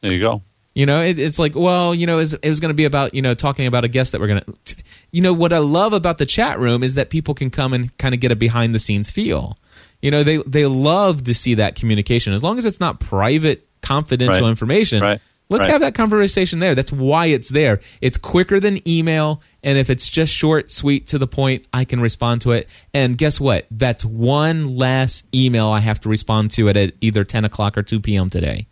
There 0.00 0.12
you 0.12 0.20
go. 0.20 0.42
You 0.74 0.86
know, 0.86 1.00
it, 1.00 1.18
it's 1.18 1.38
like, 1.38 1.54
well, 1.54 1.94
you 1.94 2.06
know, 2.06 2.18
it 2.18 2.44
was 2.44 2.60
going 2.60 2.70
to 2.70 2.74
be 2.74 2.84
about, 2.84 3.14
you 3.14 3.22
know, 3.22 3.34
talking 3.34 3.66
about 3.66 3.84
a 3.84 3.88
guest 3.88 4.12
that 4.12 4.20
we're 4.20 4.28
going 4.28 4.42
to, 4.64 4.76
you 5.10 5.20
know, 5.20 5.32
what 5.32 5.52
I 5.52 5.58
love 5.58 5.92
about 5.92 6.18
the 6.18 6.26
chat 6.26 6.58
room 6.58 6.82
is 6.82 6.94
that 6.94 7.10
people 7.10 7.34
can 7.34 7.50
come 7.50 7.72
and 7.72 7.96
kind 7.98 8.14
of 8.14 8.20
get 8.20 8.30
a 8.32 8.36
behind 8.36 8.74
the 8.74 8.78
scenes 8.78 9.10
feel. 9.10 9.56
You 10.00 10.10
know, 10.10 10.22
they 10.22 10.38
they 10.38 10.64
love 10.66 11.24
to 11.24 11.34
see 11.34 11.54
that 11.54 11.74
communication 11.74 12.32
as 12.32 12.42
long 12.42 12.58
as 12.58 12.64
it's 12.64 12.80
not 12.80 13.00
private, 13.00 13.66
confidential 13.82 14.42
Right. 14.42 14.48
information. 14.50 15.02
Right. 15.02 15.20
Let's 15.50 15.62
Right. 15.64 15.72
have 15.72 15.80
that 15.80 15.94
conversation 15.94 16.60
there. 16.60 16.76
That's 16.76 16.92
why 16.92 17.26
it's 17.26 17.48
there. 17.48 17.80
It's 18.00 18.16
quicker 18.16 18.60
than 18.60 18.86
email, 18.88 19.42
and 19.64 19.76
if 19.76 19.90
it's 19.90 20.08
just 20.08 20.32
short, 20.32 20.70
sweet, 20.70 21.08
to 21.08 21.18
the 21.18 21.26
point, 21.26 21.66
I 21.72 21.84
can 21.84 22.00
respond 22.00 22.42
to 22.42 22.52
it. 22.52 22.68
And 22.94 23.18
guess 23.18 23.40
what? 23.40 23.66
That's 23.70 24.04
one 24.04 24.76
less 24.76 25.24
email 25.34 25.66
I 25.66 25.80
have 25.80 26.00
to 26.02 26.08
respond 26.08 26.52
to 26.52 26.68
at 26.68 26.92
either 27.00 27.24
ten 27.24 27.44
o'clock 27.44 27.76
or 27.76 27.82
two 27.82 27.98
p.m. 27.98 28.30
today. 28.30 28.68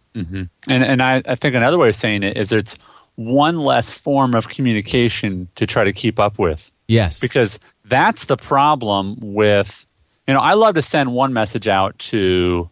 And 0.68 0.84
and 0.84 1.02
I, 1.02 1.22
I 1.26 1.34
think 1.34 1.54
another 1.54 1.78
way 1.78 1.88
of 1.88 1.94
saying 1.94 2.22
it 2.22 2.36
is 2.36 2.52
it's 2.52 2.76
one 3.16 3.58
less 3.58 3.92
form 3.96 4.34
of 4.34 4.48
communication 4.48 5.48
to 5.56 5.66
try 5.66 5.84
to 5.84 5.92
keep 5.92 6.20
up 6.20 6.38
with. 6.38 6.70
Yes, 6.86 7.20
Because 7.20 7.58
that's 7.84 8.26
the 8.26 8.36
problem 8.36 9.16
with 9.20 9.86
you 10.28 10.34
know, 10.34 10.40
I 10.40 10.52
love 10.52 10.74
to 10.74 10.82
send 10.82 11.14
one 11.14 11.32
message 11.32 11.68
out 11.68 11.98
to, 12.00 12.68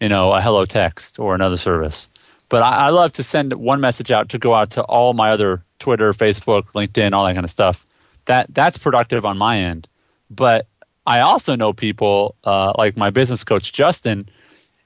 you 0.00 0.08
know, 0.08 0.32
a 0.32 0.40
hello 0.40 0.64
text 0.64 1.18
or 1.18 1.34
another 1.34 1.58
service. 1.58 2.08
But 2.48 2.62
I, 2.62 2.86
I 2.86 2.88
love 2.88 3.12
to 3.12 3.22
send 3.22 3.52
one 3.52 3.80
message 3.80 4.10
out 4.10 4.30
to 4.30 4.38
go 4.38 4.54
out 4.54 4.70
to 4.70 4.82
all 4.84 5.12
my 5.12 5.30
other 5.30 5.62
Twitter, 5.80 6.12
Facebook, 6.12 6.72
LinkedIn, 6.72 7.12
all 7.12 7.26
that 7.26 7.34
kind 7.34 7.44
of 7.44 7.50
stuff. 7.50 7.84
That 8.24 8.46
that's 8.54 8.78
productive 8.78 9.26
on 9.26 9.36
my 9.36 9.58
end. 9.58 9.86
But 10.30 10.66
I 11.06 11.20
also 11.20 11.54
know 11.56 11.74
people 11.74 12.36
uh, 12.44 12.72
like 12.78 12.96
my 12.96 13.10
business 13.10 13.44
coach 13.44 13.72
Justin. 13.74 14.26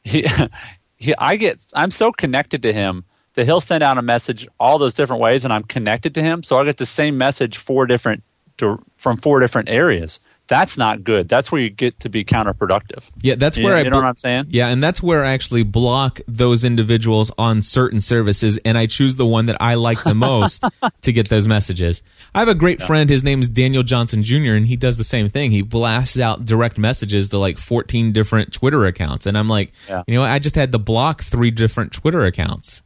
He, 0.03 0.27
he, 0.99 1.15
I 1.17 1.37
get, 1.37 1.65
I'm 1.75 1.91
so 1.91 2.13
connected 2.13 2.63
to 2.63 2.73
him 2.73 3.05
that 3.35 3.47
he'll 3.47 3.61
send 3.61 3.83
out 3.83 3.99
a 3.99 4.03
message 4.03 4.49
all 4.59 4.79
those 4.79 4.95
different 4.95 5.23
ways, 5.23 5.45
and 5.45 5.53
I'm 5.53 5.63
connected 5.63 6.15
to 6.17 6.23
him, 6.23 6.43
so 6.43 6.59
I 6.59 6.65
get 6.65 6.77
the 6.77 6.87
same 6.87 7.17
message 7.17 7.57
four 7.57 7.87
different 7.87 8.23
to, 8.59 8.83
from 8.97 9.17
four 9.17 9.39
different 9.39 9.69
areas. 9.69 10.21
That's 10.49 10.79
not 10.79 11.05
good. 11.05 11.29
That's 11.29 11.53
where 11.53 11.61
you 11.61 11.69
get 11.69 12.01
to 12.01 12.09
be 12.09 12.25
counterproductive. 12.25 13.07
Yeah, 13.21 13.35
that's 13.35 13.59
You- 13.59 13.65
where 13.65 13.77
I 13.77 13.83
you 13.83 13.91
know 13.91 13.99
what 13.99 14.07
I'm 14.07 14.17
saying? 14.17 14.47
Yeah, 14.49 14.69
and 14.69 14.83
that's 14.83 15.03
where 15.03 15.23
I 15.23 15.33
actually 15.33 15.63
block 15.63 16.21
those 16.27 16.65
individuals 16.65 17.31
on 17.37 17.61
certain 17.61 18.01
services, 18.01 18.59
and 18.65 18.79
I 18.79 18.87
choose 18.87 19.17
the 19.17 19.27
one 19.27 19.45
that 19.47 19.59
I 19.61 19.75
like 19.75 20.03
the 20.05 20.15
most 20.15 20.65
to 21.03 21.13
get 21.13 21.29
those 21.29 21.47
messages. 21.47 22.03
I 22.35 22.39
have 22.39 22.49
a 22.49 22.55
great 22.55 22.81
friend. 22.83 23.11
His 23.11 23.23
name 23.23 23.43
is 23.43 23.49
Daniel 23.49 23.83
Johnson 23.83 24.23
Jr., 24.23 24.55
and 24.55 24.67
he 24.67 24.77
does 24.77 24.97
the 24.97 25.05
same 25.05 25.29
thing. 25.29 25.51
He 25.51 25.61
blasts 25.61 26.19
out 26.19 26.47
direct 26.47 26.79
messages 26.79 27.29
to 27.29 27.39
like 27.39 27.59
14 27.59 28.13
different 28.13 28.53
Twitter 28.55 28.87
accounts, 28.87 29.27
and 29.27 29.37
I'm 29.37 29.49
like, 29.49 29.73
Yeah. 29.87 30.03
you 30.07 30.15
know, 30.15 30.21
what? 30.23 30.31
I 30.31 30.39
just 30.39 30.55
had 30.55 30.73
to 30.73 30.79
block 30.79 31.23
three 31.23 31.51
different 31.51 31.93
Twitter 31.93 32.25
accounts. 32.25 32.81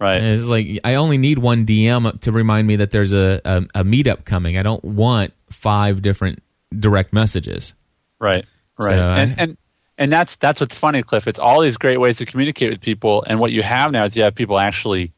Right. 0.00 0.20
And 0.22 0.38
it's 0.38 0.48
like 0.48 0.78
I 0.84 0.94
only 0.94 1.18
need 1.18 1.40
one 1.40 1.66
DM 1.66 2.20
to 2.20 2.30
remind 2.30 2.68
me 2.68 2.76
that 2.76 2.92
there's 2.92 3.12
a, 3.12 3.40
a, 3.44 3.56
a 3.80 3.84
meetup 3.84 4.24
coming. 4.24 4.56
I 4.56 4.62
don't 4.62 4.84
want 4.84 5.32
five 5.50 6.02
different 6.02 6.40
direct 6.76 7.12
messages. 7.12 7.74
Right. 8.18 8.44
Right. 8.78 8.88
So 8.88 8.94
I- 8.94 9.18
and, 9.20 9.40
and 9.40 9.56
and 10.00 10.12
that's 10.12 10.36
that's 10.36 10.60
what's 10.60 10.78
funny, 10.78 11.02
Cliff. 11.02 11.26
It's 11.26 11.38
all 11.40 11.60
these 11.60 11.76
great 11.76 11.98
ways 11.98 12.18
to 12.18 12.26
communicate 12.26 12.70
with 12.70 12.80
people, 12.80 13.24
and 13.26 13.40
what 13.40 13.50
you 13.50 13.62
have 13.62 13.90
now 13.90 14.04
is 14.04 14.16
you 14.16 14.22
have 14.22 14.34
people 14.34 14.58
actually 14.58 15.12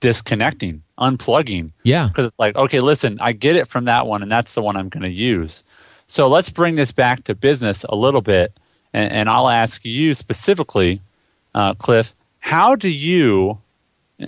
disconnecting, 0.00 0.82
unplugging. 0.98 1.72
Yeah. 1.82 2.08
Because 2.08 2.26
it's 2.26 2.38
like, 2.38 2.56
okay, 2.56 2.80
listen, 2.80 3.18
I 3.20 3.32
get 3.32 3.56
it 3.56 3.68
from 3.68 3.86
that 3.86 4.06
one, 4.06 4.22
and 4.22 4.30
that's 4.30 4.54
the 4.54 4.62
one 4.62 4.76
I'm 4.76 4.88
going 4.88 5.02
to 5.02 5.10
use. 5.10 5.64
So 6.06 6.28
let's 6.28 6.50
bring 6.50 6.76
this 6.76 6.92
back 6.92 7.24
to 7.24 7.34
business 7.34 7.84
a 7.88 7.94
little 7.94 8.20
bit, 8.20 8.52
and, 8.92 9.12
and 9.12 9.28
I'll 9.28 9.48
ask 9.48 9.84
you 9.84 10.14
specifically, 10.14 11.00
uh, 11.54 11.74
Cliff, 11.74 12.14
how 12.40 12.76
do 12.76 12.88
you, 12.88 13.58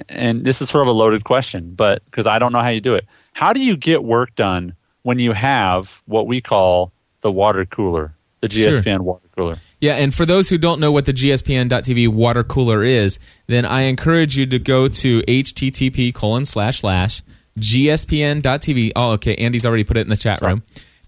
and 0.09 0.45
this 0.45 0.61
is 0.61 0.69
sort 0.69 0.83
of 0.83 0.89
a 0.89 0.93
loaded 0.93 1.25
question, 1.25 1.73
but 1.75 2.05
because 2.05 2.27
I 2.27 2.39
don't 2.39 2.53
know 2.53 2.61
how 2.61 2.69
you 2.69 2.81
do 2.81 2.95
it, 2.95 3.07
how 3.33 3.53
do 3.53 3.61
you 3.61 3.77
get 3.77 4.05
work 4.05 4.35
done 4.35 4.75
when 5.03 5.19
you 5.19 5.33
have 5.33 6.03
what 6.07 6.27
we 6.27 6.41
call 6.41 6.93
the 7.21 7.31
water 7.31 7.65
cooler, 7.65 8.15
the 8.41 8.49
GSPN 8.49 8.85
sure. 8.85 9.03
water 9.03 9.29
cooler. 9.37 9.57
Yeah, 9.81 9.95
and 9.95 10.15
for 10.15 10.27
those 10.27 10.49
who 10.49 10.59
don't 10.59 10.81
know 10.81 10.93
what 10.93 11.07
the 11.07 11.13
GSPN.TV 11.13 12.09
water 12.09 12.45
cooler 12.45 12.85
is, 12.85 13.19
then 13.47 13.65
I 13.65 13.83
encourage 13.83 14.37
you 14.37 14.47
to 14.47 14.59
go 14.59 14.89
to 14.89 15.23
http 15.23 16.15
colon 16.15 16.45
slash 16.45 16.81
slash 16.81 17.23
gspn.tv. 17.59 18.93
Oh, 18.97 19.13
okay. 19.13 19.35
Andy's 19.37 19.67
already 19.67 19.85
put 19.85 19.97
it 19.97 20.01
in 20.01 20.09
the 20.09 20.17
chat 20.17 20.39
Sorry. 20.39 20.55
room. 20.55 20.63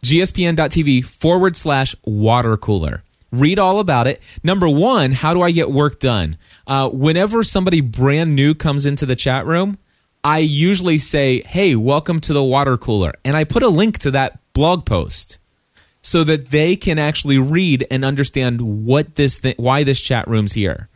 gspn.tv 0.04 1.04
forward 1.04 1.56
slash 1.56 1.94
water 2.04 2.56
cooler. 2.56 3.02
Read 3.30 3.58
all 3.58 3.78
about 3.78 4.06
it. 4.06 4.20
Number 4.42 4.68
one, 4.68 5.12
how 5.12 5.32
do 5.32 5.40
I 5.40 5.52
get 5.52 5.70
work 5.70 6.00
done? 6.00 6.36
Uh, 6.66 6.88
whenever 6.90 7.42
somebody 7.42 7.80
brand 7.80 8.34
new 8.34 8.54
comes 8.54 8.84
into 8.84 9.06
the 9.06 9.16
chat 9.16 9.46
room, 9.46 9.78
I 10.24 10.38
usually 10.38 10.98
say, 10.98 11.42
"Hey, 11.42 11.74
welcome 11.74 12.20
to 12.20 12.32
the 12.32 12.44
water 12.44 12.76
cooler," 12.76 13.14
and 13.24 13.36
I 13.36 13.44
put 13.44 13.62
a 13.62 13.68
link 13.68 13.98
to 13.98 14.10
that 14.12 14.38
blog 14.52 14.84
post 14.84 15.38
so 16.02 16.24
that 16.24 16.50
they 16.50 16.76
can 16.76 16.98
actually 16.98 17.38
read 17.38 17.86
and 17.90 18.04
understand 18.04 18.60
what 18.60 19.14
this 19.14 19.36
th- 19.36 19.56
why 19.58 19.84
this 19.84 20.00
chat 20.00 20.28
room's 20.28 20.52
here. 20.52 20.88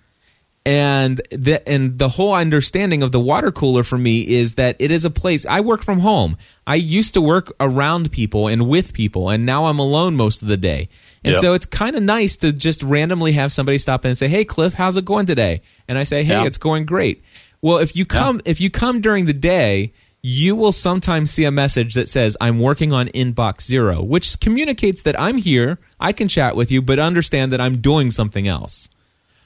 And 0.65 1.23
the 1.31 1.67
and 1.69 1.97
the 1.97 2.09
whole 2.09 2.35
understanding 2.35 3.05
of 3.05 3.13
the 3.13 3.21
water 3.21 3.53
cooler 3.53 3.85
for 3.85 3.97
me 3.97 4.23
is 4.23 4.55
that 4.55 4.75
it 4.81 4.91
is 4.91 5.05
a 5.05 5.11
place 5.11 5.47
I 5.47 5.61
work 5.61 5.85
from 5.85 6.01
home. 6.01 6.37
I 6.67 6.75
used 6.75 7.15
to 7.15 7.21
work 7.21 7.55
around 7.61 8.11
people 8.11 8.49
and 8.49 8.69
with 8.69 8.93
people, 8.93 9.31
and 9.31 9.47
now 9.47 9.67
I'm 9.67 9.79
alone 9.79 10.17
most 10.17 10.43
of 10.43 10.49
the 10.49 10.57
day. 10.57 10.89
And 11.23 11.35
yep. 11.35 11.41
so 11.41 11.55
it's 11.55 11.67
kind 11.67 11.95
of 11.95 12.03
nice 12.03 12.37
to 12.39 12.53
just 12.53 12.83
randomly 12.83 13.33
have 13.33 13.53
somebody 13.53 13.79
stop 13.79 14.05
in 14.05 14.09
and 14.09 14.19
say, 14.19 14.27
"Hey, 14.27 14.45
Cliff, 14.45 14.75
how's 14.75 14.97
it 14.97 15.05
going 15.05 15.27
today?" 15.27 15.63
And 15.87 15.99
I 15.99 16.03
say, 16.03 16.25
"Hey, 16.25 16.35
yep. 16.35 16.47
it's 16.49 16.59
going 16.59 16.85
great." 16.85 17.23
Well, 17.63 17.79
if 17.79 17.97
you 17.97 18.05
come 18.05 18.41
if 18.45 18.61
you 18.61 18.71
come 18.71 19.01
during 19.01 19.27
the 19.27 19.33
day, 19.33 19.93
you 20.23 20.57
will 20.57 20.73
sometimes 20.73 21.31
see 21.31 21.45
a 21.45 21.51
message 21.51 21.95
that 21.95 22.09
says 22.09 22.37
I'm 22.41 22.59
working 22.59 22.93
on 22.93 23.07
inbox 23.09 23.63
0, 23.63 24.03
which 24.03 24.41
communicates 24.41 25.03
that 25.03 25.19
I'm 25.19 25.37
here, 25.37 25.79
I 26.01 26.13
can 26.13 26.29
chat 26.29 26.57
with 26.57 26.71
you, 26.71 26.83
but 26.83 26.99
understand 26.99 27.53
that 27.53 27.61
I'm 27.61 27.79
doing 27.79 28.11
something 28.11 28.49
else. 28.49 28.89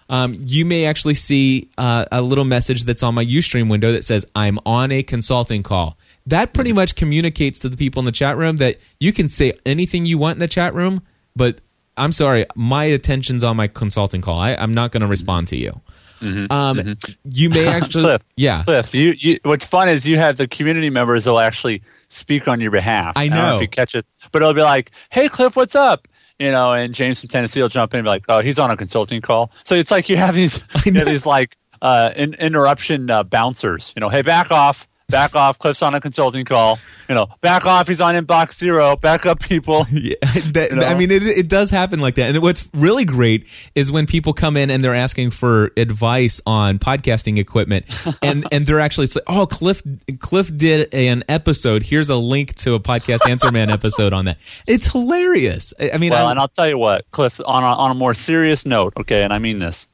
Um, 0.09 0.37
you 0.41 0.65
may 0.65 0.87
actually 0.87 1.15
see 1.15 1.71
uh, 1.79 2.07
a 2.11 2.21
little 2.21 2.45
message 2.45 2.85
that's 2.85 3.03
on 3.03 3.15
my 3.15 3.25
Ustream 3.25 3.71
window 3.71 3.93
that 3.93 4.05
says 4.05 4.27
I'm 4.35 4.59
on 4.67 4.91
a 4.91 5.03
consulting 5.03 5.63
call. 5.63 5.99
That 6.27 6.53
pretty 6.53 6.73
much 6.73 6.97
communicates 6.97 7.61
to 7.61 7.69
the 7.69 7.77
people 7.77 8.01
in 8.01 8.07
the 8.07 8.13
chat 8.13 8.37
room 8.37 8.57
that 8.57 8.79
you 8.99 9.13
can 9.13 9.29
say 9.29 9.53
anything 9.65 10.07
you 10.07 10.19
want 10.19 10.37
in 10.37 10.41
the 10.41 10.49
chat 10.49 10.75
room, 10.75 11.03
but 11.37 11.61
I'm 11.97 12.11
sorry, 12.11 12.47
my 12.57 12.87
attention's 12.87 13.45
on 13.45 13.57
my 13.57 13.69
consulting 13.69 14.23
call. 14.23 14.39
I, 14.39 14.55
I'm 14.55 14.73
not 14.73 14.91
going 14.91 15.03
to 15.03 15.07
respond 15.07 15.49
to 15.49 15.57
you. 15.57 15.81
Mm-hmm, 16.21 16.53
um, 16.53 16.77
mm-hmm. 16.77 17.13
You 17.25 17.51
may 17.51 17.67
actually, 17.69 18.05
Cliff, 18.05 18.25
yeah. 18.37 18.63
Cliff, 18.65 18.95
you, 18.95 19.15
you. 19.17 19.39
What's 19.43 19.67
fun 19.67 19.89
is 19.89 20.07
you 20.07 20.17
have 20.19 20.37
the 20.37 20.47
community 20.47 20.91
members 20.91 21.25
that'll 21.25 21.41
actually 21.41 21.83
speak 22.09 22.49
on 22.49 22.61
your 22.61 22.71
behalf. 22.71 23.15
I 23.17 23.29
know. 23.29 23.37
I 23.37 23.51
know 23.51 23.57
if 23.57 23.63
you 23.63 23.69
catch 23.69 23.95
it, 23.95 24.07
but 24.33 24.43
it'll 24.43 24.55
be 24.55 24.63
like, 24.63 24.91
"Hey, 25.11 25.29
Cliff, 25.29 25.57
what's 25.57 25.75
up?" 25.75 26.09
You 26.39 26.51
know, 26.51 26.73
and 26.73 26.95
James 26.95 27.21
from 27.21 27.29
Tennessee 27.29 27.61
will 27.61 27.69
jump 27.69 27.95
in 27.95 27.99
and 28.01 28.05
be 28.05 28.11
like, 28.11 28.25
"Oh, 28.29 28.41
he's 28.41 28.59
on 28.59 28.71
a 28.71 28.77
consulting 28.77 29.21
call." 29.21 29.51
So 29.65 29.75
it's 29.75 29.91
like 29.91 30.09
you 30.09 30.17
have 30.17 30.35
these, 30.35 30.63
you 30.85 30.93
have 30.95 31.07
these 31.07 31.27
like 31.27 31.57
uh, 31.83 32.13
in, 32.17 32.35
interruption 32.35 33.11
uh, 33.11 33.23
bouncers. 33.23 33.93
You 33.97 34.01
know, 34.01 34.09
hey, 34.09 34.23
back 34.23 34.51
off 34.51 34.87
back 35.11 35.35
off. 35.35 35.59
Cliff's 35.59 35.83
on 35.83 35.95
a 35.95 36.01
consulting 36.01 36.45
call. 36.45 36.79
You 37.09 37.15
know, 37.15 37.27
back 37.41 37.67
off. 37.67 37.89
He's 37.89 38.01
on 38.01 38.15
inbox 38.15 38.55
zero. 38.55 38.97
Back 38.97 39.27
up, 39.27 39.41
people. 39.41 39.87
Yeah, 40.01 40.15
that, 40.53 40.69
you 40.71 40.77
know? 40.77 40.87
I 40.87 40.95
mean, 40.95 41.11
it, 41.11 41.23
it 41.23 41.49
does 41.49 41.69
happen 41.69 42.01
like 42.01 42.15
that. 42.15 42.31
And 42.31 42.41
what's 42.41 42.67
really 42.73 43.05
great 43.05 43.47
is 43.75 43.93
when 43.93 44.07
people 44.07 44.33
come 44.33 44.57
in 44.57 44.71
and 44.71 44.83
they're 44.83 44.95
asking 44.95 45.33
for 45.33 45.73
advice 45.77 46.41
on 46.47 46.79
podcasting 46.79 47.37
equipment, 47.39 47.85
and 48.23 48.47
and 48.51 48.67
they're 48.67 48.81
actually 48.81 49.09
like, 49.09 49.25
oh, 49.27 49.47
Cliff 49.47 49.83
Cliff 50.21 50.57
did 50.57 50.95
an 50.95 51.25
episode. 51.29 51.83
Here's 51.83 52.09
a 52.09 52.17
link 52.17 52.55
to 52.57 52.75
a 52.75 52.81
podcast 52.81 53.29
Answer 53.29 53.51
Man 53.51 53.69
episode 53.69 54.13
on 54.13 54.27
that. 54.27 54.39
It's 54.67 54.91
hilarious. 54.91 55.75
I 55.79 55.99
mean, 55.99 56.13
well, 56.13 56.29
I, 56.29 56.31
and 56.31 56.41
I'll 56.41 56.49
tell 56.49 56.69
you 56.69 56.79
what, 56.79 57.11
Cliff. 57.11 57.41
On 57.45 57.63
a, 57.63 57.67
on 57.67 57.91
a 57.91 57.95
more 57.95 58.15
serious 58.15 58.65
note, 58.65 58.95
okay, 59.01 59.23
and 59.23 59.33
I 59.33 59.39
mean 59.39 59.59
this. 59.59 59.89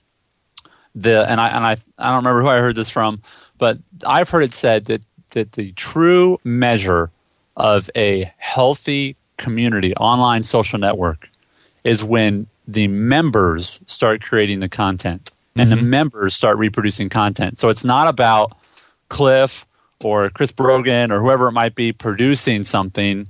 The 0.95 1.29
and 1.29 1.41
I 1.41 1.49
and 1.49 1.67
I 1.67 1.77
I 1.99 2.11
don't 2.11 2.25
remember 2.25 2.43
who 2.43 2.49
I 2.49 2.59
heard 2.59 2.77
this 2.77 2.91
from 2.91 3.21
but 3.59 3.79
I've 4.07 4.29
heard 4.29 4.43
it 4.43 4.53
said 4.53 4.87
that, 4.87 5.03
that 5.31 5.53
the 5.53 5.73
true 5.73 6.39
measure 6.45 7.11
of 7.57 7.89
a 7.97 8.33
healthy 8.39 9.17
community, 9.37 9.95
online 9.97 10.43
social 10.43 10.79
network, 10.79 11.29
is 11.85 12.03
when 12.03 12.47
the 12.69 12.89
members 12.89 13.81
start 13.87 14.23
creating 14.23 14.61
the 14.61 14.69
content 14.69 15.31
and 15.55 15.71
mm-hmm. 15.71 15.79
the 15.79 15.83
members 15.83 16.35
start 16.35 16.59
reproducing 16.59 17.09
content. 17.09 17.59
So 17.59 17.69
it's 17.69 17.85
not 17.85 18.09
about 18.09 18.53
Cliff 19.09 19.65
or 20.05 20.29
Chris 20.31 20.53
Brogan 20.53 21.11
or 21.11 21.21
whoever 21.21 21.49
it 21.49 21.53
might 21.53 21.75
be 21.75 21.93
producing 21.93 22.65
something, 22.65 23.29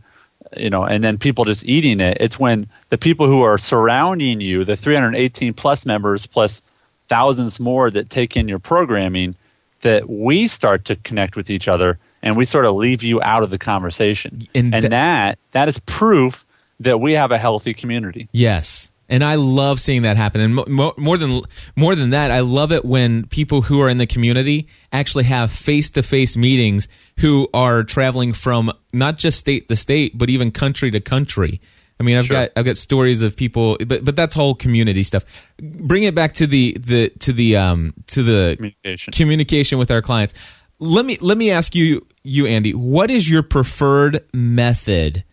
you 0.56 0.70
know, 0.70 0.84
and 0.84 1.04
then 1.04 1.18
people 1.18 1.44
just 1.44 1.64
eating 1.64 2.00
it. 2.00 2.16
It's 2.18 2.38
when 2.38 2.66
the 2.88 2.98
people 2.98 3.26
who 3.26 3.42
are 3.42 3.58
surrounding 3.58 4.40
you, 4.40 4.64
the 4.64 4.76
318 4.76 5.54
plus 5.54 5.86
members 5.86 6.26
plus 6.26 6.62
thousands 7.08 7.60
more 7.60 7.90
that 7.90 8.10
take 8.10 8.36
in 8.36 8.48
your 8.48 8.58
programming, 8.58 9.36
that 9.82 10.08
we 10.08 10.46
start 10.46 10.84
to 10.86 10.96
connect 10.96 11.36
with 11.36 11.50
each 11.50 11.68
other 11.68 11.98
and 12.22 12.36
we 12.36 12.44
sort 12.44 12.64
of 12.64 12.74
leave 12.74 13.02
you 13.02 13.20
out 13.22 13.42
of 13.42 13.50
the 13.50 13.58
conversation. 13.58 14.46
And, 14.54 14.74
and 14.74 14.82
th- 14.82 14.90
that 14.90 15.38
that 15.52 15.68
is 15.68 15.78
proof 15.80 16.44
that 16.80 16.98
we 16.98 17.12
have 17.12 17.30
a 17.30 17.38
healthy 17.38 17.74
community. 17.74 18.28
Yes. 18.32 18.90
And 19.08 19.22
I 19.22 19.36
love 19.36 19.78
seeing 19.78 20.02
that 20.02 20.16
happen. 20.16 20.40
And 20.40 20.54
mo- 20.54 20.94
more 20.96 21.16
than 21.16 21.42
more 21.76 21.94
than 21.94 22.10
that, 22.10 22.30
I 22.30 22.40
love 22.40 22.72
it 22.72 22.84
when 22.84 23.26
people 23.26 23.62
who 23.62 23.80
are 23.80 23.88
in 23.88 23.98
the 23.98 24.06
community 24.06 24.66
actually 24.92 25.24
have 25.24 25.52
face 25.52 25.90
to 25.90 26.02
face 26.02 26.36
meetings 26.36 26.88
who 27.20 27.48
are 27.54 27.84
traveling 27.84 28.32
from 28.32 28.72
not 28.92 29.16
just 29.16 29.38
state 29.38 29.68
to 29.68 29.76
state, 29.76 30.18
but 30.18 30.28
even 30.28 30.50
country 30.50 30.90
to 30.90 31.00
country 31.00 31.60
I 31.98 32.02
mean, 32.02 32.16
I've 32.18 32.26
sure. 32.26 32.34
got 32.34 32.50
I've 32.56 32.64
got 32.64 32.76
stories 32.76 33.22
of 33.22 33.36
people, 33.36 33.78
but 33.86 34.04
but 34.04 34.16
that's 34.16 34.34
whole 34.34 34.54
community 34.54 35.02
stuff. 35.02 35.24
Bring 35.58 36.02
it 36.02 36.14
back 36.14 36.34
to 36.34 36.46
the 36.46 36.76
the 36.78 37.10
to 37.20 37.32
the 37.32 37.56
um 37.56 37.94
to 38.08 38.22
the 38.22 38.56
communication 38.56 39.12
communication 39.12 39.78
with 39.78 39.90
our 39.90 40.02
clients. 40.02 40.34
Let 40.78 41.06
me 41.06 41.16
let 41.20 41.38
me 41.38 41.50
ask 41.50 41.74
you 41.74 42.06
you 42.22 42.46
Andy, 42.46 42.74
what 42.74 43.10
is 43.10 43.30
your 43.30 43.42
preferred 43.42 44.24
method 44.34 45.24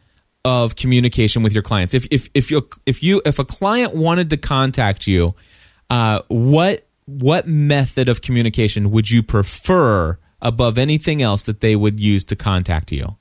of 0.45 0.76
communication 0.76 1.43
with 1.43 1.54
your 1.54 1.63
clients? 1.63 1.93
If 1.93 2.08
if 2.12 2.30
if 2.34 2.49
you 2.49 2.67
if 2.86 3.04
you 3.04 3.21
if 3.26 3.39
a 3.39 3.45
client 3.45 3.93
wanted 3.93 4.30
to 4.30 4.38
contact 4.38 5.06
you, 5.06 5.36
uh, 5.89 6.21
what 6.30 6.88
what 7.06 7.47
method 7.47 8.08
of 8.08 8.21
communication 8.21 8.91
would 8.91 9.10
you 9.10 9.21
prefer 9.21 10.17
above 10.41 10.78
anything 10.78 11.21
else 11.21 11.43
that 11.43 11.60
they 11.60 11.76
would 11.76 11.99
use 11.99 12.23
to 12.26 12.36
contact 12.36 12.91
you? 12.91 13.17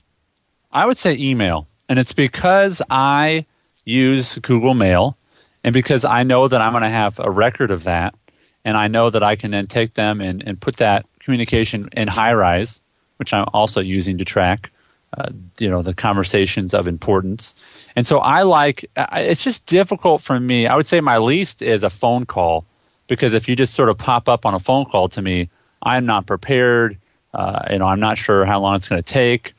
I 0.71 0.85
would 0.85 0.97
say 0.97 1.17
email. 1.17 1.67
And 1.93 1.99
it's 1.99 2.13
because 2.13 2.81
I 2.89 3.45
use 3.85 4.39
Google 4.39 4.73
Mail 4.73 5.15
and 5.63 5.73
because 5.73 6.03
I 6.03 6.23
know 6.23 6.47
that 6.47 6.59
I'm 6.59 6.73
going 6.73 6.81
to 6.81 6.89
have 6.89 7.19
a 7.19 7.29
record 7.29 7.69
of 7.69 7.83
that. 7.83 8.15
And 8.65 8.75
I 8.75 8.87
know 8.87 9.11
that 9.11 9.21
I 9.21 9.35
can 9.35 9.51
then 9.51 9.67
take 9.67 9.93
them 9.93 10.19
and, 10.19 10.41
and 10.43 10.59
put 10.59 10.77
that 10.77 11.05
communication 11.19 11.89
in 11.95 12.07
Highrise, 12.07 12.81
which 13.17 13.31
I'm 13.31 13.45
also 13.53 13.79
using 13.79 14.17
to 14.17 14.25
track, 14.25 14.71
uh, 15.19 15.29
you 15.59 15.69
know, 15.69 15.83
the 15.83 15.93
conversations 15.93 16.73
of 16.73 16.87
importance. 16.87 17.53
And 17.95 18.07
so 18.07 18.17
I 18.17 18.41
like, 18.41 18.89
it's 18.97 19.43
just 19.43 19.67
difficult 19.67 20.23
for 20.23 20.39
me. 20.39 20.65
I 20.65 20.75
would 20.75 20.87
say 20.87 20.99
my 20.99 21.19
least 21.19 21.61
is 21.61 21.83
a 21.83 21.91
phone 21.91 22.25
call 22.25 22.65
because 23.05 23.35
if 23.35 23.47
you 23.47 23.55
just 23.55 23.75
sort 23.75 23.89
of 23.89 23.99
pop 23.99 24.27
up 24.27 24.47
on 24.47 24.55
a 24.55 24.59
phone 24.59 24.85
call 24.85 25.09
to 25.09 25.21
me, 25.21 25.47
I'm 25.83 26.07
not 26.07 26.25
prepared. 26.25 26.97
Uh, 27.35 27.59
you 27.69 27.77
know, 27.77 27.85
I'm 27.85 27.99
not 27.99 28.17
sure 28.17 28.45
how 28.45 28.59
long 28.59 28.77
it's 28.77 28.89
going 28.89 29.03
to 29.03 29.13
take. 29.13 29.53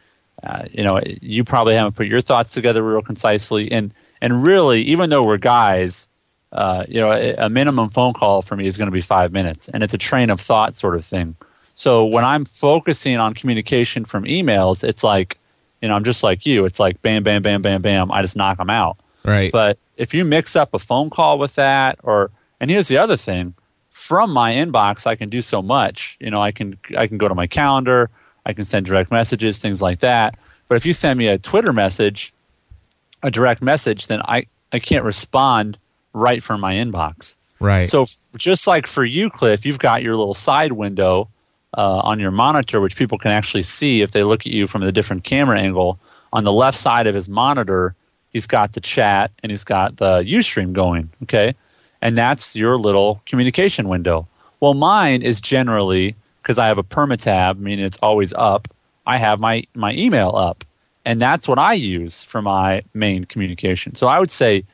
Uh, 0.45 0.65
you 0.71 0.85
know, 0.85 1.01
you 1.23 1.43
probably 1.43 1.75
haven't 1.75 1.97
put 1.97 2.07
your 2.07 2.21
thoughts 2.21 2.53
together 2.53 2.83
real 2.83 3.01
concisely, 3.01 3.73
and 3.73 3.95
and 4.21 4.43
really, 4.43 4.83
even 4.83 5.09
though 5.09 5.23
we're 5.23 5.39
guys, 5.39 6.09
uh, 6.53 6.85
you 6.87 7.01
know, 7.01 7.13
a, 7.13 7.35
a, 7.35 7.49
minimum 7.49 7.89
phone 7.89 8.13
call 8.13 8.43
for 8.43 8.55
me 8.55 8.67
is 8.67 8.77
going 8.77 8.87
to 8.87 8.93
be 8.93 9.01
five 9.01 9.33
minutes, 9.33 9.69
and 9.69 9.83
it's 9.83 9.95
a 9.95 9.99
train 9.99 10.29
of 10.31 10.41
thought 10.41 10.77
sort 10.77 10.97
of 10.97 11.05
thing. 11.05 11.35
So 11.75 12.05
when 12.05 12.25
I'm 12.25 12.45
focusing 12.45 13.17
on 13.17 13.35
communication 13.35 14.05
from 14.05 14.25
emails, 14.25 14.85
it's 14.85 15.03
like, 15.03 15.39
you 15.81 15.89
know, 15.89 15.95
I'm 15.95 16.05
just 16.05 16.23
like 16.23 16.47
you. 16.47 16.67
It's 16.67 16.79
like 16.79 17.01
bam, 17.01 17.23
bam, 17.23 17.43
bam, 17.43 17.63
bam, 17.63 17.83
bam. 17.83 18.13
I 18.13 18.23
just 18.23 18.37
knock 18.37 18.59
them 18.59 18.71
out. 18.71 18.99
Right. 19.25 19.51
But 19.51 19.79
if 19.97 20.13
you 20.13 20.25
mix 20.25 20.57
up 20.57 20.75
a 20.75 20.79
phone 20.79 21.11
call 21.11 21.39
with 21.39 21.55
that, 21.55 21.99
or 22.03 22.31
and 22.61 22.71
here's 22.71 22.89
the 22.89 22.99
other 22.99 23.17
thing, 23.17 23.55
from 23.91 24.31
my 24.31 24.55
inbox, 24.55 25.07
I 25.07 25.17
can 25.17 25.31
do 25.31 25.41
so 25.41 25.63
much. 25.63 26.17
You 26.21 26.31
know, 26.31 26.41
I 26.41 26.53
can 26.53 26.79
I 26.97 27.07
can 27.07 27.19
go 27.19 27.29
to 27.29 27.35
my 27.35 27.47
calendar. 27.47 28.11
I 28.47 28.53
can 28.53 28.65
send 28.65 28.87
direct 28.87 29.11
messages, 29.11 29.59
things 29.59 29.81
like 29.81 30.01
that. 30.01 30.37
But 30.69 30.77
if 30.77 30.87
you 30.87 30.93
send 30.93 31.19
me 31.19 31.29
a 31.29 31.39
Twitter 31.39 31.73
message, 31.73 32.33
a 33.23 33.31
direct 33.31 33.63
message, 33.63 34.07
then 34.07 34.21
I, 34.23 34.47
I 34.73 34.79
can't 34.79 35.05
respond 35.05 35.79
right 36.13 36.43
from 36.43 36.61
my 36.61 36.75
inbox. 36.75 37.37
Right. 37.61 37.89
So 37.89 38.07
just 38.37 38.67
like 38.67 38.87
for 38.87 39.05
you, 39.05 39.31
Cliff, 39.31 39.65
you've 39.65 39.79
got 39.79 40.03
your 40.03 40.17
little 40.17 40.35
side 40.35 40.73
window 40.73 41.29
uh, 41.77 42.01
on 42.01 42.21
your 42.21 42.31
monitor, 42.31 42.81
which 42.81 42.97
people 42.97 43.19
can 43.19 43.31
actually 43.31 43.63
see 43.63 44.03
if 44.03 44.13
they 44.13 44.23
look 44.25 44.41
at 44.41 44.53
you 44.53 44.67
from 44.67 44.83
the 44.83 44.93
different 44.93 45.25
camera 45.25 45.59
angle. 45.59 45.99
On 46.33 46.45
the 46.45 46.53
left 46.53 46.77
side 46.77 47.07
of 47.07 47.15
his 47.15 47.29
monitor, 47.29 47.95
he's 48.33 48.47
got 48.47 48.73
the 48.73 48.81
chat 48.81 49.31
and 49.43 49.51
he's 49.51 49.65
got 49.65 49.97
the 49.97 50.21
UStream 50.21 50.73
going. 50.73 51.11
Okay, 51.23 51.55
and 52.03 52.17
that's 52.17 52.55
your 52.55 52.77
little 52.77 53.23
communication 53.27 53.89
window. 53.89 54.27
Well, 54.61 54.75
mine 54.75 55.23
is 55.23 55.41
generally 55.41 56.17
because 56.45 56.59
I 56.59 56.67
have 56.67 56.77
a 56.77 56.83
permatab, 56.83 57.59
meaning 57.59 57.87
it's 57.87 57.97
always 58.03 58.35
up. 58.35 58.69
I 59.07 59.19
have 59.19 59.41
my 59.41 59.65
my 59.75 59.93
email 59.95 60.37
up, 60.37 60.65
and 61.05 61.19
that's 61.19 61.49
what 61.49 61.59
I 61.59 61.73
use 61.73 62.23
for 62.23 62.43
my 62.43 62.83
main 62.93 63.25
communication. 63.25 63.95
So 63.95 64.07
I 64.07 64.19
would 64.19 64.31
say 64.31 64.65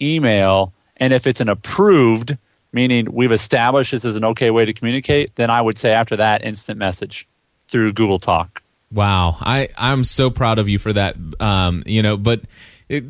email, 0.00 0.72
and 0.98 1.12
if 1.12 1.26
it's 1.26 1.40
an 1.40 1.48
approved, 1.48 2.36
meaning 2.72 3.08
we've 3.10 3.32
established 3.32 3.92
this 3.92 4.04
is 4.04 4.16
an 4.16 4.24
okay 4.26 4.50
way 4.50 4.66
to 4.66 4.72
communicate, 4.74 5.34
then 5.36 5.50
I 5.50 5.62
would 5.62 5.78
say 5.78 5.92
after 5.92 6.16
that, 6.16 6.44
instant 6.44 6.78
message 6.78 7.26
through 7.68 7.94
Google 7.94 8.18
Talk. 8.18 8.62
Wow, 8.92 9.36
I 9.40 9.70
I'm 9.76 10.04
so 10.04 10.30
proud 10.30 10.58
of 10.58 10.68
you 10.68 10.78
for 10.78 10.92
that. 10.92 11.16
Um, 11.40 11.82
you 11.86 12.02
know, 12.02 12.18
but 12.18 12.42
it, 12.88 13.04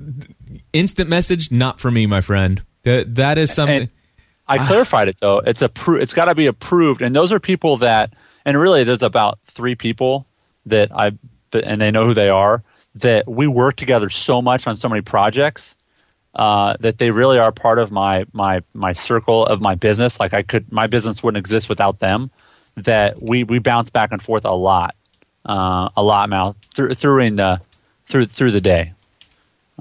instant 0.72 1.10
message 1.10 1.50
not 1.50 1.80
for 1.80 1.90
me, 1.90 2.06
my 2.06 2.20
friend. 2.20 2.62
That 2.84 3.16
that 3.16 3.38
is 3.38 3.52
something. 3.52 3.82
And 3.82 3.90
I 4.47 4.59
clarified 4.66 5.09
it 5.09 5.18
though. 5.20 5.38
It's 5.38 5.62
a 5.62 5.70
it's 5.95 6.12
got 6.12 6.26
to 6.26 6.34
be 6.34 6.47
approved, 6.47 7.03
and 7.03 7.14
those 7.14 7.32
are 7.32 7.40
people 7.40 7.78
that, 7.78 8.12
and 8.45 8.59
really, 8.59 8.84
there's 8.84 9.03
about 9.03 9.38
three 9.47 9.74
people 9.74 10.26
that 10.66 10.90
I, 10.95 11.12
and 11.53 11.80
they 11.80 11.90
know 11.90 12.07
who 12.07 12.14
they 12.14 12.28
are. 12.28 12.62
That 12.97 13.26
we 13.26 13.47
work 13.47 13.76
together 13.76 14.09
so 14.09 14.40
much 14.40 14.66
on 14.66 14.76
so 14.76 14.88
many 14.88 15.01
projects 15.01 15.74
uh, 16.36 16.76
that 16.80 16.99
they 16.99 17.11
really 17.11 17.38
are 17.38 17.53
part 17.53 17.78
of 17.78 17.90
my 17.90 18.26
my 18.32 18.62
my 18.74 18.92
circle 18.92 19.47
of 19.47 19.61
my 19.61 19.74
business. 19.74 20.20
Like 20.20 20.34
I 20.34 20.42
could, 20.42 20.70
my 20.72 20.86
business 20.86 21.22
wouldn't 21.22 21.38
exist 21.38 21.68
without 21.68 22.01
them. 22.01 22.30
That 22.76 23.22
we 23.22 23.45
we 23.45 23.61
bounce 23.61 23.90
back 23.90 24.11
and 24.12 24.22
forth 24.22 24.45
a 24.45 24.55
lot, 24.55 24.97
uh, 25.47 25.88
a 25.97 26.03
lot, 26.03 26.28
Mal, 26.28 26.57
through 26.74 26.95
through 26.95 27.20
in 27.20 27.36
the 27.36 27.61
through 28.07 28.26
through 28.26 28.51
the 28.51 28.61
day. 28.61 28.92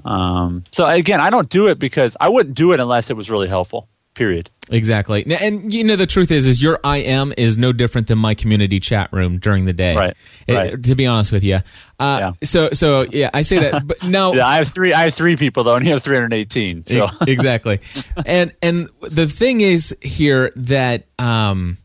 Um, 0.04 0.64
so 0.70 0.86
again, 0.86 1.20
I 1.20 1.30
don't 1.30 1.48
do 1.48 1.66
it 1.68 1.78
because 1.78 2.16
I 2.20 2.28
wouldn't 2.28 2.54
do 2.54 2.72
it 2.72 2.80
unless 2.80 3.10
it 3.10 3.16
was 3.16 3.30
really 3.30 3.48
helpful. 3.48 3.88
Period. 4.14 4.48
Exactly. 4.70 5.26
And 5.26 5.72
you 5.72 5.84
know 5.84 5.96
the 5.96 6.06
truth 6.06 6.30
is 6.30 6.46
is 6.46 6.62
your 6.62 6.78
IM 6.84 7.34
is 7.36 7.58
no 7.58 7.72
different 7.72 8.06
than 8.06 8.18
my 8.18 8.34
community 8.34 8.80
chat 8.80 9.12
room 9.12 9.38
during 9.38 9.66
the 9.66 9.72
day. 9.72 9.94
Right. 9.94 10.16
It, 10.46 10.54
right. 10.54 10.82
To 10.82 10.94
be 10.94 11.06
honest 11.06 11.32
with 11.32 11.44
you. 11.44 11.56
Uh, 11.98 12.18
Yeah. 12.20 12.32
so 12.44 12.70
so 12.72 13.02
yeah, 13.02 13.30
I 13.34 13.42
say 13.42 13.58
that 13.58 13.86
but 13.86 14.02
now 14.04 14.32
Yeah, 14.32 14.46
I 14.46 14.56
have 14.56 14.68
three. 14.68 14.92
I 14.94 15.02
have 15.02 15.14
three 15.14 15.36
people 15.36 15.64
though, 15.64 15.74
and 15.74 15.84
you 15.84 15.92
have 15.92 16.02
318. 16.02 16.84
So 16.86 17.06
exactly. 17.26 17.80
And 18.26 18.54
and 18.62 18.88
the 19.02 19.26
thing 19.28 19.60
is 19.60 19.94
here 20.00 20.50
that 20.56 21.06
um 21.18 21.76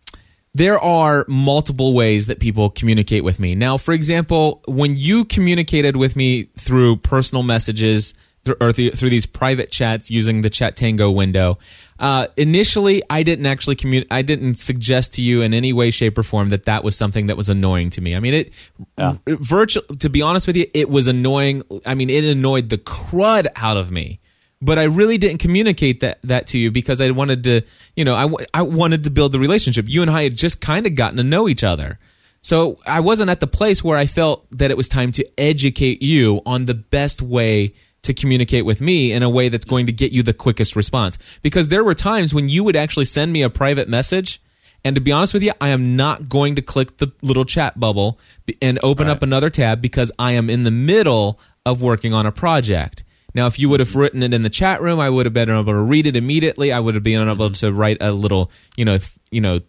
there 0.56 0.80
are 0.80 1.26
multiple 1.28 1.94
ways 1.94 2.26
that 2.28 2.40
people 2.40 2.70
communicate 2.70 3.24
with 3.24 3.40
me. 3.40 3.56
Now, 3.56 3.78
for 3.78 3.94
example, 3.94 4.64
when 4.68 4.98
you 4.98 5.26
communicated 5.26 5.96
with 5.96 6.16
me 6.16 6.50
through 6.58 6.98
personal 6.98 7.44
messages 7.44 8.14
or 8.60 8.74
through, 8.74 8.92
through 8.92 9.12
these 9.12 9.26
private 9.28 9.70
chats 9.72 10.10
using 10.10 10.42
the 10.42 10.50
Chatango 10.50 11.14
window, 11.14 11.60
uh, 12.00 12.28
initially 12.38 13.04
I 13.10 13.24
didn't 13.24 13.46
actually 13.46 13.76
commun- 13.76 14.06
I 14.10 14.22
didn't 14.22 14.56
suggest 14.56 15.14
to 15.14 15.22
you 15.22 15.42
in 15.42 15.54
any 15.54 15.74
way, 15.74 15.92
shape, 15.92 16.18
or 16.18 16.24
form 16.24 16.50
that 16.50 16.66
that 16.66 16.84
was 16.84 16.96
something 16.96 17.28
that 17.28 17.38
was 17.38 17.50
annoying 17.50 17.90
to 17.92 18.02
me. 18.02 18.16
I 18.16 18.20
mean, 18.20 18.34
it 18.34 18.52
Yeah. 18.98 19.18
virtual. 19.28 19.84
To 20.00 20.10
be 20.10 20.22
honest 20.22 20.48
with 20.48 20.56
you, 20.58 20.66
it 20.74 20.90
was 20.90 21.08
annoying. 21.08 21.64
I 21.86 21.96
mean, 21.96 22.10
it 22.10 22.24
annoyed 22.24 22.70
the 22.70 22.78
crud 22.78 23.48
out 23.56 23.78
of 23.78 23.92
me 23.92 24.20
but 24.62 24.78
I 24.78 24.84
really 24.84 25.18
didn't 25.18 25.38
communicate 25.40 26.02
that 26.02 26.20
that 26.26 26.48
to 26.48 26.58
you 26.58 26.70
because 26.70 27.00
I 27.00 27.10
wanted 27.12 27.46
to, 27.46 27.62
you 27.96 28.04
know, 28.04 28.14
I, 28.14 28.24
w- 28.24 28.46
I 28.54 28.62
wanted 28.64 29.06
to 29.06 29.10
build 29.10 29.32
the 29.32 29.40
relationship. 29.40 29.86
You 29.88 30.02
and 30.02 30.12
I 30.12 30.24
had 30.24 30.36
just 30.36 30.60
kind 30.60 30.86
of 30.86 30.96
gotten 30.96 31.16
to 31.16 31.24
know 31.24 31.48
each 31.48 31.64
other. 31.64 31.98
So 32.42 32.78
I 32.86 33.00
wasn't 33.00 33.30
at 33.30 33.40
the 33.40 33.48
place 33.48 33.86
where 33.86 33.98
I 33.98 34.06
felt 34.06 34.46
that 34.52 34.70
it 34.70 34.76
was 34.76 34.90
time 34.90 35.14
to 35.14 35.26
educate 35.40 36.02
you 36.02 36.42
on 36.46 36.66
the 36.66 36.74
best 36.74 37.22
way 37.22 37.74
to 38.04 38.14
communicate 38.14 38.66
with 38.66 38.82
me 38.82 39.12
in 39.12 39.24
a 39.24 39.30
way 39.30 39.50
that's 39.50 39.66
going 39.66 39.86
to 39.86 39.92
get 39.92 40.12
you 40.12 40.24
the 40.24 40.34
quickest 40.34 40.76
response. 40.76 41.18
Because 41.42 41.68
there 41.68 41.84
were 41.84 41.96
times 41.96 42.34
when 42.34 42.50
you 42.50 42.64
would 42.64 42.76
actually 42.76 43.06
send 43.06 43.34
me 43.34 43.42
a 43.42 43.50
private 43.50 43.90
message 43.90 44.42
and 44.84 44.96
to 44.96 45.02
be 45.02 45.12
honest 45.12 45.34
with 45.34 45.44
you, 45.44 45.52
I 45.60 45.70
am 45.70 45.96
not 45.96 46.30
going 46.30 46.56
to 46.56 46.62
click 46.62 46.98
the 46.98 47.12
little 47.22 47.46
chat 47.46 47.80
bubble 47.80 48.20
and 48.62 48.80
open 48.82 49.08
Right. 49.08 49.14
up 49.14 49.22
another 49.22 49.50
tab 49.50 49.82
because 49.82 50.12
I 50.18 50.34
am 50.34 50.50
in 50.50 50.64
the 50.64 50.72
middle 50.72 51.40
of 51.66 51.82
working 51.82 52.14
on 52.14 52.26
a 52.26 52.32
project. 52.32 53.04
Now, 53.36 53.48
if 53.48 53.60
you 53.60 53.70
would 53.70 53.80
have 53.80 53.90
mm-hmm. 53.90 54.00
written 54.00 54.24
it 54.24 54.34
in 54.34 54.44
the 54.44 54.50
chat 54.50 54.82
room, 54.82 55.00
I 55.00 55.10
would 55.10 55.26
have 55.26 55.34
been 55.34 55.50
able 55.50 55.66
to 55.66 55.76
read 55.76 56.08
it 56.08 56.16
immediately. 56.16 56.72
I 56.72 56.80
would 56.80 56.96
have 56.96 57.04
been 57.04 57.22
able 57.22 57.50
mm-hmm. 57.50 57.54
to 57.54 57.74
write 57.74 57.98
a 58.02 58.12
little, 58.12 58.52
you 58.76 58.86
know, 58.86 58.98
th- 58.98 59.12
you 59.32 59.42
know, 59.42 59.60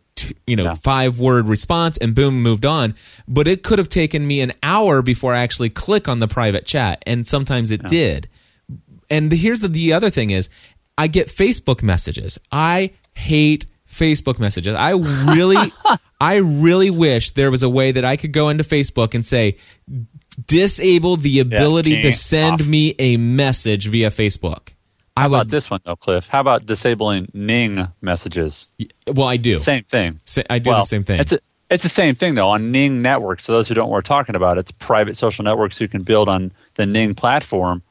you 0.47 0.57
know, 0.57 0.65
Yeah. 0.65 0.75
five 0.75 1.19
word 1.19 1.49
response, 1.49 1.97
and 1.99 2.15
boom, 2.15 2.43
moved 2.43 2.65
on. 2.65 2.95
But 3.29 3.49
it 3.49 3.63
could 3.63 3.79
have 3.79 3.89
taken 3.89 4.27
me 4.27 4.41
an 4.41 4.53
hour 4.63 5.03
before 5.03 5.35
I 5.35 5.41
actually 5.43 5.71
click 5.71 6.09
on 6.09 6.19
the 6.21 6.29
private 6.29 6.67
chat, 6.67 7.03
and 7.07 7.27
sometimes 7.27 7.71
it 7.71 7.83
did. 7.85 8.29
And 9.11 9.31
the, 9.31 9.37
here's 9.37 9.61
the 9.61 9.69
the 9.69 9.93
other 9.93 10.11
thing 10.11 10.31
is, 10.31 10.49
I 10.97 11.07
get 11.07 11.29
Facebook 11.29 11.83
messages. 11.83 12.39
I 12.53 12.91
hate 13.15 13.67
Facebook 13.91 14.39
messages. 14.39 14.75
I 14.75 14.91
really, 14.91 15.73
I 16.21 16.37
really 16.37 16.91
wish 16.91 17.31
there 17.33 17.51
was 17.51 17.63
a 17.63 17.69
way 17.69 17.91
that 17.93 18.05
I 18.05 18.17
could 18.17 18.33
go 18.33 18.49
into 18.51 18.63
Facebook 18.63 19.15
and 19.15 19.25
say, 19.27 19.57
disable 20.47 21.17
the 21.17 21.41
ability 21.41 22.03
to 22.03 22.13
send 22.13 22.61
off. 22.61 22.67
me 22.67 22.95
a 22.99 23.17
message 23.17 23.87
via 23.89 24.11
Facebook. 24.11 24.69
I 25.21 25.25
How 25.25 25.29
about 25.29 25.49
this 25.49 25.71
one 25.71 25.81
though, 25.85 25.97
Cliff? 25.97 26.27
How 26.27 26.41
about 26.41 26.65
disabling 26.65 27.29
Ning 27.35 27.87
messages? 28.01 28.69
Well, 29.07 29.29
I 29.29 29.37
do. 29.37 29.59
Same 29.59 29.85
thing. 29.85 30.19
Sa- 30.25 30.45
I 30.49 30.59
do 30.59 30.71
well, 30.71 30.81
the 30.81 30.87
same 30.87 31.05
thing. 31.05 31.21
It's 31.21 31.33
a, 31.33 31.41
it's 31.69 31.83
the 31.83 31.91
same 31.91 32.15
thing 32.15 32.37
though 32.37 32.49
on 32.49 32.73
Ning 32.73 33.03
Network. 33.03 33.41
So 33.41 33.53
those 33.53 33.69
who 33.69 33.75
don't 33.75 33.83
know 33.83 33.89
what 33.89 33.97
we're 33.97 34.03
talking 34.03 34.35
about, 34.35 34.57
it's 34.57 34.73
private 34.73 35.19
social 35.19 35.45
networks 35.45 35.79
you 35.79 35.89
can 35.89 36.05
build 36.05 36.31
on 36.31 36.53
the 36.77 36.87
Ning 36.87 37.15
platform. 37.15 37.83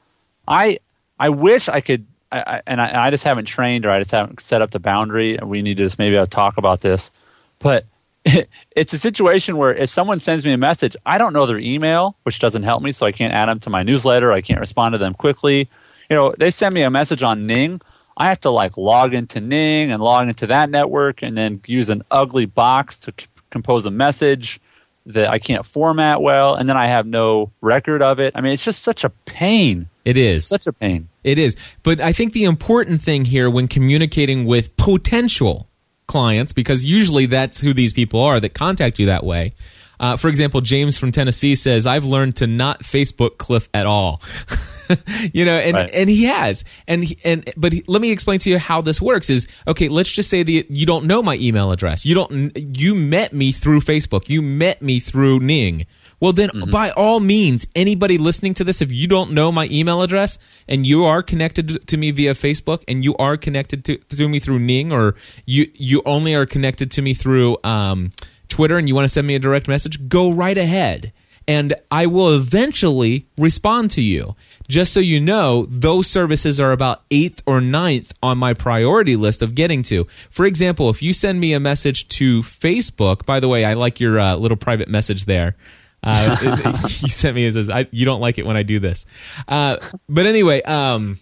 I 0.48 0.80
I 1.20 1.28
wish 1.28 1.68
I 1.68 1.80
could, 1.80 2.04
I, 2.32 2.40
I, 2.40 2.62
and 2.66 2.80
I, 2.80 3.06
I 3.06 3.10
just 3.10 3.22
haven't 3.22 3.44
trained 3.44 3.86
or 3.86 3.90
I 3.90 4.00
just 4.00 4.10
haven't 4.10 4.42
set 4.42 4.60
up 4.60 4.72
the 4.72 4.80
boundary. 4.80 5.36
And 5.36 5.48
we 5.48 5.62
need 5.62 5.76
to 5.76 5.84
just 5.84 6.00
maybe 6.00 6.16
a 6.16 6.26
talk 6.26 6.58
about 6.58 6.80
this, 6.80 7.10
but. 7.58 7.84
It's 8.76 8.92
a 8.92 8.98
situation 8.98 9.56
where 9.56 9.74
if 9.74 9.90
someone 9.90 10.20
sends 10.20 10.44
me 10.44 10.52
a 10.52 10.56
message, 10.56 10.94
I 11.04 11.18
don't 11.18 11.32
know 11.32 11.44
their 11.44 11.58
email, 11.58 12.16
which 12.22 12.38
doesn't 12.38 12.62
help 12.62 12.82
me, 12.82 12.92
so 12.92 13.04
I 13.04 13.12
can't 13.12 13.34
add 13.34 13.48
them 13.48 13.60
to 13.60 13.70
my 13.70 13.82
newsletter. 13.82 14.32
I 14.32 14.40
can't 14.40 14.60
respond 14.60 14.92
to 14.92 14.98
them 14.98 15.12
quickly. 15.12 15.68
You 16.10 16.16
know, 16.16 16.34
they 16.36 16.50
send 16.50 16.74
me 16.74 16.82
a 16.82 16.90
message 16.90 17.22
on 17.22 17.46
Ning. 17.46 17.80
I 18.16 18.28
have 18.28 18.40
to 18.40 18.50
like 18.50 18.76
log 18.76 19.14
into 19.14 19.40
Ning 19.40 19.92
and 19.92 20.02
log 20.02 20.28
into 20.28 20.48
that 20.48 20.68
network 20.68 21.22
and 21.22 21.38
then 21.38 21.60
use 21.66 21.88
an 21.88 22.02
ugly 22.10 22.46
box 22.46 22.98
to 22.98 23.14
c- 23.18 23.26
compose 23.50 23.86
a 23.86 23.90
message 23.90 24.60
that 25.06 25.30
I 25.30 25.38
can't 25.38 25.64
format 25.64 26.20
well, 26.20 26.54
and 26.54 26.68
then 26.68 26.76
I 26.76 26.86
have 26.86 27.06
no 27.06 27.50
record 27.62 28.02
of 28.02 28.20
it. 28.20 28.32
I 28.36 28.42
mean, 28.42 28.52
it's 28.52 28.64
just 28.64 28.82
such 28.82 29.04
a 29.04 29.08
pain. 29.24 29.88
it 30.04 30.16
is. 30.16 30.46
Such 30.46 30.66
a 30.66 30.72
pain. 30.72 31.08
It 31.24 31.38
is. 31.38 31.56
But 31.82 32.00
I 32.00 32.12
think 32.12 32.32
the 32.32 32.44
important 32.44 33.00
thing 33.02 33.24
here 33.24 33.48
when 33.48 33.66
communicating 33.66 34.44
with 34.44 34.76
potential 34.76 35.68
clients, 36.06 36.52
because 36.52 36.84
usually 36.84 37.26
that's 37.26 37.60
who 37.60 37.72
these 37.72 37.92
people 37.92 38.20
are 38.20 38.40
that 38.40 38.52
contact 38.52 38.98
you 38.98 39.06
that 39.06 39.24
way. 39.24 39.54
Uh, 39.98 40.16
for 40.16 40.28
example, 40.28 40.60
James 40.60 40.98
from 40.98 41.12
Tennessee 41.12 41.54
says, 41.54 41.86
I've 41.86 42.04
learned 42.04 42.36
to 42.36 42.46
not 42.46 42.82
Facebook 42.82 43.38
Cliff 43.38 43.68
at 43.72 43.86
all. 43.86 44.20
you 45.32 45.44
know, 45.44 45.56
and, 45.58 45.74
Right. 45.76 45.90
and 45.92 46.08
he 46.10 46.24
has. 46.24 46.64
And, 46.86 47.04
he- 47.04 47.18
and, 47.24 47.50
but 47.56 47.72
he, 47.72 47.84
let 47.86 48.00
me 48.02 48.10
explain 48.10 48.38
to 48.40 48.50
you 48.50 48.58
how 48.58 48.80
this 48.80 49.00
works 49.00 49.30
is, 49.30 49.46
okay, 49.66 49.88
let's 49.88 50.10
just 50.10 50.30
say 50.30 50.42
that 50.42 50.70
you 50.70 50.86
don't 50.86 51.06
know 51.06 51.22
my 51.22 51.36
email 51.36 51.72
address. 51.72 52.04
You 52.04 52.14
don't, 52.14 52.52
you 52.78 52.94
met 52.94 53.32
me 53.32 53.52
through 53.52 53.80
Facebook. 53.80 54.28
You 54.28 54.42
met 54.42 54.82
me 54.82 55.00
through 55.00 55.40
Ning. 55.40 55.86
Well, 56.20 56.34
then, 56.34 56.50
by 56.70 56.90
all 56.90 57.18
means, 57.18 57.66
anybody 57.74 58.18
listening 58.18 58.52
to 58.54 58.64
this, 58.64 58.82
if 58.82 58.92
you 58.92 59.06
don't 59.06 59.32
know 59.32 59.50
my 59.50 59.68
email 59.72 60.02
address 60.02 60.38
and 60.68 60.86
you 60.86 61.04
are 61.06 61.22
connected 61.22 61.86
to 61.86 61.96
me 61.96 62.10
via 62.10 62.34
Facebook 62.34 62.82
and 62.86 63.02
you 63.02 63.16
are 63.16 63.38
connected 63.38 63.86
to, 63.86 63.96
to 63.96 64.28
me 64.28 64.38
through 64.38 64.58
Ning, 64.58 64.92
or 64.92 65.14
you 65.46 65.70
you 65.74 66.02
only 66.04 66.34
are 66.34 66.44
connected 66.44 66.90
to 66.90 67.00
me 67.00 67.14
through 67.14 67.56
um, 67.64 68.10
Twitter, 68.48 68.76
and 68.76 68.86
you 68.86 68.94
want 68.94 69.06
to 69.06 69.08
send 69.08 69.26
me 69.26 69.34
a 69.34 69.38
direct 69.38 69.66
message, 69.66 70.10
go 70.10 70.30
right 70.30 70.58
ahead, 70.58 71.10
and 71.48 71.72
I 71.90 72.04
will 72.04 72.34
eventually 72.34 73.26
respond 73.38 73.90
to 73.92 74.02
you. 74.02 74.36
Just 74.70 74.92
so 74.92 75.00
you 75.00 75.20
know, 75.20 75.66
those 75.68 76.06
services 76.06 76.60
are 76.60 76.70
about 76.70 77.02
eighth 77.10 77.42
or 77.44 77.60
ninth 77.60 78.14
on 78.22 78.38
my 78.38 78.54
priority 78.54 79.16
list 79.16 79.42
of 79.42 79.56
getting 79.56 79.82
to. 79.82 80.06
For 80.30 80.46
example, 80.46 80.88
if 80.90 81.02
you 81.02 81.12
send 81.12 81.40
me 81.40 81.52
a 81.54 81.58
message 81.58 82.06
to 82.10 82.42
Facebook, 82.42 83.26
by 83.26 83.40
the 83.40 83.48
way, 83.48 83.64
I 83.64 83.72
like 83.72 83.98
your 83.98 84.20
uh, 84.20 84.36
little 84.36 84.56
private 84.56 84.88
message 84.88 85.24
there. 85.24 85.56
Uh, 86.04 86.36
you 87.00 87.08
sent 87.08 87.34
me 87.34 87.46
as 87.46 87.54
says, 87.54 87.68
you 87.90 88.04
don't 88.04 88.20
like 88.20 88.38
it 88.38 88.46
when 88.46 88.56
I 88.56 88.62
do 88.62 88.78
this. 88.78 89.06
Uh, 89.48 89.78
but 90.08 90.26
anyway, 90.26 90.62
um, 90.62 91.18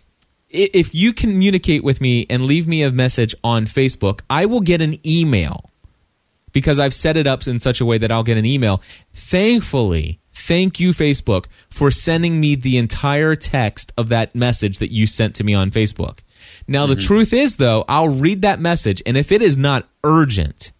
if 0.50 0.94
you 0.94 1.14
communicate 1.14 1.82
with 1.82 2.02
me 2.02 2.26
and 2.28 2.42
leave 2.42 2.68
me 2.68 2.82
a 2.82 2.92
message 2.92 3.34
on 3.42 3.64
Facebook, 3.64 4.20
I 4.28 4.44
will 4.44 4.60
get 4.60 4.82
an 4.82 4.98
email 5.08 5.70
because 6.52 6.78
I've 6.78 6.92
set 6.92 7.16
it 7.16 7.26
up 7.26 7.46
in 7.46 7.58
such 7.60 7.80
a 7.80 7.86
way 7.86 7.96
that 7.96 8.12
I'll 8.12 8.22
get 8.24 8.36
an 8.36 8.44
email. 8.44 8.82
Thankfully, 9.14 10.20
thank 10.46 10.80
you, 10.80 10.90
Facebook, 10.90 11.46
for 11.70 11.90
sending 11.90 12.40
me 12.40 12.54
the 12.54 12.78
entire 12.78 13.36
text 13.36 13.92
of 13.96 14.08
that 14.08 14.34
message 14.34 14.78
that 14.78 14.92
you 14.92 15.06
sent 15.06 15.34
to 15.36 15.44
me 15.44 15.54
on 15.54 15.70
Facebook. 15.70 16.20
Now, 16.66 16.86
the 16.86 16.94
mm-hmm. 16.94 17.06
truth 17.06 17.32
is, 17.32 17.56
though, 17.56 17.84
I'll 17.88 18.08
read 18.08 18.42
that 18.42 18.60
message, 18.60 19.02
and 19.04 19.16
if 19.16 19.32
it 19.32 19.42
is 19.42 19.56
not 19.56 19.88
urgent, 20.04 20.72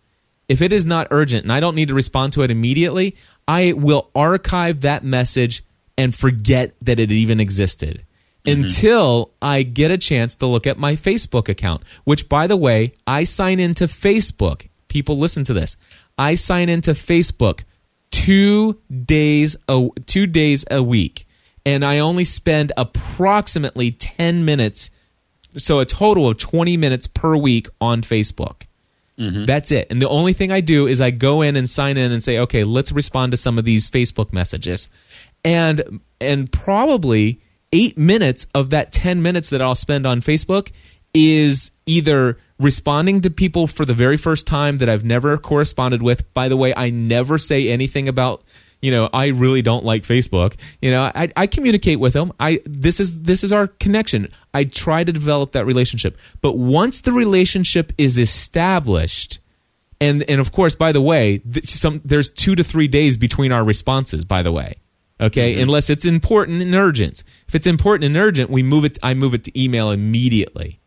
if 0.48 0.62
it 0.62 0.72
is 0.72 0.86
not 0.86 1.08
urgent 1.10 1.44
and 1.44 1.52
I 1.52 1.60
don't 1.60 1.74
need 1.74 1.88
to 1.88 1.94
respond 1.94 2.32
to 2.34 2.42
it 2.42 2.50
immediately, 2.50 3.16
I 3.46 3.72
will 3.72 4.10
archive 4.14 4.82
that 4.82 5.04
message 5.04 5.64
and 5.96 6.14
forget 6.14 6.74
that 6.82 7.00
it 7.00 7.10
even 7.10 7.40
existed 7.40 8.04
mm-hmm. 8.44 8.62
until 8.62 9.32
I 9.42 9.62
get 9.62 9.90
a 9.90 9.98
chance 9.98 10.34
to 10.36 10.46
look 10.46 10.66
at 10.66 10.78
my 10.78 10.94
Facebook 10.94 11.48
account, 11.48 11.82
which, 12.04 12.28
by 12.28 12.46
the 12.46 12.56
way, 12.56 12.94
I 13.06 13.24
sign 13.24 13.60
into 13.60 13.84
Facebook. 13.84 14.68
People 14.88 15.18
listen 15.18 15.44
to 15.44 15.52
this. 15.52 15.76
I 16.16 16.34
sign 16.34 16.68
into 16.68 16.92
Facebook 16.92 17.64
two 18.24 18.80
days 19.04 19.56
a, 19.68 19.88
two 20.06 20.26
days 20.26 20.64
a 20.70 20.82
week. 20.82 21.26
and 21.66 21.84
I 21.84 21.98
only 21.98 22.24
spend 22.24 22.72
approximately 22.76 23.90
10 23.92 24.44
minutes, 24.44 24.90
so 25.56 25.80
a 25.80 25.84
total 25.84 26.28
of 26.28 26.38
20 26.38 26.76
minutes 26.76 27.06
per 27.06 27.36
week 27.36 27.68
on 27.80 28.02
Facebook. 28.02 28.62
Mm-hmm. 29.18 29.44
That's 29.44 29.70
it. 29.70 29.88
And 29.90 30.00
the 30.00 30.08
only 30.08 30.32
thing 30.32 30.50
I 30.50 30.60
do 30.60 30.86
is 30.86 31.00
I 31.00 31.10
go 31.10 31.42
in 31.42 31.56
and 31.56 31.68
sign 31.68 31.96
in 31.96 32.12
and 32.12 32.22
say, 32.22 32.38
okay, 32.38 32.64
let's 32.64 32.92
respond 32.92 33.32
to 33.32 33.36
some 33.36 33.58
of 33.58 33.64
these 33.64 33.90
Facebook 33.90 34.32
messages. 34.32 34.88
And 35.44 36.00
and 36.20 36.50
probably 36.50 37.40
eight 37.72 37.98
minutes 37.98 38.46
of 38.54 38.70
that 38.70 38.92
10 38.92 39.20
minutes 39.20 39.50
that 39.50 39.60
I'll 39.60 39.74
spend 39.74 40.06
on 40.06 40.20
Facebook 40.20 40.70
is 41.14 41.70
either 41.86 42.38
responding 42.58 43.20
to 43.22 43.30
people 43.30 43.66
for 43.66 43.84
the 43.84 43.94
very 43.94 44.16
first 44.16 44.46
time 44.46 44.78
that 44.78 44.88
I've 44.88 45.04
never 45.04 45.38
corresponded 45.38 46.02
with. 46.02 46.32
By 46.34 46.48
the 46.48 46.56
way, 46.56 46.74
I 46.76 46.90
never 46.90 47.38
say 47.38 47.68
anything 47.68 48.08
about 48.08 48.42
you 48.80 48.90
know 48.92 49.08
i 49.12 49.28
really 49.28 49.62
don't 49.62 49.84
like 49.84 50.02
facebook. 50.04 50.54
You 50.80 50.90
know 50.90 51.10
i, 51.14 51.32
I 51.36 51.46
communicate 51.46 52.00
with 52.00 52.12
them. 52.12 52.32
I 52.38 52.60
this 52.64 53.00
is 53.00 53.22
this 53.22 53.44
is 53.44 53.52
our 53.52 53.66
connection. 53.66 54.28
I 54.54 54.64
try 54.64 55.04
to 55.04 55.12
develop 55.12 55.52
that 55.52 55.66
relationship. 55.66 56.16
But 56.40 56.56
once 56.56 57.00
the 57.00 57.12
relationship 57.12 57.92
is 57.98 58.18
established 58.18 59.40
and 60.00 60.22
and 60.28 60.40
of 60.40 60.52
course 60.52 60.74
by 60.74 60.92
the 60.92 61.00
way 61.00 61.42
some 61.64 62.00
there's 62.04 62.30
two 62.30 62.54
to 62.54 62.62
three 62.62 62.88
days 62.88 63.16
between 63.16 63.52
our 63.52 63.64
responses 63.64 64.24
by 64.24 64.42
the 64.42 64.52
way. 64.52 64.76
Okay? 65.20 65.54
Mm-hmm. 65.54 65.62
unless 65.62 65.90
it's 65.90 66.04
important 66.04 66.62
and 66.62 66.76
urgent. 66.76 67.24
If 67.48 67.56
it's 67.56 67.66
important 67.66 68.04
and 68.04 68.16
urgent 68.16 68.50
we 68.50 68.62
move 68.62 68.84
it 68.84 68.98
i 69.02 69.14
move 69.14 69.34
it 69.34 69.44
to 69.44 69.60
email 69.60 69.90
immediately 69.90 70.78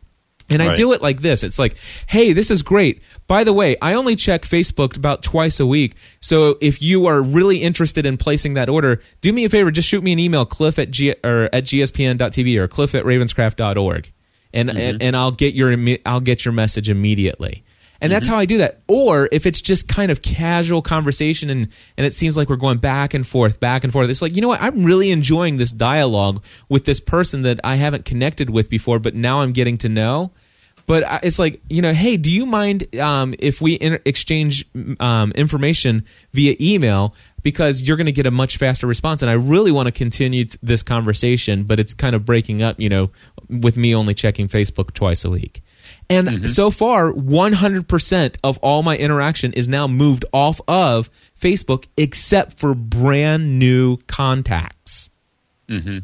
and 0.52 0.60
right. 0.60 0.70
I 0.70 0.74
do 0.74 0.92
it 0.92 1.02
like 1.02 1.20
this. 1.20 1.42
It's 1.42 1.58
like, 1.58 1.76
hey, 2.06 2.32
this 2.32 2.50
is 2.50 2.62
great. 2.62 3.02
By 3.26 3.44
the 3.44 3.52
way, 3.52 3.76
I 3.80 3.94
only 3.94 4.16
check 4.16 4.42
Facebook 4.42 4.96
about 4.96 5.22
twice 5.22 5.60
a 5.60 5.66
week. 5.66 5.94
So 6.20 6.58
if 6.60 6.82
you 6.82 7.06
are 7.06 7.20
really 7.20 7.62
interested 7.62 8.06
in 8.06 8.16
placing 8.16 8.54
that 8.54 8.68
order, 8.68 9.00
do 9.20 9.32
me 9.32 9.44
a 9.44 9.48
favor. 9.48 9.70
Just 9.70 9.88
shoot 9.88 10.02
me 10.02 10.12
an 10.12 10.18
email, 10.18 10.44
cliff 10.44 10.78
at, 10.78 10.90
G- 10.90 11.14
or 11.24 11.48
at 11.52 11.64
gspn.tv 11.64 12.56
or 12.56 12.68
cliff 12.68 12.94
at 12.94 13.04
ravenscraft.org. 13.04 14.12
And, 14.54 14.68
mm-hmm. 14.68 14.78
and, 14.78 15.02
and 15.02 15.16
I'll 15.16 15.32
get 15.32 15.54
your, 15.54 15.74
I'll 16.04 16.20
get 16.20 16.44
your 16.44 16.52
message 16.52 16.90
immediately. 16.90 17.64
And 18.02 18.10
that's 18.10 18.26
mm-hmm. 18.26 18.34
how 18.34 18.40
I 18.40 18.46
do 18.46 18.58
that. 18.58 18.82
Or 18.88 19.28
if 19.30 19.46
it's 19.46 19.60
just 19.60 19.86
kind 19.86 20.10
of 20.10 20.22
casual 20.22 20.82
conversation 20.82 21.48
and, 21.50 21.68
and 21.96 22.04
it 22.04 22.12
seems 22.12 22.36
like 22.36 22.50
we're 22.50 22.56
going 22.56 22.78
back 22.78 23.14
and 23.14 23.24
forth, 23.24 23.60
back 23.60 23.84
and 23.84 23.92
forth, 23.92 24.10
it's 24.10 24.20
like, 24.20 24.34
you 24.34 24.42
know 24.42 24.48
what? 24.48 24.60
I'm 24.60 24.82
really 24.82 25.12
enjoying 25.12 25.56
this 25.56 25.70
dialogue 25.70 26.42
with 26.68 26.84
this 26.84 26.98
person 26.98 27.42
that 27.42 27.60
I 27.62 27.76
haven't 27.76 28.04
connected 28.04 28.50
with 28.50 28.68
before, 28.68 28.98
but 28.98 29.14
now 29.14 29.40
I'm 29.40 29.52
getting 29.52 29.78
to 29.78 29.88
know. 29.88 30.32
But 30.86 31.24
it's 31.24 31.38
like, 31.38 31.60
you 31.68 31.82
know, 31.82 31.92
hey, 31.92 32.16
do 32.16 32.30
you 32.30 32.46
mind 32.46 32.94
um, 32.98 33.34
if 33.38 33.60
we 33.60 33.78
inter- 33.80 34.00
exchange 34.04 34.66
um, 35.00 35.32
information 35.32 36.04
via 36.32 36.56
email? 36.60 37.14
Because 37.42 37.82
you're 37.82 37.96
going 37.96 38.06
to 38.06 38.12
get 38.12 38.26
a 38.26 38.30
much 38.30 38.56
faster 38.56 38.86
response. 38.86 39.22
And 39.22 39.30
I 39.30 39.34
really 39.34 39.72
want 39.72 39.86
to 39.86 39.92
continue 39.92 40.44
t- 40.44 40.58
this 40.62 40.84
conversation, 40.84 41.64
but 41.64 41.80
it's 41.80 41.92
kind 41.92 42.14
of 42.14 42.24
breaking 42.24 42.62
up, 42.62 42.78
you 42.78 42.88
know, 42.88 43.10
with 43.48 43.76
me 43.76 43.94
only 43.94 44.14
checking 44.14 44.48
Facebook 44.48 44.94
twice 44.94 45.24
a 45.24 45.30
week. 45.30 45.62
And 46.08 46.28
mm-hmm. 46.28 46.46
so 46.46 46.70
far, 46.70 47.12
100% 47.12 48.36
of 48.44 48.58
all 48.58 48.82
my 48.82 48.96
interaction 48.96 49.52
is 49.54 49.68
now 49.68 49.86
moved 49.86 50.24
off 50.32 50.60
of 50.68 51.10
Facebook 51.40 51.86
except 51.96 52.58
for 52.58 52.74
brand 52.74 53.58
new 53.58 53.96
contacts. 54.06 55.10
Mm-hmm. 55.68 55.98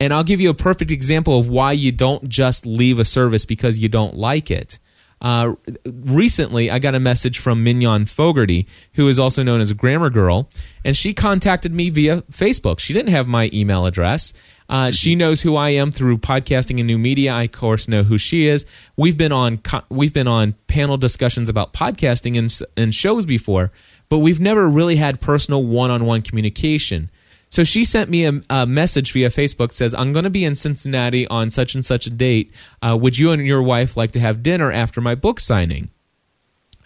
And 0.00 0.14
I'll 0.14 0.24
give 0.24 0.40
you 0.40 0.50
a 0.50 0.54
perfect 0.54 0.90
example 0.90 1.38
of 1.38 1.48
why 1.48 1.72
you 1.72 1.90
don't 1.90 2.28
just 2.28 2.64
leave 2.64 2.98
a 2.98 3.04
service 3.04 3.44
because 3.44 3.78
you 3.78 3.88
don't 3.88 4.16
like 4.16 4.50
it. 4.50 4.78
Uh, 5.20 5.54
recently, 5.84 6.70
I 6.70 6.78
got 6.78 6.94
a 6.94 7.00
message 7.00 7.40
from 7.40 7.64
Mignon 7.64 8.06
Fogarty, 8.06 8.68
who 8.92 9.08
is 9.08 9.18
also 9.18 9.42
known 9.42 9.60
as 9.60 9.72
Grammar 9.72 10.10
Girl, 10.10 10.48
and 10.84 10.96
she 10.96 11.12
contacted 11.12 11.72
me 11.72 11.90
via 11.90 12.22
Facebook. 12.22 12.78
She 12.78 12.92
didn't 12.92 13.10
have 13.10 13.26
my 13.26 13.50
email 13.52 13.86
address. 13.86 14.32
Uh, 14.68 14.90
she 14.90 15.14
knows 15.14 15.40
who 15.40 15.56
I 15.56 15.70
am 15.70 15.90
through 15.90 16.18
podcasting 16.18 16.78
and 16.78 16.86
new 16.86 16.98
media. 16.98 17.32
I 17.32 17.44
of 17.44 17.52
course 17.52 17.88
know 17.88 18.02
who 18.02 18.18
she 18.18 18.46
is. 18.46 18.66
We've 18.96 19.16
been 19.16 19.32
on 19.32 19.60
we've 19.88 20.12
been 20.12 20.28
on 20.28 20.54
panel 20.66 20.98
discussions 20.98 21.48
about 21.48 21.72
podcasting 21.72 22.36
and, 22.38 22.56
and 22.76 22.94
shows 22.94 23.24
before, 23.24 23.72
but 24.08 24.18
we've 24.18 24.40
never 24.40 24.68
really 24.68 24.96
had 24.96 25.20
personal 25.20 25.64
one 25.64 25.90
on 25.90 26.04
one 26.04 26.20
communication. 26.22 27.10
So 27.50 27.64
she 27.64 27.84
sent 27.84 28.10
me 28.10 28.26
a, 28.26 28.40
a, 28.50 28.66
message 28.66 29.12
via 29.12 29.30
Facebook 29.30 29.72
says, 29.72 29.94
I'm 29.94 30.12
going 30.12 30.24
to 30.24 30.30
be 30.30 30.44
in 30.44 30.54
Cincinnati 30.54 31.26
on 31.28 31.50
such 31.50 31.74
and 31.74 31.84
such 31.84 32.06
a 32.06 32.10
date. 32.10 32.52
Uh, 32.82 32.96
would 33.00 33.18
you 33.18 33.30
and 33.30 33.46
your 33.46 33.62
wife 33.62 33.96
like 33.96 34.12
to 34.12 34.20
have 34.20 34.42
dinner 34.42 34.70
after 34.70 35.00
my 35.00 35.14
book 35.14 35.40
signing? 35.40 35.90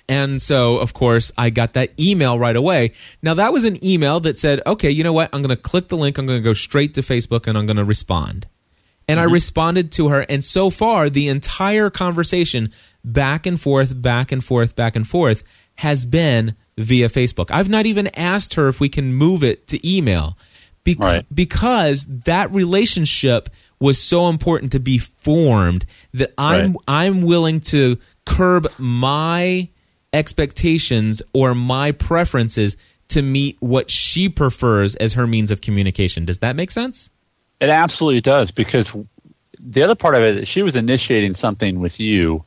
And 0.08 0.42
so, 0.42 0.78
of 0.78 0.92
course, 0.92 1.32
I 1.38 1.50
got 1.50 1.74
that 1.74 1.98
email 1.98 2.38
right 2.38 2.56
away. 2.56 2.92
Now, 3.22 3.34
that 3.34 3.52
was 3.52 3.64
an 3.64 3.84
email 3.84 4.20
that 4.20 4.36
said, 4.36 4.60
okay, 4.66 4.90
you 4.90 5.04
know 5.04 5.12
what? 5.12 5.30
I'm 5.32 5.42
going 5.42 5.56
to 5.56 5.62
click 5.62 5.88
the 5.88 5.96
link. 5.96 6.18
I'm 6.18 6.26
going 6.26 6.40
to 6.40 6.44
go 6.44 6.52
straight 6.52 6.94
to 6.94 7.00
Facebook 7.00 7.46
and 7.46 7.56
I'm 7.56 7.66
going 7.66 7.76
to 7.76 7.84
respond. 7.84 8.46
And 9.08 9.18
mm-hmm. 9.18 9.28
I 9.28 9.32
responded 9.32 9.92
to 9.92 10.08
her. 10.08 10.20
And 10.28 10.44
so 10.44 10.70
far, 10.70 11.08
the 11.08 11.28
entire 11.28 11.88
conversation, 11.88 12.72
back 13.04 13.46
and 13.46 13.60
forth, 13.60 14.00
back 14.00 14.32
and 14.32 14.44
forth, 14.44 14.76
back 14.76 14.96
and 14.96 15.06
forth, 15.06 15.44
has 15.76 16.04
been 16.04 16.56
via 16.76 17.08
Facebook. 17.08 17.50
I've 17.50 17.68
not 17.68 17.86
even 17.86 18.08
asked 18.08 18.54
her 18.54 18.68
if 18.68 18.80
we 18.80 18.88
can 18.88 19.14
move 19.14 19.42
it 19.42 19.66
to 19.68 19.88
email 19.88 20.36
Bec- 20.84 20.98
right. 20.98 21.26
because 21.32 22.04
that 22.24 22.52
relationship 22.52 23.48
was 23.78 24.00
so 24.00 24.28
important 24.28 24.72
to 24.72 24.80
be 24.80 24.98
formed 24.98 25.84
that 26.14 26.32
I'm 26.38 26.72
right. 26.72 26.76
I'm 26.88 27.22
willing 27.22 27.60
to 27.60 27.98
curb 28.24 28.68
my 28.78 29.68
expectations 30.12 31.22
or 31.32 31.54
my 31.54 31.92
preferences 31.92 32.76
to 33.08 33.22
meet 33.22 33.56
what 33.60 33.90
she 33.90 34.28
prefers 34.28 34.94
as 34.96 35.14
her 35.14 35.26
means 35.26 35.50
of 35.50 35.60
communication. 35.60 36.24
Does 36.24 36.38
that 36.40 36.56
make 36.56 36.70
sense? 36.70 37.10
It 37.60 37.68
absolutely 37.68 38.20
does 38.20 38.50
because 38.50 38.96
the 39.60 39.82
other 39.82 39.94
part 39.94 40.14
of 40.14 40.22
it, 40.22 40.48
she 40.48 40.62
was 40.62 40.76
initiating 40.76 41.34
something 41.34 41.80
with 41.80 42.00
you, 42.00 42.44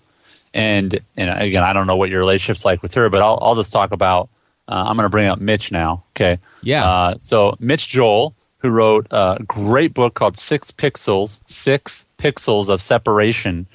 and 0.54 1.00
and 1.16 1.30
again, 1.42 1.64
I 1.64 1.74
don't 1.74 1.88
know 1.88 1.96
what 1.96 2.10
your 2.10 2.20
relationship's 2.20 2.66
like 2.66 2.82
with 2.82 2.94
her, 2.96 3.10
but 3.10 3.22
I'll 3.22 3.40
I'll 3.42 3.56
just 3.56 3.72
talk 3.72 3.92
about 3.92 4.30
uh, 4.68 4.86
I'm 4.88 4.96
going 4.96 5.06
to 5.06 5.10
bring 5.10 5.28
up 5.28 5.40
Mitch 5.40 5.72
now. 5.72 6.04
Okay. 6.12 6.40
Yeah. 6.62 6.90
Uh, 6.90 7.16
so 7.20 7.56
Mitch 7.60 7.88
Joel, 7.88 8.36
who 8.60 8.70
wrote 8.70 9.08
a 9.12 9.38
great 9.48 9.94
book 9.94 10.16
called 10.16 10.38
Six 10.38 10.72
Pixels, 10.72 11.42
Six 11.48 12.06
Pixels 12.18 12.70
of 12.70 12.82
Separation. 12.82 13.68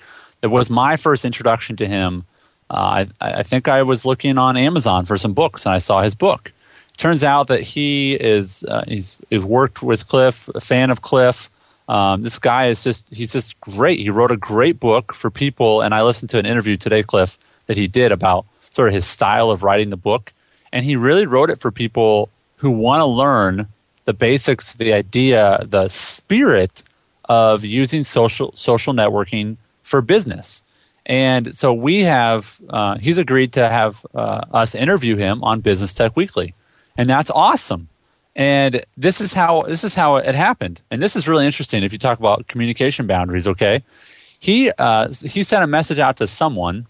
It 0.43 0.49
was 0.49 0.70
my 0.70 0.97
first 0.97 1.24
introduction 1.24 1.76
to 1.76 1.86
him. 1.86 2.24
Uh, 2.70 3.07
I, 3.20 3.38
I, 3.38 3.43
think 3.43 3.68
I 3.68 3.82
was 3.82 4.07
looking 4.07 4.38
on 4.38 4.57
Amazon 4.57 5.05
for 5.05 5.16
some 5.16 5.34
books 5.34 5.66
and 5.66 5.74
I 5.74 5.78
saw 5.78 6.03
his 6.03 6.14
book. 6.14 6.53
Turns 6.97 7.24
out 7.24 7.47
that 7.49 7.62
he 7.62 8.14
is 8.14 8.64
uh, 8.64 8.84
he's, 8.86 9.16
he's 9.30 9.43
worked 9.43 9.82
with 9.82 10.07
Cliff, 10.07 10.49
a 10.55 10.61
fan 10.61 10.91
of 10.91 11.01
Cliff. 11.01 11.51
Um, 11.88 12.22
this 12.22 12.38
guy 12.38 12.68
is 12.68 12.84
just 12.84 13.09
he's 13.11 13.32
just 13.32 13.61
great. 13.61 13.99
He 13.99 14.11
wrote 14.11 14.30
a 14.30 14.36
great 14.36 14.78
book 14.78 15.12
for 15.12 15.30
people, 15.30 15.80
and 15.80 15.93
I 15.93 16.03
listened 16.03 16.30
to 16.30 16.38
an 16.38 16.47
interview 16.47 16.76
today, 16.76 17.03
Cliff, 17.03 17.38
that 17.66 17.76
he 17.76 17.88
did 17.88 18.12
about 18.12 18.47
sort 18.70 18.88
of 18.88 18.95
his 18.95 19.07
style 19.07 19.51
of 19.51 19.64
writing 19.64 19.91
the 19.91 19.97
book 19.97 20.32
and 20.73 20.85
he 20.85 20.97
really 20.97 21.27
wrote 21.27 21.51
it 21.51 21.61
for 21.61 21.71
people 21.71 22.29
who 22.57 22.71
want 22.71 23.01
to 23.01 23.07
learn 23.07 23.66
the 24.05 24.12
basics, 24.12 24.75
the 24.75 24.93
idea, 24.93 25.64
the 25.68 25.89
spirit 25.89 26.83
of 27.27 27.64
using 27.64 28.03
social 28.03 28.53
social 28.55 28.93
networking 28.93 29.57
for 29.83 30.01
business. 30.01 30.64
And 31.07 31.55
so 31.55 31.73
we 31.73 32.03
have 32.03 32.61
uh, 32.68 32.99
he's 32.99 33.18
agreed 33.18 33.53
to 33.55 33.68
have 33.68 34.05
uh, 34.14 34.45
us 34.53 34.75
interview 34.75 35.16
him 35.16 35.43
on 35.43 35.61
Business 35.61 35.95
Tech 35.95 36.16
Weekly, 36.16 36.55
and 36.97 37.09
that's 37.09 37.31
awesome. 37.31 37.89
And 38.37 38.85
this 38.97 39.21
is 39.21 39.33
how 39.33 39.62
this 39.62 39.83
is 39.83 39.95
how 39.95 40.16
it 40.16 40.35
happened. 40.35 40.83
And 40.91 41.03
this 41.03 41.16
is 41.16 41.29
really 41.29 41.47
interesting 41.47 41.83
if 41.83 41.93
you 41.93 41.99
talk 41.99 42.18
about 42.18 42.47
communication 42.47 43.07
boundaries. 43.07 43.49
Okay, 43.49 43.83
he 44.39 44.71
uh, 44.79 45.12
he 45.23 45.43
sent 45.43 45.64
a 45.64 45.66
message 45.66 45.99
out 45.99 46.16
to 46.18 46.27
someone. 46.27 46.87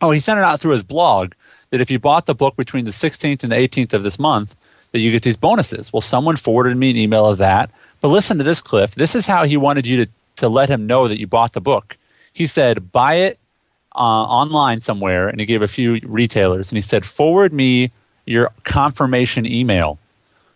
Oh, 0.00 0.10
he 0.10 0.20
sent 0.20 0.38
it 0.38 0.44
out 0.44 0.60
through 0.60 0.72
his 0.72 0.84
blog 0.84 1.32
that 1.70 1.80
if 1.80 1.90
you 1.90 1.98
bought 1.98 2.26
the 2.26 2.34
book 2.34 2.56
between 2.56 2.84
the 2.84 2.90
16th 2.90 3.42
and 3.42 3.52
the 3.52 3.56
18th 3.56 3.94
of 3.94 4.02
this 4.02 4.18
month, 4.18 4.56
that 4.92 5.00
you 5.00 5.10
get 5.12 5.22
these 5.22 5.36
bonuses. 5.36 5.92
Well, 5.92 6.00
someone 6.00 6.36
forwarded 6.36 6.76
me 6.76 6.90
an 6.90 6.96
email 6.96 7.26
of 7.26 7.38
that. 7.38 7.70
But 8.00 8.08
listen 8.08 8.38
to 8.38 8.44
this, 8.44 8.62
Cliff. 8.62 8.94
This 8.94 9.14
is 9.14 9.26
how 9.26 9.44
he 9.44 9.56
wanted 9.56 9.86
you 9.86 10.04
to, 10.04 10.10
to 10.36 10.48
let 10.48 10.70
him 10.70 10.86
know 10.86 11.08
that 11.08 11.18
you 11.18 11.26
bought 11.26 11.52
the 11.52 11.60
book. 11.60 11.96
He 12.32 12.46
said, 12.46 12.90
buy 12.92 13.14
it 13.14 13.38
uh, 13.94 13.98
online 13.98 14.80
somewhere, 14.80 15.28
and 15.28 15.40
he 15.40 15.46
gave 15.46 15.62
a 15.62 15.68
few 15.68 16.00
retailers, 16.04 16.70
and 16.70 16.76
he 16.76 16.82
said, 16.82 17.04
forward 17.04 17.52
me 17.52 17.90
your 18.26 18.50
confirmation 18.64 19.44
email. 19.46 19.98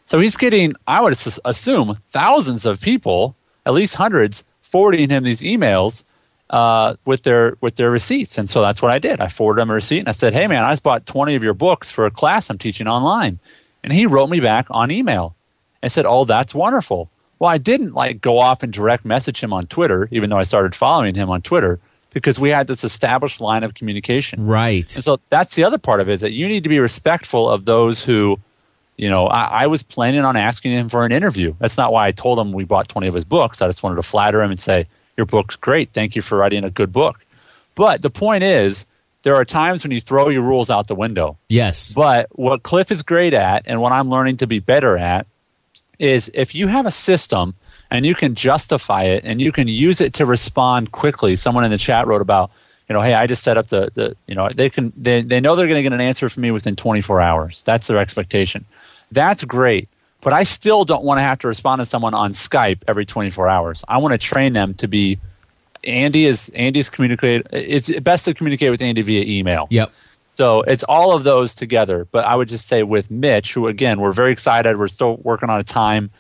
So 0.06 0.20
he's 0.20 0.36
getting, 0.36 0.74
I 0.86 1.00
would 1.00 1.16
assume, 1.44 1.96
thousands 2.10 2.66
of 2.66 2.80
people, 2.80 3.34
at 3.66 3.72
least 3.72 3.94
hundreds, 3.94 4.44
forwarding 4.60 5.08
him 5.08 5.24
these 5.24 5.40
emails 5.40 6.04
uh, 6.52 6.96
with 7.04 7.22
their 7.22 7.56
with 7.60 7.76
their 7.76 7.90
receipts. 7.90 8.38
And 8.38 8.48
so 8.48 8.60
that's 8.60 8.80
what 8.80 8.92
I 8.92 8.98
did. 8.98 9.20
I 9.20 9.28
forwarded 9.28 9.62
him 9.62 9.70
a 9.70 9.74
receipt 9.74 10.00
and 10.00 10.08
I 10.08 10.12
said, 10.12 10.34
"Hey 10.34 10.46
man, 10.46 10.62
I 10.64 10.70
just 10.70 10.82
bought 10.82 11.06
20 11.06 11.34
of 11.34 11.42
your 11.42 11.54
books 11.54 11.90
for 11.90 12.06
a 12.06 12.10
class 12.10 12.50
I'm 12.50 12.58
teaching 12.58 12.86
online." 12.86 13.40
And 13.82 13.92
he 13.92 14.06
wrote 14.06 14.30
me 14.30 14.38
back 14.38 14.66
on 14.70 14.90
email 14.90 15.34
and 15.82 15.90
said, 15.90 16.06
"Oh, 16.06 16.24
that's 16.24 16.54
wonderful." 16.54 17.10
Well, 17.38 17.50
I 17.50 17.58
didn't 17.58 17.94
like 17.94 18.20
go 18.20 18.38
off 18.38 18.62
and 18.62 18.72
direct 18.72 19.04
message 19.04 19.42
him 19.42 19.52
on 19.52 19.66
Twitter, 19.66 20.08
even 20.12 20.30
though 20.30 20.38
I 20.38 20.44
started 20.44 20.74
following 20.74 21.14
him 21.16 21.28
on 21.28 21.42
Twitter 21.42 21.80
because 22.10 22.38
we 22.38 22.50
had 22.50 22.66
this 22.66 22.84
established 22.84 23.40
line 23.40 23.64
of 23.64 23.74
communication. 23.74 24.46
Right. 24.46 24.94
And 24.94 25.02
so 25.02 25.18
that's 25.30 25.54
the 25.54 25.64
other 25.64 25.78
part 25.78 26.00
of 26.00 26.08
it 26.08 26.12
is 26.12 26.20
that 26.20 26.32
you 26.32 26.46
need 26.46 26.62
to 26.62 26.68
be 26.68 26.78
respectful 26.78 27.48
of 27.48 27.64
those 27.64 28.04
who 28.04 28.38
you 28.98 29.08
know, 29.08 29.26
I, 29.26 29.62
I 29.62 29.66
was 29.66 29.82
planning 29.82 30.20
on 30.20 30.36
asking 30.36 30.72
him 30.72 30.88
for 30.88 31.04
an 31.04 31.12
interview. 31.12 31.54
That's 31.58 31.78
not 31.78 31.92
why 31.92 32.06
I 32.06 32.12
told 32.12 32.38
him 32.38 32.52
we 32.52 32.64
bought 32.64 32.88
20 32.88 33.08
of 33.08 33.14
his 33.14 33.24
books. 33.24 33.62
I 33.62 33.66
just 33.66 33.82
wanted 33.82 33.96
to 33.96 34.02
flatter 34.02 34.42
him 34.42 34.50
and 34.50 34.60
say, 34.60 34.86
Your 35.16 35.26
book's 35.26 35.56
great. 35.56 35.92
Thank 35.92 36.16
you 36.16 36.22
for 36.22 36.38
writing 36.38 36.64
a 36.64 36.70
good 36.70 36.92
book. 36.92 37.24
But 37.74 38.02
the 38.02 38.10
point 38.10 38.44
is, 38.44 38.86
there 39.22 39.36
are 39.36 39.44
times 39.44 39.84
when 39.84 39.92
you 39.92 40.00
throw 40.00 40.28
your 40.28 40.42
rules 40.42 40.70
out 40.70 40.88
the 40.88 40.94
window. 40.94 41.36
Yes. 41.48 41.92
But 41.92 42.28
what 42.32 42.62
Cliff 42.62 42.90
is 42.90 43.02
great 43.02 43.34
at, 43.34 43.62
and 43.66 43.80
what 43.80 43.92
I'm 43.92 44.10
learning 44.10 44.38
to 44.38 44.46
be 44.46 44.58
better 44.58 44.98
at, 44.98 45.26
is 45.98 46.30
if 46.34 46.54
you 46.54 46.66
have 46.66 46.86
a 46.86 46.90
system 46.90 47.54
and 47.92 48.06
you 48.06 48.14
can 48.14 48.34
justify 48.34 49.04
it 49.04 49.22
and 49.22 49.40
you 49.40 49.52
can 49.52 49.68
use 49.68 50.00
it 50.00 50.14
to 50.14 50.24
respond 50.24 50.92
quickly. 50.92 51.36
Someone 51.36 51.62
in 51.62 51.70
the 51.70 51.76
chat 51.76 52.06
wrote 52.06 52.22
about, 52.22 52.50
you 52.88 52.94
know, 52.94 53.02
hey, 53.02 53.12
I 53.12 53.26
just 53.26 53.42
set 53.42 53.58
up 53.58 53.66
the, 53.66 53.90
the 53.92 54.16
you 54.26 54.34
know, 54.34 54.48
they 54.48 54.70
can 54.70 54.94
they, 54.96 55.20
they 55.20 55.40
know 55.40 55.54
they're 55.54 55.66
going 55.66 55.76
to 55.76 55.82
get 55.82 55.92
an 55.92 56.00
answer 56.00 56.30
from 56.30 56.42
me 56.42 56.50
within 56.50 56.74
24 56.74 57.20
hours. 57.20 57.62
That's 57.66 57.88
their 57.88 57.98
expectation. 57.98 58.64
That's 59.10 59.44
great. 59.44 59.90
But 60.22 60.32
I 60.32 60.44
still 60.44 60.84
don't 60.84 61.04
want 61.04 61.18
to 61.18 61.24
have 61.24 61.40
to 61.40 61.48
respond 61.48 61.80
to 61.80 61.86
someone 61.86 62.14
on 62.14 62.30
Skype 62.30 62.82
every 62.86 63.04
24 63.04 63.48
hours. 63.48 63.84
I 63.88 63.98
want 63.98 64.12
to 64.12 64.18
train 64.18 64.52
them 64.52 64.74
to 64.74 64.88
be 64.88 65.18
Andy 65.84 66.26
is 66.26 66.48
Andy's 66.50 66.88
communicate. 66.88 67.46
It's 67.52 67.98
best 68.00 68.24
to 68.26 68.34
communicate 68.34 68.70
with 68.70 68.82
Andy 68.82 69.02
via 69.02 69.24
email. 69.24 69.66
Yep. 69.70 69.92
So 70.26 70.62
it's 70.62 70.84
all 70.84 71.14
of 71.14 71.24
those 71.24 71.54
together. 71.54 72.06
But 72.10 72.24
I 72.24 72.36
would 72.36 72.48
just 72.48 72.66
say 72.68 72.82
with 72.84 73.10
Mitch, 73.10 73.52
who 73.52 73.66
again 73.66 74.00
we're 74.00 74.12
very 74.12 74.32
excited. 74.32 74.78
We're 74.78 74.88
still 74.88 75.16
working 75.16 75.50
on 75.50 75.58
a 75.58 75.64
time 75.64 76.10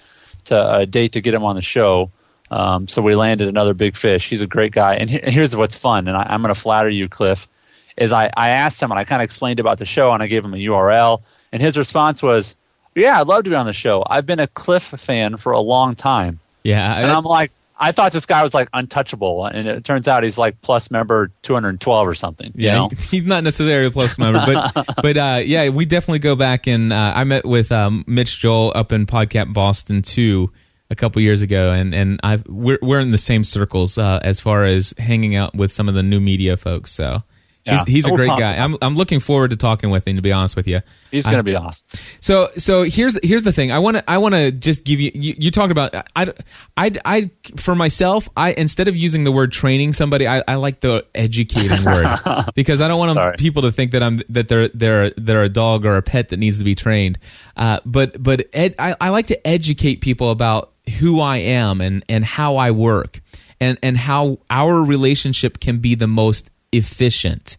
to 0.44 0.76
a 0.78 0.86
date 0.86 1.12
to 1.12 1.20
get 1.20 1.34
him 1.34 1.44
on 1.44 1.56
the 1.56 1.62
show. 1.62 2.10
Um, 2.50 2.86
so 2.86 3.00
we 3.00 3.14
landed 3.14 3.48
another 3.48 3.72
big 3.72 3.96
fish. 3.96 4.28
He's 4.28 4.42
a 4.42 4.46
great 4.46 4.72
guy. 4.72 4.96
And, 4.96 5.08
he, 5.08 5.22
and 5.22 5.32
here's 5.32 5.56
what's 5.56 5.76
fun, 5.76 6.06
and 6.06 6.16
I, 6.16 6.34
am 6.34 6.42
going 6.42 6.52
to 6.54 6.60
flatter 6.60 6.90
you, 6.90 7.08
Cliff. 7.08 7.48
Is 7.96 8.12
I, 8.12 8.30
I 8.36 8.50
asked 8.50 8.82
him 8.82 8.90
and 8.90 8.98
I 8.98 9.04
kind 9.04 9.22
of 9.22 9.24
explained 9.24 9.60
about 9.60 9.78
the 9.78 9.84
show 9.84 10.12
and 10.12 10.22
I 10.22 10.26
gave 10.26 10.44
him 10.44 10.52
a 10.52 10.58
URL, 10.58 11.22
and 11.52 11.62
his 11.62 11.78
response 11.78 12.22
was, 12.22 12.56
"Yeah, 12.94 13.20
I'd 13.20 13.26
love 13.26 13.44
to 13.44 13.50
be 13.50 13.56
on 13.56 13.66
the 13.66 13.72
show. 13.72 14.04
I've 14.06 14.26
been 14.26 14.40
a 14.40 14.46
Cliff 14.46 14.82
fan 14.82 15.36
for 15.36 15.52
a 15.52 15.60
long 15.60 15.94
time." 15.94 16.40
Yeah, 16.62 16.98
and 16.98 17.10
I'm 17.10 17.24
like, 17.24 17.50
I 17.82 17.90
thought 17.90 18.12
this 18.12 18.26
guy 18.26 18.42
was 18.42 18.54
like 18.54 18.68
untouchable, 18.72 19.44
and 19.44 19.66
it 19.66 19.84
turns 19.84 20.06
out 20.06 20.22
he's 20.22 20.38
like 20.38 20.60
plus 20.60 20.90
member 20.90 21.32
212 21.42 22.06
or 22.06 22.14
something. 22.14 22.52
Yeah, 22.54 22.86
he, 22.88 22.96
he's 23.18 23.22
not 23.24 23.42
necessarily 23.42 23.88
a 23.88 23.90
plus 23.90 24.18
member, 24.18 24.44
but 24.46 24.86
but 25.02 25.16
uh, 25.16 25.40
yeah, 25.44 25.68
we 25.70 25.84
definitely 25.84 26.20
go 26.20 26.36
back 26.36 26.68
and 26.68 26.92
uh, 26.92 27.12
I 27.16 27.24
met 27.24 27.44
with 27.44 27.72
um, 27.72 28.04
Mitch 28.06 28.38
Joel 28.38 28.72
up 28.76 28.92
in 28.92 29.06
PodCamp 29.06 29.52
Boston 29.52 30.02
too 30.02 30.52
a 30.90 30.94
couple 30.94 31.20
years 31.22 31.42
ago, 31.42 31.72
and 31.72 31.92
and 31.92 32.20
I've 32.22 32.46
we're 32.46 32.78
we're 32.82 33.00
in 33.00 33.10
the 33.10 33.18
same 33.18 33.42
circles 33.42 33.98
uh, 33.98 34.20
as 34.22 34.38
far 34.38 34.64
as 34.64 34.94
hanging 34.96 35.34
out 35.34 35.54
with 35.56 35.72
some 35.72 35.88
of 35.88 35.94
the 35.94 36.04
new 36.04 36.20
media 36.20 36.56
folks. 36.56 36.92
So 36.92 37.24
yeah. 37.64 37.84
he's, 37.84 37.94
he's 37.94 38.06
a 38.06 38.10
great 38.10 38.28
guy. 38.28 38.56
I'm 38.56 38.76
I'm 38.82 38.96
looking 38.96 39.20
forward 39.20 39.50
to 39.50 39.56
talking 39.56 39.90
with 39.90 40.06
him. 40.06 40.16
To 40.16 40.22
be 40.22 40.32
honest 40.32 40.56
with 40.56 40.66
you, 40.66 40.80
he's 41.10 41.24
going 41.24 41.38
to 41.38 41.42
be 41.42 41.54
awesome. 41.54 41.86
So 42.20 42.50
so 42.56 42.82
here's 42.82 43.18
here's 43.22 43.44
the 43.44 43.52
thing. 43.52 43.70
I 43.70 43.78
want 43.78 43.98
to 43.98 44.10
I 44.10 44.18
want 44.18 44.34
to 44.34 44.50
just 44.50 44.84
give 44.84 45.00
you, 45.00 45.12
you 45.14 45.34
you 45.38 45.50
talked 45.50 45.70
about 45.70 45.94
I, 46.16 46.32
I 46.76 46.92
I 47.04 47.30
for 47.56 47.74
myself 47.74 48.28
I 48.36 48.52
instead 48.52 48.88
of 48.88 48.96
using 48.96 49.24
the 49.24 49.32
word 49.32 49.52
training 49.52 49.92
somebody 49.92 50.26
I, 50.26 50.42
I 50.48 50.56
like 50.56 50.80
the 50.80 51.06
educating 51.14 51.84
word 51.84 52.16
because 52.54 52.80
I 52.80 52.88
don't 52.88 52.98
want 52.98 53.38
people 53.38 53.62
to 53.62 53.72
think 53.72 53.92
that 53.92 54.02
I'm 54.02 54.22
that 54.28 54.48
they're 54.48 54.68
they're 54.68 55.10
they're 55.10 55.44
a 55.44 55.48
dog 55.48 55.86
or 55.86 55.96
a 55.96 56.02
pet 56.02 56.30
that 56.30 56.38
needs 56.38 56.58
to 56.58 56.64
be 56.64 56.74
trained. 56.74 57.18
Uh, 57.56 57.78
but 57.84 58.20
but 58.22 58.48
ed, 58.52 58.74
I, 58.78 58.96
I 59.00 59.10
like 59.10 59.28
to 59.28 59.46
educate 59.46 60.00
people 60.00 60.30
about 60.30 60.72
who 60.98 61.20
I 61.20 61.38
am 61.38 61.80
and 61.80 62.04
and 62.08 62.24
how 62.24 62.56
I 62.56 62.72
work 62.72 63.20
and 63.60 63.78
and 63.82 63.96
how 63.96 64.38
our 64.50 64.82
relationship 64.82 65.60
can 65.60 65.78
be 65.78 65.94
the 65.94 66.08
most 66.08 66.50
efficient. 66.72 67.58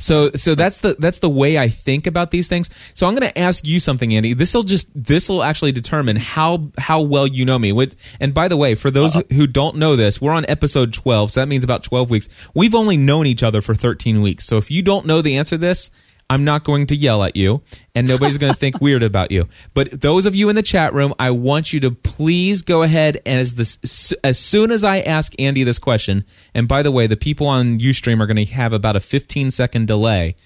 So 0.00 0.30
so 0.32 0.54
that's 0.54 0.78
the 0.78 0.96
that's 0.98 1.18
the 1.18 1.28
way 1.28 1.58
I 1.58 1.68
think 1.68 2.06
about 2.06 2.30
these 2.30 2.48
things. 2.48 2.70
So 2.94 3.06
I'm 3.06 3.14
going 3.14 3.30
to 3.30 3.38
ask 3.38 3.66
you 3.66 3.78
something, 3.78 4.14
Andy. 4.14 4.32
This 4.32 4.54
will 4.54 4.62
just 4.62 4.88
this 4.94 5.28
will 5.28 5.42
actually 5.42 5.72
determine 5.72 6.16
how 6.16 6.70
how 6.78 7.02
well 7.02 7.26
you 7.26 7.44
know 7.44 7.58
me. 7.58 7.70
And 8.18 8.32
by 8.34 8.48
the 8.48 8.56
way, 8.56 8.74
for 8.74 8.90
those 8.90 9.14
Uh-oh. 9.14 9.34
who 9.34 9.46
don't 9.46 9.76
know 9.76 9.96
this, 9.96 10.20
we're 10.20 10.32
on 10.32 10.46
episode 10.48 10.92
12, 10.92 11.32
so 11.32 11.40
that 11.40 11.48
means 11.48 11.64
about 11.64 11.84
12 11.84 12.10
weeks. 12.10 12.28
We've 12.54 12.74
only 12.74 12.96
known 12.96 13.26
each 13.26 13.42
other 13.42 13.60
for 13.60 13.74
13 13.74 14.22
weeks. 14.22 14.46
So 14.46 14.56
if 14.56 14.70
you 14.70 14.82
don't 14.82 15.06
know 15.06 15.20
the 15.20 15.36
answer 15.36 15.56
to 15.56 15.60
this, 15.60 15.90
I'm 16.30 16.44
not 16.44 16.62
going 16.62 16.86
to 16.86 16.96
yell 16.96 17.24
at 17.24 17.34
you, 17.34 17.60
and 17.92 18.06
nobody's 18.06 18.38
going 18.38 18.52
to 18.52 18.58
think 18.58 18.80
weird 18.80 19.02
about 19.02 19.32
you. 19.32 19.48
But 19.74 20.00
those 20.00 20.26
of 20.26 20.34
you 20.36 20.48
in 20.48 20.54
the 20.54 20.62
chat 20.62 20.94
room, 20.94 21.12
I 21.18 21.32
want 21.32 21.72
you 21.72 21.80
to 21.80 21.90
please 21.90 22.62
go 22.62 22.84
ahead 22.84 23.20
and 23.26 23.40
as 23.40 23.56
this 23.56 24.14
as 24.22 24.38
soon 24.38 24.70
as 24.70 24.84
I 24.84 25.00
ask 25.00 25.34
Andy 25.40 25.64
this 25.64 25.80
question, 25.80 26.24
and 26.54 26.68
by 26.68 26.84
the 26.84 26.92
way, 26.92 27.08
the 27.08 27.16
people 27.16 27.48
on 27.48 27.80
UStream 27.80 28.20
are 28.20 28.26
going 28.26 28.36
to 28.36 28.44
have 28.54 28.72
about 28.72 28.94
a 28.94 29.00
15 29.00 29.50
second 29.50 29.88
delay. 29.88 30.36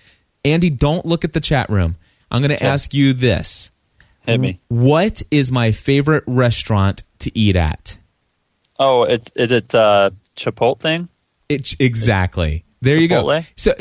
Andy, 0.42 0.70
don't 0.70 1.04
look 1.04 1.22
at 1.22 1.34
the 1.34 1.40
chat 1.40 1.68
room. 1.68 1.96
I'm 2.30 2.40
going 2.40 2.48
to 2.48 2.56
okay. 2.56 2.66
ask 2.66 2.94
you 2.94 3.12
this. 3.12 3.70
Hit 4.26 4.40
me. 4.40 4.60
What 4.68 5.22
is 5.30 5.52
my 5.52 5.70
favorite 5.70 6.24
restaurant 6.26 7.02
to 7.18 7.38
eat 7.38 7.56
at? 7.56 7.98
Oh, 8.78 9.02
it's 9.02 9.30
is 9.36 9.52
it 9.52 9.74
uh, 9.74 10.10
Chipotle? 10.34 11.08
It, 11.50 11.76
exactly. 11.78 12.64
There 12.80 12.96
Chipotle? 12.96 13.00
you 13.00 13.08
go. 13.08 13.42
So 13.56 13.74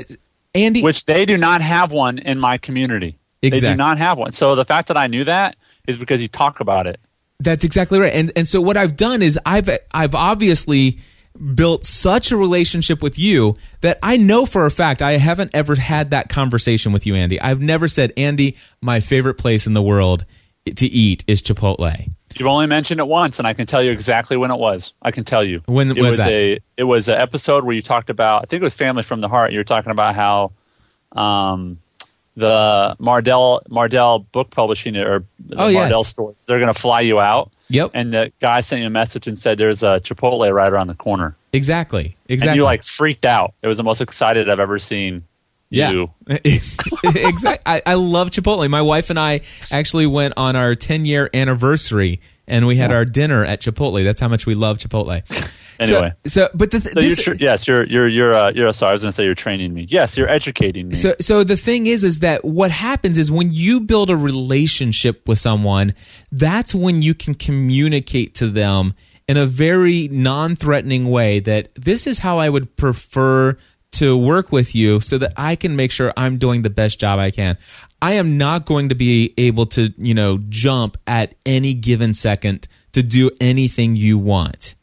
Andy, 0.54 0.82
which 0.82 1.06
they 1.06 1.26
do 1.26 1.38
not 1.38 1.62
have 1.62 1.92
one 1.92 2.20
in 2.20 2.40
my 2.40 2.58
community. 2.58 3.18
Exactly. 3.42 3.68
They 3.68 3.74
do 3.74 3.78
not 3.78 3.98
have 3.98 4.18
one. 4.18 4.32
So 4.32 4.56
the 4.56 4.66
fact 4.66 4.88
that 4.88 4.98
I 4.98 5.08
knew 5.08 5.24
that 5.26 5.56
is 5.88 5.98
because 5.98 6.22
you 6.22 6.28
talk 6.28 6.60
about 6.60 6.88
it. 6.88 7.00
That's 7.40 7.66
exactly 7.66 8.00
right. 8.00 8.14
And 8.14 8.32
and 8.36 8.48
so 8.48 8.62
what 8.62 8.78
I've 8.78 8.96
done 8.96 9.22
is 9.22 9.40
I've 9.46 9.70
I've 9.92 10.16
obviously 10.16 11.00
built 11.56 11.84
such 11.84 12.32
a 12.32 12.38
relationship 12.38 13.02
with 13.02 13.18
you 13.18 13.56
that 13.82 13.98
I 14.04 14.18
know 14.18 14.46
for 14.46 14.66
a 14.66 14.72
fact 14.72 15.02
I 15.02 15.18
haven't 15.18 15.52
ever 15.54 15.76
had 15.76 16.12
that 16.12 16.30
conversation 16.30 16.92
with 16.94 17.06
you, 17.06 17.16
Andy. 17.16 17.42
I've 17.42 17.60
never 17.60 17.88
said, 17.88 18.14
Andy, 18.16 18.56
my 18.82 19.00
favorite 19.00 19.36
place 19.36 19.66
in 19.66 19.74
the 19.74 19.82
world 19.82 20.26
to 20.66 20.86
eat 20.86 21.24
is 21.28 21.42
Chipotle. 21.42 22.12
You've 22.40 22.48
only 22.48 22.68
mentioned 22.68 23.00
it 23.00 23.08
once, 23.08 23.40
and 23.40 23.48
I 23.48 23.54
can 23.54 23.66
tell 23.66 23.84
you 23.84 23.92
exactly 23.92 24.38
when 24.38 24.52
it 24.52 24.58
was. 24.58 24.94
I 25.02 25.12
can 25.12 25.24
tell 25.24 25.44
you 25.44 25.62
when 25.66 25.92
it 25.92 25.98
was, 25.98 26.10
was 26.10 26.18
that? 26.18 26.30
a 26.30 26.60
it 26.78 26.84
was 26.84 27.10
an 27.10 27.20
episode 27.20 27.64
where 27.64 27.76
you 27.76 27.82
talked 27.82 28.10
about. 28.10 28.44
I 28.44 28.46
think 28.46 28.62
it 28.62 28.64
was 28.64 28.76
Family 28.76 29.04
from 29.04 29.20
the 29.20 29.28
Heart. 29.28 29.52
You 29.52 29.60
were 29.60 29.64
talking 29.64 29.92
about 29.92 30.16
how 30.16 30.52
um, 31.12 31.80
the 32.36 32.96
Mardell 33.00 33.62
Mardel 33.70 34.26
book 34.32 34.52
publishing 34.52 34.98
or 34.98 35.24
the 35.40 35.56
oh, 35.56 35.68
Mardel 35.68 35.90
yes. 35.90 36.08
stores. 36.08 36.46
They're 36.46 36.60
going 36.60 36.74
to 36.74 36.80
fly 36.80 37.02
you 37.02 37.20
out. 37.20 37.52
Yep. 37.70 37.92
And 37.94 38.14
the 38.14 38.32
guy 38.40 38.62
sent 38.62 38.82
you 38.82 38.88
a 38.88 38.92
message 38.92 39.28
and 39.28 39.38
said, 39.38 39.58
"There's 39.58 39.84
a 39.84 40.00
Chipotle 40.00 40.52
right 40.54 40.72
around 40.72 40.88
the 40.88 40.96
corner." 40.96 41.36
Exactly. 41.54 42.16
Exactly. 42.28 42.50
And 42.50 42.56
you 42.56 42.64
like 42.64 42.84
freaked 42.84 43.26
out. 43.26 43.54
It 43.62 43.68
was 43.68 43.78
the 43.78 43.84
most 43.84 44.02
excited 44.02 44.50
I've 44.50 44.60
ever 44.60 44.80
seen 44.80 45.24
yeah. 45.74 46.06
exactly. 46.28 47.60
I, 47.66 47.82
I 47.86 47.94
love 47.96 48.30
Chipotle. 48.30 48.70
My 48.70 48.82
wife 48.82 49.10
and 49.10 49.20
I 49.20 49.42
actually 49.72 50.08
went 50.08 50.36
on 50.38 50.56
our 50.56 50.76
10 50.76 51.06
year 51.06 51.30
anniversary 51.34 52.22
and 52.48 52.68
we 52.68 52.76
had 52.76 52.92
yeah. 52.92 52.98
our 52.98 53.06
dinner 53.06 53.44
at 53.46 53.62
Chipotle. 53.62 54.04
That's 54.04 54.20
how 54.20 54.28
much 54.28 54.46
we 54.46 54.56
love 54.56 54.78
Chipotle. 54.78 55.24
Anyway, 55.80 56.14
so, 56.26 56.30
so 56.30 56.50
but 56.54 56.72
the 56.72 56.80
th- 56.80 56.94
so 56.94 57.00
this, 57.02 57.26
you're, 57.26 57.36
yes, 57.40 57.68
you're 57.68 57.84
you're 57.86 58.08
you're 58.08 58.34
uh, 58.34 58.52
you're 58.54 58.72
sorry. 58.74 58.92
I 58.92 58.94
was 58.94 59.02
going 59.02 59.12
to 59.12 59.16
say 59.16 59.26
you're 59.26 59.34
training 59.34 59.74
me. 59.74 59.88
Yes, 59.90 60.16
you're 60.16 60.30
educating 60.30 60.90
me. 60.90 60.96
So 60.96 61.16
so 61.20 61.44
the 61.44 61.58
thing 61.58 61.88
is, 61.88 62.04
is 62.04 62.20
that 62.20 62.46
what 62.46 62.70
happens 62.70 63.18
is 63.18 63.32
when 63.32 63.52
you 63.52 63.80
build 63.80 64.10
a 64.10 64.16
relationship 64.16 65.28
with 65.28 65.40
someone, 65.40 65.96
that's 66.32 66.76
when 66.76 67.02
you 67.02 67.16
can 67.16 67.34
communicate 67.34 68.36
to 68.36 68.50
them 68.50 68.94
in 69.28 69.38
a 69.38 69.46
very 69.46 70.10
non-threatening 70.10 71.10
way 71.10 71.40
that 71.40 71.74
this 71.76 72.06
is 72.08 72.20
how 72.20 72.40
I 72.40 72.50
would 72.50 72.76
prefer 72.76 73.58
to 73.94 74.18
work 74.18 74.52
with 74.52 74.76
you 74.76 75.00
so 75.00 75.18
that 75.18 75.34
I 75.38 75.56
can 75.56 75.76
make 75.76 75.92
sure 75.92 76.14
I'm 76.18 76.38
doing 76.38 76.62
the 76.62 76.70
best 76.70 77.00
job 77.00 77.20
I 77.20 77.32
can. 77.32 77.58
I 78.02 78.14
am 78.14 78.38
not 78.38 78.66
going 78.66 78.90
to 78.90 78.96
be 78.96 79.34
able 79.38 79.66
to, 79.68 79.94
you 79.98 80.14
know, 80.14 80.40
jump 80.50 80.98
at 81.08 81.36
any 81.46 81.74
given 81.74 82.14
second 82.14 82.68
to 82.92 83.02
do 83.02 83.32
anything 83.40 83.96
you 83.96 84.18
want. 84.18 84.76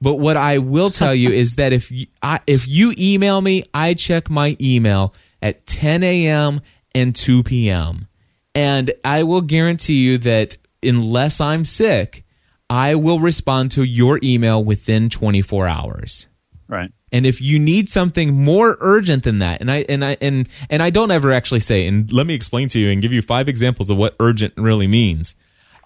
But 0.00 0.14
what 0.16 0.36
I 0.36 0.58
will 0.58 0.90
tell 0.90 1.14
you 1.14 1.30
is 1.30 1.56
that 1.56 1.72
if 1.72 1.90
you, 1.90 2.06
I, 2.22 2.40
if 2.46 2.68
you 2.68 2.94
email 2.96 3.40
me, 3.40 3.64
I 3.74 3.94
check 3.94 4.30
my 4.30 4.56
email 4.60 5.14
at 5.42 5.66
10 5.66 6.02
a.m. 6.02 6.60
and 6.94 7.14
2 7.14 7.42
p.m. 7.42 8.08
And 8.54 8.92
I 9.04 9.22
will 9.22 9.42
guarantee 9.42 10.04
you 10.04 10.18
that 10.18 10.56
unless 10.82 11.40
I'm 11.40 11.64
sick, 11.64 12.24
I 12.68 12.94
will 12.94 13.20
respond 13.20 13.72
to 13.72 13.82
your 13.82 14.20
email 14.22 14.62
within 14.62 15.10
24 15.10 15.66
hours. 15.66 16.28
Right. 16.68 16.92
And 17.12 17.26
if 17.26 17.40
you 17.40 17.58
need 17.58 17.88
something 17.88 18.32
more 18.34 18.76
urgent 18.80 19.24
than 19.24 19.40
that, 19.40 19.60
and 19.60 19.70
I 19.70 19.84
and 19.88 20.04
I 20.04 20.16
and 20.20 20.48
and 20.68 20.82
I 20.82 20.90
don't 20.90 21.10
ever 21.10 21.32
actually 21.32 21.60
say, 21.60 21.86
and 21.86 22.10
let 22.12 22.26
me 22.26 22.34
explain 22.34 22.68
to 22.70 22.80
you 22.80 22.90
and 22.90 23.02
give 23.02 23.12
you 23.12 23.22
five 23.22 23.48
examples 23.48 23.90
of 23.90 23.96
what 23.96 24.14
urgent 24.20 24.54
really 24.56 24.86
means. 24.86 25.34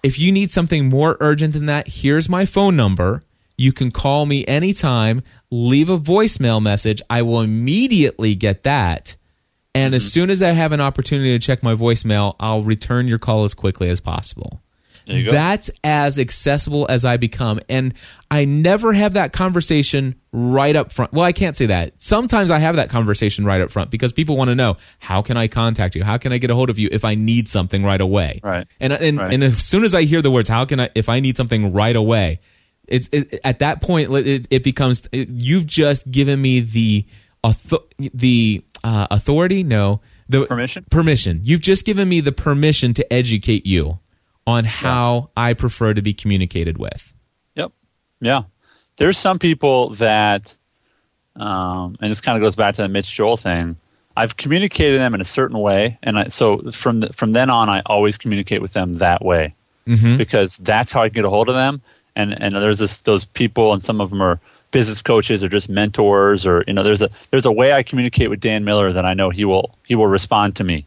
If 0.03 0.19
you 0.19 0.31
need 0.31 0.51
something 0.51 0.87
more 0.87 1.17
urgent 1.19 1.53
than 1.53 1.65
that, 1.65 1.87
here's 1.87 2.29
my 2.29 2.45
phone 2.45 2.75
number. 2.75 3.23
You 3.57 3.73
can 3.73 3.89
call 3.89 4.25
me 4.25 4.45
anytime, 4.45 5.23
leave 5.49 5.89
a 5.89 5.97
voicemail 5.97 6.61
message. 6.61 7.01
I 7.09 7.21
will 7.21 7.41
immediately 7.41 8.35
get 8.35 8.63
that. 8.63 9.15
And 9.73 9.95
as 9.95 10.03
mm-hmm. 10.03 10.09
soon 10.09 10.29
as 10.29 10.43
I 10.43 10.51
have 10.51 10.73
an 10.73 10.81
opportunity 10.81 11.31
to 11.31 11.39
check 11.39 11.63
my 11.63 11.73
voicemail, 11.73 12.35
I'll 12.39 12.63
return 12.63 13.07
your 13.07 13.17
call 13.17 13.45
as 13.45 13.53
quickly 13.53 13.89
as 13.89 13.99
possible. 13.99 14.61
There 15.05 15.17
you 15.17 15.25
go. 15.25 15.31
That's 15.31 15.69
as 15.83 16.17
accessible 16.19 16.85
as 16.89 17.05
I 17.05 17.17
become. 17.17 17.59
And 17.69 17.93
I 18.31 18.45
never 18.45 18.91
have 18.93 19.13
that 19.13 19.33
conversation 19.33 20.15
right 20.31 20.75
up 20.75 20.91
front. 20.91 21.13
Well, 21.13 21.23
I 21.23 21.31
can't 21.31 21.55
say 21.55 21.67
that. 21.67 21.93
Sometimes 22.01 22.51
I 22.51 22.59
have 22.59 22.75
that 22.77 22.89
conversation 22.89 23.45
right 23.45 23.61
up 23.61 23.71
front 23.71 23.91
because 23.91 24.11
people 24.11 24.35
want 24.35 24.49
to 24.49 24.55
know 24.55 24.77
how 24.99 25.21
can 25.21 25.37
I 25.37 25.47
contact 25.47 25.95
you? 25.95 26.03
How 26.03 26.17
can 26.17 26.33
I 26.33 26.37
get 26.37 26.49
a 26.49 26.55
hold 26.55 26.69
of 26.69 26.79
you 26.79 26.89
if 26.91 27.05
I 27.05 27.15
need 27.15 27.47
something 27.47 27.83
right 27.83 28.01
away? 28.01 28.41
Right. 28.43 28.67
And 28.79 28.93
and, 28.93 29.17
Right. 29.19 29.33
and 29.33 29.43
as 29.43 29.63
soon 29.63 29.83
as 29.83 29.93
I 29.95 30.03
hear 30.03 30.21
the 30.21 30.31
words, 30.31 30.49
how 30.49 30.65
can 30.65 30.79
I 30.79 30.89
if 30.95 31.07
I 31.09 31.19
need 31.19 31.37
something 31.37 31.71
right 31.71 31.95
away? 31.95 32.39
It's 32.87 33.09
it, 33.11 33.39
at 33.43 33.59
that 33.59 33.81
point 33.81 34.11
it, 34.11 34.47
it 34.49 34.63
becomes 34.63 35.07
it, 35.11 35.29
you've 35.29 35.65
just 35.65 36.09
given 36.11 36.41
me 36.41 36.59
the 36.59 37.05
author, 37.43 37.77
the 37.97 38.63
uh, 38.83 39.07
authority. 39.09 39.63
No, 39.63 40.01
the 40.29 40.45
Permission? 40.45 40.85
Permission. 40.89 41.39
You've 41.43 41.61
just 41.61 41.85
given 41.85 42.07
me 42.09 42.19
the 42.19 42.31
permission 42.31 42.93
to 42.95 43.13
educate 43.13 43.65
you 43.65 43.99
on 44.47 44.63
how 44.63 45.31
I 45.35 45.53
prefer 45.53 45.93
to 45.93 46.01
be 46.01 46.13
communicated 46.13 46.77
with. 46.77 47.13
Yep. 47.55 47.71
Yeah. 48.21 48.43
There's 48.97 49.17
some 49.17 49.39
people 49.39 49.95
that, 49.95 50.55
um, 51.35 51.97
and 51.99 52.11
this 52.11 52.21
kind 52.21 52.37
of 52.37 52.41
goes 52.41 52.55
back 52.55 52.75
to 52.75 52.81
the 52.83 52.87
Mitch 52.87 53.13
Joel 53.13 53.37
thing. 53.37 53.77
I've 54.17 54.37
communicated 54.37 54.99
them 54.99 55.13
in 55.13 55.19
a 55.19 55.25
certain 55.25 55.59
way, 55.59 55.99
and 56.01 56.17
I, 56.17 56.27
so 56.29 56.71
from 56.71 57.01
the, 57.01 57.11
from 57.11 57.33
then 57.33 57.49
on, 57.49 57.67
I 57.67 57.81
always 57.85 58.17
communicate 58.17 58.61
with 58.61 58.71
them 58.71 58.93
that 58.93 59.25
way 59.25 59.53
because 60.17 60.57
that's 60.57 60.93
how 60.93 61.01
I 61.01 61.09
can 61.09 61.15
get 61.15 61.25
a 61.25 61.29
hold 61.29 61.49
of 61.49 61.55
them. 61.55 61.81
And 62.15 62.31
and 62.41 62.55
there's 62.55 62.79
this 62.79 63.01
those 63.01 63.25
people, 63.25 63.73
and 63.73 63.83
some 63.83 63.99
of 63.99 64.09
them 64.09 64.21
are 64.21 64.39
business 64.71 65.01
coaches 65.01 65.43
or 65.43 65.49
just 65.49 65.67
mentors, 65.67 66.45
or 66.45 66.63
you 66.65 66.73
know, 66.73 66.81
there's 66.81 67.01
a 67.01 67.09
there's 67.31 67.45
a 67.45 67.51
way 67.51 67.73
I 67.73 67.83
communicate 67.83 68.29
with 68.29 68.39
Dan 68.39 68.63
Miller 68.63 68.93
that 68.93 69.05
I 69.05 69.13
know 69.13 69.31
he 69.31 69.43
will 69.43 69.77
he 69.85 69.95
will 69.95 70.07
respond 70.07 70.55
to 70.55 70.63
me 70.63 70.85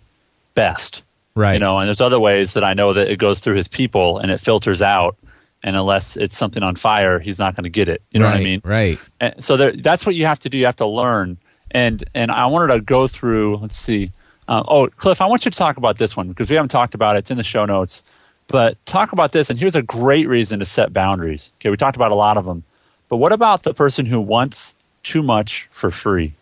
best. 0.54 1.02
Right. 1.38 1.52
You 1.52 1.60
know, 1.60 1.78
and 1.78 1.86
there's 1.86 2.00
other 2.00 2.18
ways 2.18 2.54
that 2.54 2.64
I 2.64 2.74
know 2.74 2.92
that 2.92 3.08
it 3.08 3.20
goes 3.20 3.38
through 3.38 3.54
his 3.54 3.68
people 3.68 4.18
and 4.18 4.28
it 4.32 4.40
filters 4.40 4.82
out. 4.82 5.16
And 5.62 5.76
unless 5.76 6.16
it's 6.16 6.36
something 6.36 6.64
on 6.64 6.74
fire, 6.74 7.20
he's 7.20 7.38
not 7.38 7.54
going 7.54 7.62
to 7.62 7.70
get 7.70 7.88
it. 7.88 8.02
You 8.10 8.18
know 8.18 8.26
right, 8.26 8.32
what 8.32 8.40
I 8.40 8.44
mean? 8.44 8.60
Right. 8.64 8.98
And 9.20 9.42
so 9.42 9.56
there, 9.56 9.70
that's 9.70 10.04
what 10.04 10.16
you 10.16 10.26
have 10.26 10.40
to 10.40 10.48
do. 10.48 10.58
You 10.58 10.66
have 10.66 10.74
to 10.76 10.86
learn. 10.86 11.38
And 11.70 12.02
and 12.12 12.32
I 12.32 12.46
wanted 12.46 12.74
to 12.74 12.80
go 12.80 13.06
through. 13.06 13.58
Let's 13.58 13.76
see. 13.76 14.10
Uh, 14.48 14.64
oh, 14.66 14.88
Cliff, 14.88 15.20
I 15.20 15.26
want 15.26 15.44
you 15.44 15.52
to 15.52 15.56
talk 15.56 15.76
about 15.76 15.98
this 15.98 16.16
one 16.16 16.28
because 16.28 16.50
we 16.50 16.56
haven't 16.56 16.70
talked 16.70 16.94
about 16.94 17.14
it. 17.14 17.20
It's 17.20 17.30
in 17.30 17.36
the 17.36 17.44
show 17.44 17.64
notes. 17.64 18.02
But 18.48 18.84
talk 18.84 19.12
about 19.12 19.30
this. 19.30 19.48
And 19.48 19.60
here's 19.60 19.76
a 19.76 19.82
great 19.82 20.26
reason 20.26 20.58
to 20.58 20.64
set 20.64 20.92
boundaries. 20.92 21.52
Okay, 21.60 21.70
we 21.70 21.76
talked 21.76 21.96
about 21.96 22.10
a 22.10 22.16
lot 22.16 22.36
of 22.36 22.46
them. 22.46 22.64
But 23.08 23.18
what 23.18 23.32
about 23.32 23.62
the 23.62 23.74
person 23.74 24.06
who 24.06 24.20
wants 24.20 24.74
too 25.04 25.22
much 25.22 25.68
for 25.70 25.92
free? 25.92 26.34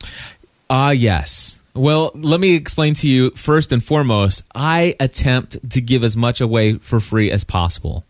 Ah, 0.71 0.91
yes. 0.91 1.56
Well, 1.77 2.11
let 2.15 2.41
me 2.41 2.55
explain 2.55 2.95
to 2.95 3.09
you 3.09 3.31
first 3.33 3.71
and 3.71 3.85
foremost. 3.85 4.45
I 4.55 4.97
attempt 4.99 5.71
to 5.71 5.81
give 5.81 6.05
as 6.05 6.17
much 6.17 6.41
away 6.41 6.79
for 6.79 7.01
free 7.01 7.31
as 7.31 7.45
possible. 7.45 8.05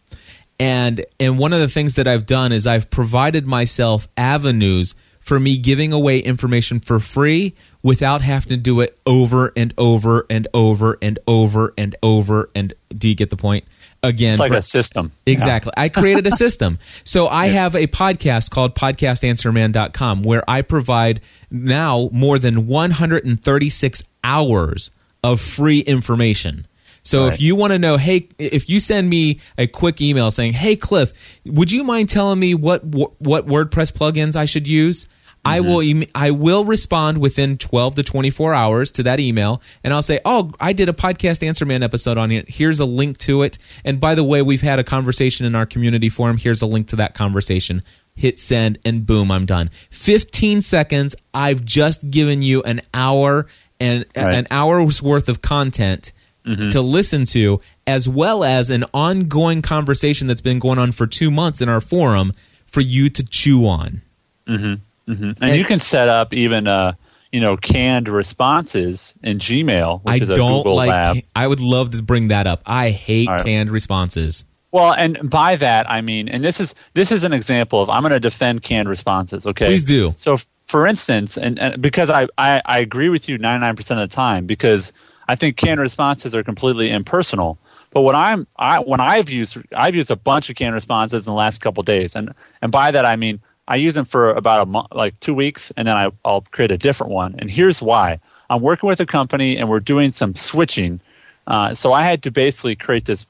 And 0.59 1.05
and 1.21 1.39
one 1.39 1.53
of 1.53 1.61
the 1.61 1.69
things 1.69 1.95
that 1.95 2.09
I've 2.09 2.27
done 2.27 2.53
is 2.53 2.67
I've 2.67 2.91
provided 2.91 3.47
myself 3.47 4.09
avenues 4.17 4.95
for 5.19 5.41
me 5.41 5.59
giving 5.59 5.93
away 5.93 6.21
information 6.21 6.79
for 6.79 7.01
free 7.01 7.55
without 7.83 8.21
having 8.23 8.51
to 8.51 8.57
do 8.57 8.81
it 8.81 8.97
over 9.05 9.53
and 9.57 9.75
over 9.77 10.25
and 10.31 10.47
over 10.55 10.97
and 11.03 11.19
over 11.27 11.75
and 11.77 11.97
over 12.03 12.51
and 12.55 12.73
do 12.97 13.09
you 13.09 13.17
get 13.17 13.31
the 13.31 13.37
point? 13.37 13.65
Again, 14.07 14.33
It's 14.33 14.41
like 14.41 14.53
for- 14.53 14.59
a 14.59 14.63
system. 14.63 15.13
Exactly. 15.27 15.73
I 15.77 15.89
created 15.89 16.27
a 16.27 16.31
system. 16.45 16.79
So 17.05 17.27
I 17.29 17.49
have 17.49 17.75
a 17.75 17.87
podcast 17.87 18.51
called 18.51 18.75
podcastanswerman.com 18.75 20.23
where 20.23 20.49
I 20.49 20.63
provide 20.63 21.21
now 21.51 22.09
more 22.13 22.39
than 22.39 22.67
136 22.67 24.03
hours 24.25 24.91
of 25.23 25.41
free 25.41 25.81
information. 25.81 26.67
So 27.03 27.29
if 27.29 27.41
you 27.41 27.55
want 27.55 27.73
to 27.73 27.79
know, 27.79 27.99
hey, 27.99 28.29
if 28.37 28.69
you 28.69 28.81
send 28.81 29.09
me 29.09 29.41
a 29.57 29.69
quick 29.69 30.01
email 30.01 30.33
saying, 30.33 30.55
"Hey 30.55 30.75
Cliff, 30.75 31.13
would 31.45 31.71
you 31.71 31.85
mind 31.85 32.09
telling 32.09 32.41
me 32.41 32.55
what 32.55 32.85
what 32.85 33.47
WordPress 33.47 33.93
plugins 33.93 34.35
I 34.35 34.45
should 34.45 34.67
use?" 34.67 35.07
I 35.47 35.61
mm-hmm. 35.61 35.69
will 35.69 35.81
em- 35.81 36.11
I 36.15 36.31
will 36.33 36.65
respond 36.65 37.19
within 37.19 37.57
12 37.59 37.95
to 37.97 38.03
24 38.03 38.55
hours 38.55 38.91
to 38.93 39.03
that 39.05 39.21
email 39.21 39.63
and 39.85 39.95
I'll 39.95 40.03
say, 40.03 40.21
"Oh, 40.25 40.53
I 40.61 40.73
did 40.73 40.89
a 40.89 40.93
podcast 40.93 41.47
Answer 41.47 41.65
Man 41.65 41.83
episode 41.83 42.19
on 42.19 42.33
it. 42.33 42.49
Here's 42.49 42.81
a 42.81 42.85
link 42.85 43.19
to 43.19 43.43
it. 43.43 43.59
And 43.85 44.01
by 44.01 44.15
the 44.15 44.25
way, 44.25 44.43
we've 44.43 44.63
had 44.63 44.79
a 44.79 44.85
conversation 44.85 45.47
in 45.47 45.55
our 45.55 45.67
community 45.67 46.09
forum. 46.09 46.37
Here's 46.37 46.63
a 46.63 46.67
link 46.67 46.89
to 46.89 46.97
that 46.97 47.15
conversation." 47.15 47.83
Hit 48.19 48.39
send 48.41 48.79
and 48.83 49.05
boom, 49.05 49.31
I'm 49.31 49.45
done. 49.45 49.69
15 49.91 50.63
seconds, 50.63 51.15
I've 51.35 51.63
just 51.67 52.11
given 52.11 52.41
you 52.41 52.63
an 52.63 52.81
hour 52.95 53.47
and 53.79 54.07
Right. 54.17 54.35
an 54.35 54.47
hour's 54.51 55.03
worth 55.03 55.29
of 55.29 55.43
content 55.43 56.13
mm-hmm. 56.47 56.69
to 56.69 56.81
listen 56.81 57.27
to 57.27 57.61
as 57.87 58.09
well 58.09 58.43
as 58.43 58.71
an 58.71 58.87
ongoing 58.95 59.61
conversation 59.61 60.29
that's 60.29 60.41
been 60.41 60.59
going 60.59 60.79
on 60.79 60.93
for 60.93 61.07
2 61.07 61.31
months 61.31 61.61
in 61.61 61.69
our 61.69 61.83
forum 61.83 62.33
for 62.67 62.81
you 62.81 63.11
to 63.11 63.23
chew 63.23 63.67
on. 63.67 64.01
Mm-hmm. 64.49 64.75
And, 65.07 65.57
you 65.57 65.65
can 65.65 65.79
set 65.79 66.09
up 66.09 66.35
even 66.35 66.67
uh, 66.67 66.95
you 67.33 67.41
know 67.41 67.57
canned 67.57 68.09
responses 68.09 69.15
in 69.23 69.39
Gmail, 69.39 70.03
which 70.03 70.21
I 70.21 70.23
is 70.23 70.31
a 70.31 70.35
don't 70.35 70.59
Google 70.59 70.77
like. 70.77 70.89
lab. 70.89 71.19
I 71.35 71.47
would 71.47 71.61
love 71.61 71.91
to 71.91 72.03
bring 72.03 72.29
that 72.29 72.47
up. 72.47 72.63
I 72.67 72.91
hate 72.91 73.29
right. 73.29 73.45
canned 73.45 73.71
responses. 73.71 74.45
Well, 74.73 74.93
and 74.93 75.31
by 75.31 75.57
that 75.57 75.89
I 75.89 76.01
mean, 76.01 76.29
and 76.29 76.45
this 76.45 76.61
is 76.61 76.75
this 76.95 77.13
is 77.13 77.25
an 77.25 77.33
example 77.33 77.81
of 77.83 77.89
I'm 77.89 78.03
going 78.03 78.13
to 78.13 78.21
defend 78.21 78.63
canned 78.63 78.89
responses. 78.89 79.47
Okay, 79.47 79.67
Please 79.67 79.85
do. 79.85 80.15
So, 80.17 80.37
for 80.63 80.87
instance, 80.87 81.37
and, 81.37 81.59
and 81.59 81.81
because 81.81 82.11
I, 82.11 82.27
I 82.37 82.61
I 82.65 82.81
agree 82.81 83.09
with 83.09 83.29
you 83.29 83.39
99 83.39 83.77
percent 83.77 84.01
of 84.01 84.11
the 84.11 84.15
time 84.15 84.47
because 84.47 84.93
I 85.29 85.37
think 85.37 85.57
canned 85.57 85.81
responses 85.81 86.35
are 86.35 86.43
completely 86.43 86.91
impersonal. 86.91 87.59
But 87.91 88.03
what 88.03 88.15
I'm 88.15 88.47
I 88.57 88.81
when 88.81 89.01
I've 89.01 89.31
used 89.31 89.57
I've 89.75 89.95
used 89.95 90.11
a 90.11 90.17
bunch 90.17 90.51
of 90.51 90.57
canned 90.57 90.75
responses 90.75 91.27
in 91.27 91.31
the 91.31 91.37
last 91.37 91.61
couple 91.61 91.81
of 91.81 91.87
days, 91.87 92.15
and 92.15 92.35
and 92.61 92.71
by 92.71 92.91
that 92.91 93.07
I 93.07 93.17
mean 93.17 93.41
I 93.69 93.77
use 93.77 93.95
them 93.95 94.05
for 94.05 94.31
about 94.31 94.63
a 94.63 94.67
month, 94.67 94.89
like 94.93 95.19
two 95.21 95.35
weeks, 95.35 95.73
and 95.77 95.89
then 95.89 95.97
I, 95.97 96.11
I'll 96.25 96.43
create 96.43 96.71
a 96.71 96.79
different 96.79 97.13
one. 97.13 97.35
And 97.39 97.51
here's 97.51 97.83
why: 97.83 98.21
I'm 98.49 98.63
working 98.63 98.89
with 98.89 99.01
a 99.01 99.07
company, 99.07 99.57
and 99.57 99.69
we're 99.69 99.81
doing 99.81 100.13
some 100.13 100.35
switching. 100.35 101.01
Uh, 101.47 101.75
so 101.75 101.93
I 101.93 102.03
had 102.03 102.23
to 102.25 102.31
basically 102.31 102.77
create 102.77 103.05
this, 103.07 103.27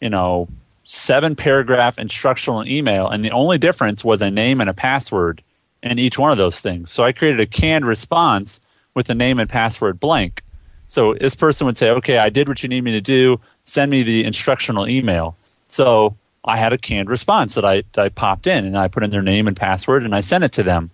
you 0.00 0.10
know, 0.10 0.48
seven 0.84 1.34
paragraph 1.36 1.98
instructional 1.98 2.66
email, 2.66 3.08
and 3.08 3.24
the 3.24 3.30
only 3.30 3.58
difference 3.58 4.04
was 4.04 4.22
a 4.22 4.30
name 4.30 4.60
and 4.60 4.70
a 4.70 4.74
password 4.74 5.42
in 5.82 5.98
each 5.98 6.18
one 6.18 6.30
of 6.30 6.38
those 6.38 6.60
things. 6.60 6.90
So 6.90 7.04
I 7.04 7.12
created 7.12 7.40
a 7.40 7.46
canned 7.46 7.86
response 7.86 8.60
with 8.94 9.06
the 9.06 9.14
name 9.14 9.38
and 9.38 9.50
password 9.50 10.00
blank. 10.00 10.42
So 10.86 11.14
this 11.14 11.34
person 11.34 11.66
would 11.66 11.76
say, 11.76 11.90
"Okay, 11.90 12.18
I 12.18 12.30
did 12.30 12.48
what 12.48 12.62
you 12.62 12.68
need 12.68 12.84
me 12.84 12.92
to 12.92 13.00
do. 13.00 13.38
Send 13.64 13.90
me 13.90 14.02
the 14.02 14.24
instructional 14.24 14.88
email." 14.88 15.36
So 15.68 16.16
I 16.44 16.56
had 16.56 16.72
a 16.72 16.78
canned 16.78 17.08
response 17.10 17.54
that 17.54 17.64
I 17.64 17.84
that 17.94 17.98
I 18.04 18.08
popped 18.10 18.46
in, 18.46 18.64
and 18.64 18.76
I 18.76 18.88
put 18.88 19.02
in 19.02 19.10
their 19.10 19.22
name 19.22 19.48
and 19.48 19.56
password, 19.56 20.02
and 20.04 20.14
I 20.14 20.20
sent 20.20 20.44
it 20.44 20.52
to 20.52 20.62
them. 20.62 20.90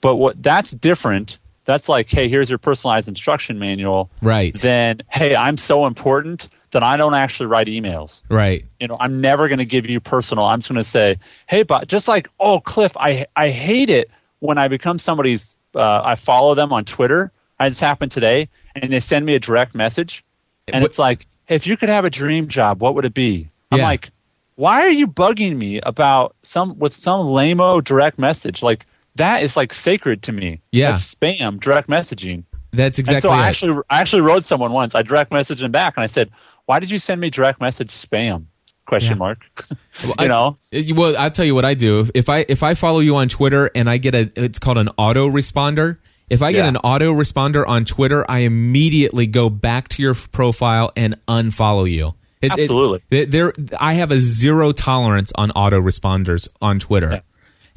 But 0.00 0.16
what 0.16 0.42
that's 0.42 0.70
different. 0.70 1.38
That's 1.66 1.88
like, 1.88 2.10
hey, 2.10 2.28
here's 2.28 2.50
your 2.50 2.58
personalized 2.58 3.08
instruction 3.08 3.58
manual. 3.58 4.10
Right. 4.20 4.54
Then, 4.54 5.00
hey, 5.08 5.34
I'm 5.34 5.56
so 5.56 5.86
important 5.86 6.48
that 6.72 6.82
I 6.82 6.98
don't 6.98 7.14
actually 7.14 7.46
write 7.46 7.68
emails 7.68 8.20
Right. 8.28 8.66
you 8.80 8.86
know, 8.88 8.98
I'm 9.00 9.22
never 9.22 9.48
going 9.48 9.60
to 9.60 9.64
give 9.64 9.86
you 9.88 9.98
personal. 9.98 10.44
I'm 10.44 10.58
just 10.58 10.68
going 10.68 10.76
to 10.82 10.84
say, 10.84 11.16
hey, 11.46 11.62
but 11.62 11.88
just 11.88 12.06
like, 12.06 12.28
oh, 12.38 12.60
Cliff, 12.60 12.92
I 12.98 13.26
I 13.36 13.48
hate 13.50 13.88
it 13.90 14.10
when 14.40 14.58
I 14.58 14.68
become 14.68 14.98
somebody's. 14.98 15.56
Uh, 15.74 16.02
I 16.04 16.14
follow 16.16 16.54
them 16.54 16.72
on 16.72 16.84
Twitter. 16.84 17.32
I 17.58 17.68
just 17.68 17.80
happened 17.80 18.12
today, 18.12 18.48
and 18.76 18.92
they 18.92 19.00
send 19.00 19.24
me 19.26 19.34
a 19.34 19.40
direct 19.40 19.74
message, 19.74 20.22
and 20.68 20.82
What- 20.82 20.90
it's 20.90 20.98
like, 20.98 21.26
hey, 21.46 21.54
if 21.56 21.66
you 21.66 21.76
could 21.76 21.88
have 21.88 22.04
a 22.04 22.10
dream 22.10 22.46
job, 22.48 22.80
what 22.82 22.94
would 22.94 23.04
it 23.06 23.14
be? 23.14 23.48
I'm 23.72 23.78
Yeah. 23.78 23.86
like, 23.86 24.10
why 24.56 24.80
are 24.82 24.90
you 24.90 25.06
bugging 25.06 25.56
me 25.56 25.80
about 25.80 26.36
some 26.42 26.78
with 26.78 26.94
some 26.94 27.26
lameo 27.26 27.82
direct 27.82 28.18
message? 28.18 28.62
Like 28.62 28.86
that 29.16 29.42
is 29.42 29.56
like 29.56 29.72
sacred 29.72 30.22
to 30.24 30.32
me. 30.32 30.60
Yeah. 30.72 30.90
That's 30.90 31.14
spam 31.14 31.60
direct 31.60 31.88
messaging. 31.88 32.44
That's 32.72 32.98
And 32.98 33.06
exactly 33.08 33.28
so 33.28 33.30
I 33.30 33.46
it. 33.46 33.48
actually, 33.50 33.82
I 33.90 34.00
actually 34.00 34.22
wrote 34.22 34.42
someone 34.44 34.72
once. 34.72 34.94
I 34.94 35.02
direct 35.02 35.30
messaged 35.30 35.60
him 35.62 35.70
back, 35.70 35.96
and 35.96 36.02
I 36.02 36.06
said, 36.08 36.30
"Why 36.66 36.80
did 36.80 36.90
you 36.90 36.98
send 36.98 37.20
me 37.20 37.30
direct 37.30 37.60
message 37.60 37.90
spam?" 37.90 38.46
Question 38.86 39.12
Yeah. 39.12 39.18
mark. 39.18 39.38
You 40.04 40.12
I- 40.18 40.26
know, 40.26 40.58
Uh, 40.74 40.80
Well, 40.94 41.16
I'll 41.16 41.30
tell 41.30 41.44
you 41.44 41.54
what 41.54 41.64
I 41.64 41.74
do. 41.74 42.08
If 42.14 42.28
I 42.28 42.44
if 42.48 42.62
I 42.64 42.74
follow 42.74 42.98
you 43.00 43.14
on 43.16 43.28
Twitter 43.28 43.70
and 43.74 43.88
I 43.88 43.98
get 43.98 44.14
a 44.16 44.30
it's 44.36 44.58
called 44.58 44.78
an 44.78 44.88
auto 44.98 45.28
responder. 45.30 45.98
If 46.30 46.40
I 46.42 46.52
get 46.52 46.62
Yeah. 46.64 46.68
an 46.68 46.76
auto 46.78 47.12
responder 47.14 47.66
on 47.68 47.84
Twitter, 47.84 48.24
I 48.30 48.40
immediately 48.40 49.26
go 49.26 49.50
back 49.50 49.88
to 49.90 50.02
your 50.02 50.14
profile 50.14 50.90
and 50.96 51.16
unfollow 51.28 51.88
you. 51.88 52.14
It- 52.44 52.52
it- 52.58 52.60
Absolutely. 52.62 53.00
th- 53.10 53.28
there, 53.30 53.52
I 53.80 53.94
have 53.94 54.10
a 54.12 54.18
zero 54.18 54.72
tolerance 54.72 55.32
on 55.34 55.50
auto 55.52 55.80
responders 55.80 56.48
on 56.62 56.78
Twitter, 56.78 57.10
Yeah. 57.12 57.20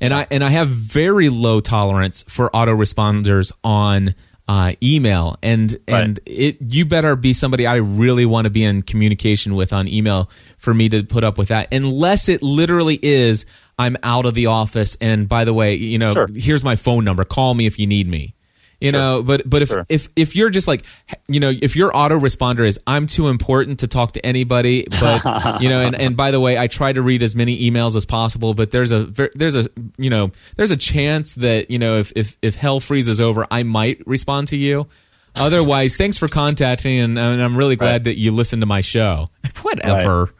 and 0.01 0.13
I 0.13 0.27
and 0.31 0.43
I 0.43 0.49
have 0.49 0.69
very 0.69 1.29
low 1.29 1.59
tolerance 1.59 2.23
for 2.27 2.55
auto 2.55 2.75
responders 2.75 3.51
on 3.63 4.15
uh, 4.49 4.71
email. 4.81 5.35
And 5.43 5.77
and 5.89 6.19
it 6.25 6.57
you 6.61 6.85
better 6.85 7.15
be 7.17 7.33
somebody 7.33 7.67
I 7.67 7.75
really 7.77 8.25
want 8.25 8.45
to 8.45 8.49
be 8.49 8.63
in 8.63 8.81
communication 8.81 9.55
with 9.55 9.73
on 9.73 9.87
email 9.89 10.29
for 10.57 10.73
me 10.73 10.87
to 10.89 11.03
put 11.03 11.23
up 11.25 11.37
with 11.37 11.49
that, 11.49 11.67
unless 11.73 12.29
it 12.29 12.41
literally 12.41 12.97
is 13.01 13.45
I'm 13.77 13.97
out 14.03 14.25
of 14.25 14.33
the 14.35 14.45
office. 14.45 14.95
And 15.01 15.27
by 15.27 15.43
the 15.43 15.53
way, 15.53 15.75
you 15.75 15.97
know, 15.99 16.09
Sure. 16.13 16.27
here's 16.33 16.63
my 16.63 16.75
phone 16.77 17.03
number. 17.03 17.25
Call 17.25 17.53
me 17.55 17.65
if 17.65 17.77
you 17.77 17.87
need 17.87 18.07
me. 18.07 18.33
You 18.79 18.91
Sure. 18.91 18.99
know, 18.99 19.23
but 19.23 19.49
but 19.49 19.63
if 19.63 19.69
Sure. 19.69 19.85
if 19.89 20.07
if 20.15 20.35
you're 20.35 20.51
just 20.51 20.67
like 20.67 20.83
you 21.27 21.39
know, 21.39 21.51
if 21.61 21.75
your 21.75 21.91
autoresponder 21.91 22.67
is 22.67 22.79
I'm 22.85 23.07
too 23.07 23.27
important 23.27 23.79
to 23.79 23.87
talk 23.87 24.11
to 24.11 24.23
anybody, 24.25 24.85
but 25.01 25.23
you 25.61 25.69
know, 25.69 25.81
and, 25.81 25.99
and 25.99 26.15
by 26.15 26.29
the 26.29 26.39
way, 26.39 26.59
I 26.59 26.67
try 26.67 26.93
to 26.93 27.01
read 27.01 27.23
as 27.23 27.35
many 27.35 27.69
emails 27.71 27.95
as 27.95 28.05
possible, 28.05 28.53
but 28.53 28.69
there's 28.69 28.91
a 28.91 29.05
there's 29.33 29.55
a 29.55 29.67
you 29.97 30.11
know 30.11 30.29
there's 30.57 30.69
a 30.71 30.77
chance 30.77 31.33
that 31.35 31.71
you 31.71 31.79
know 31.79 31.97
if 31.97 32.13
if 32.15 32.37
if 32.43 32.55
hell 32.55 32.79
freezes 32.79 33.19
over, 33.19 33.47
I 33.49 33.63
might 33.63 34.05
respond 34.05 34.49
to 34.49 34.57
you. 34.57 34.87
Otherwise, 35.35 35.95
thanks 35.95 36.17
for 36.17 36.27
contacting, 36.27 36.99
and, 36.99 37.17
and 37.17 37.41
I'm 37.41 37.55
really 37.57 37.75
glad 37.75 37.91
Right. 37.91 38.03
that 38.05 38.19
you 38.19 38.31
listened 38.31 38.61
to 38.61 38.65
my 38.65 38.81
show. 38.81 39.29
Whatever. 39.61 40.31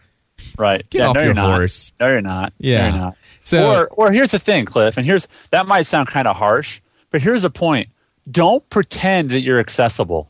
Right. 0.57 0.87
Get 0.89 0.99
yeah, 0.99 1.07
off 1.09 1.13
no, 1.15 1.19
your 1.21 1.25
you're 1.27 1.33
not. 1.35 1.55
horse. 1.57 1.91
No, 1.99 2.07
you're 2.07 2.21
not. 2.21 2.53
Yeah. 2.59 2.77
No, 2.77 2.87
you're 2.95 3.05
not. 3.05 3.17
So- 3.43 3.71
or 3.71 3.87
or 3.89 4.11
here's 4.11 4.31
the 4.31 4.39
thing, 4.39 4.65
Cliff, 4.65 4.97
and 4.97 5.05
here's 5.05 5.27
that 5.51 5.67
might 5.67 5.87
sound 5.87 6.07
kind 6.07 6.27
of 6.27 6.35
harsh, 6.35 6.81
but 7.11 7.21
here's 7.21 7.41
the 7.43 7.49
point. 7.49 7.89
Don't 8.29 8.67
pretend 8.69 9.29
that 9.29 9.41
you're 9.41 9.59
accessible. 9.59 10.29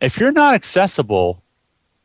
If 0.00 0.18
you're 0.18 0.32
not 0.32 0.54
accessible, 0.54 1.42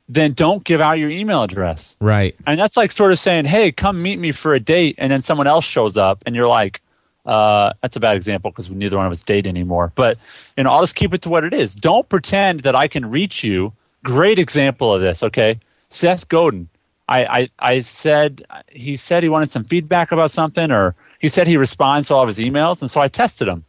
then 0.09 0.33
don't 0.33 0.63
give 0.63 0.81
out 0.81 0.99
your 0.99 1.09
email 1.09 1.43
address. 1.43 1.95
Right. 2.01 2.35
And 2.45 2.59
that's 2.59 2.75
like 2.75 2.91
sort 2.91 3.11
of 3.11 3.19
saying, 3.19 3.45
"Hey, 3.45 3.71
come 3.71 4.01
meet 4.01 4.19
me 4.19 4.31
for 4.31 4.53
a 4.53 4.59
date," 4.59 4.95
and 4.97 5.11
then 5.11 5.21
someone 5.21 5.47
else 5.47 5.63
shows 5.63 5.97
up, 5.97 6.21
and 6.25 6.35
you're 6.35 6.47
like, 6.47 6.81
uh, 7.25 7.71
"That's 7.81 7.95
a 7.95 7.99
bad 7.99 8.15
example 8.17 8.51
because 8.51 8.69
we 8.69 8.75
neither 8.75 8.97
one 8.97 9.05
of 9.05 9.11
us 9.11 9.23
date 9.23 9.47
anymore." 9.47 9.93
But 9.95 10.17
you 10.57 10.63
know, 10.63 10.71
I'll 10.71 10.81
just 10.81 10.95
keep 10.95 11.13
it 11.13 11.21
to 11.21 11.29
what 11.29 11.45
it 11.45 11.53
is. 11.53 11.75
Don't 11.75 12.07
pretend 12.09 12.61
that 12.61 12.75
I 12.75 12.87
can 12.87 13.09
reach 13.09 13.43
you. 13.43 13.71
Great 14.03 14.37
example 14.37 14.93
of 14.93 15.01
this. 15.01 15.23
Okay, 15.23 15.59
Seth 15.89 16.27
Godin. 16.27 16.67
I, 17.07 17.25
I 17.25 17.49
I 17.59 17.79
said 17.79 18.43
he 18.69 18.97
said 18.97 19.23
he 19.23 19.29
wanted 19.29 19.49
some 19.49 19.63
feedback 19.63 20.11
about 20.11 20.31
something, 20.31 20.71
or 20.71 20.95
he 21.19 21.29
said 21.29 21.47
he 21.47 21.57
responds 21.57 22.09
to 22.09 22.15
all 22.15 22.23
of 22.23 22.27
his 22.27 22.39
emails, 22.39 22.81
and 22.81 22.91
so 22.91 22.99
I 22.99 23.07
tested 23.07 23.47
him. 23.47 23.63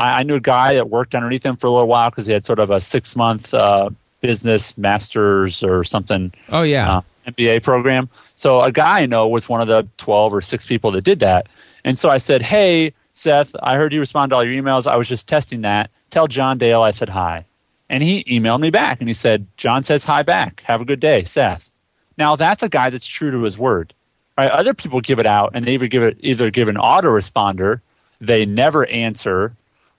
I, 0.00 0.20
I 0.20 0.22
knew 0.22 0.34
a 0.36 0.40
guy 0.40 0.74
that 0.74 0.88
worked 0.90 1.14
underneath 1.14 1.44
him 1.44 1.56
for 1.56 1.66
a 1.66 1.70
little 1.70 1.88
while 1.88 2.10
because 2.10 2.26
he 2.26 2.32
had 2.32 2.44
sort 2.44 2.58
of 2.58 2.70
a 2.70 2.80
six 2.80 3.14
month 3.16 3.52
uh, 3.54 3.90
business 4.20 4.76
masters 4.76 5.62
or 5.62 5.84
something 5.84 6.32
Oh 6.50 6.62
yeah. 6.62 6.98
uh, 6.98 7.00
MBA 7.28 7.62
program. 7.62 8.08
So 8.34 8.60
a 8.62 8.72
guy 8.72 9.02
I 9.02 9.06
know 9.06 9.28
was 9.28 9.48
one 9.48 9.60
of 9.60 9.68
the 9.68 9.86
12 9.98 10.34
or 10.34 10.40
six 10.40 10.66
people 10.66 10.90
that 10.92 11.04
did 11.04 11.20
that. 11.20 11.46
And 11.84 11.98
so 11.98 12.08
I 12.10 12.18
said, 12.18 12.42
Hey, 12.42 12.92
Seth, 13.12 13.54
I 13.62 13.76
heard 13.76 13.92
you 13.92 14.00
respond 14.00 14.30
to 14.30 14.36
all 14.36 14.44
your 14.44 14.60
emails. 14.62 14.86
I 14.86 14.96
was 14.96 15.08
just 15.08 15.28
testing 15.28 15.60
that. 15.62 15.90
Tell 16.10 16.26
John 16.26 16.58
Dale 16.58 16.82
I 16.82 16.90
said 16.90 17.08
hi. 17.08 17.44
And 17.88 18.02
he 18.02 18.24
emailed 18.24 18.60
me 18.60 18.70
back 18.70 19.00
and 19.00 19.08
he 19.08 19.14
said, 19.14 19.46
John 19.56 19.82
says 19.82 20.04
hi 20.04 20.22
back. 20.22 20.62
Have 20.66 20.80
a 20.80 20.84
good 20.84 21.00
day, 21.00 21.24
Seth. 21.24 21.70
Now 22.16 22.36
that's 22.36 22.62
a 22.62 22.68
guy 22.68 22.90
that's 22.90 23.06
true 23.06 23.30
to 23.30 23.42
his 23.42 23.58
word. 23.58 23.92
Right? 24.38 24.50
Other 24.50 24.74
people 24.74 25.00
give 25.00 25.18
it 25.18 25.26
out 25.26 25.50
and 25.54 25.66
they 25.66 25.74
either 25.74 25.88
give 25.88 26.02
it 26.02 26.16
either 26.20 26.50
give 26.50 26.68
an 26.68 26.76
autoresponder, 26.76 27.80
they 28.20 28.44
never 28.46 28.86
answer, 28.86 29.52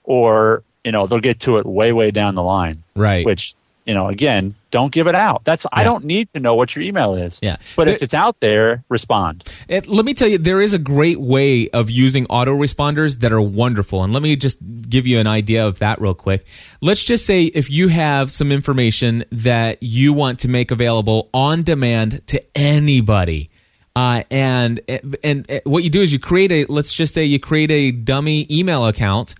or 0.04 0.62
you 0.84 0.90
know, 0.92 1.06
they'll 1.06 1.20
get 1.20 1.40
to 1.40 1.58
it 1.58 1.66
way, 1.66 1.92
way 1.92 2.10
down 2.10 2.34
the 2.34 2.42
line 2.42 2.82
right. 2.96 3.24
which 3.24 3.54
you 3.84 3.94
know 3.94 4.06
again 4.08 4.54
don't 4.70 4.92
give 4.92 5.08
it 5.08 5.14
out 5.16 5.42
that's 5.44 5.66
i 5.72 5.82
don't 5.82 6.04
need 6.04 6.32
to 6.32 6.38
know 6.38 6.54
what 6.54 6.76
your 6.76 6.84
email 6.84 7.16
is 7.16 7.40
Yeah. 7.42 7.56
but 7.74 7.86
There- 7.86 7.94
if 7.94 8.02
it's 8.02 8.14
out 8.14 8.38
there 8.38 8.84
respond 8.88 9.42
It, 9.66 9.88
let 9.88 10.04
me 10.04 10.14
tell 10.14 10.28
you, 10.28 10.38
there 10.38 10.60
is 10.60 10.72
a 10.72 10.78
great 10.78 11.18
way 11.20 11.68
of 11.70 11.90
using 11.90 12.26
autoresponders 12.26 13.18
that 13.20 13.32
are 13.32 13.40
wonderful. 13.42 14.04
And 14.04 14.12
let 14.12 14.22
me 14.22 14.36
just 14.36 14.58
give 14.88 15.04
you 15.08 15.18
an 15.18 15.26
idea 15.26 15.66
of 15.66 15.80
that 15.80 16.00
real 16.00 16.14
quick. 16.14 16.46
Let's 16.80 17.02
just 17.02 17.26
say 17.26 17.46
if 17.46 17.70
you 17.70 17.88
have 17.88 18.30
some 18.30 18.52
information 18.52 19.24
that 19.32 19.82
you 19.82 20.12
want 20.12 20.38
to 20.40 20.48
make 20.48 20.70
available 20.70 21.28
on 21.34 21.64
demand 21.64 22.24
to 22.28 22.40
anybody. 22.56 23.50
Uh, 23.96 24.22
and 24.30 24.80
and 25.24 25.60
what 25.64 25.82
you 25.82 25.90
do 25.90 26.00
is 26.02 26.12
you 26.12 26.18
create 26.20 26.52
a 26.52 26.64
let's 26.72 26.92
just 26.94 27.12
say 27.14 27.24
you 27.24 27.38
create 27.40 27.70
a 27.70 27.90
dummy 27.90 28.46
email 28.50 28.86
account 28.86 29.34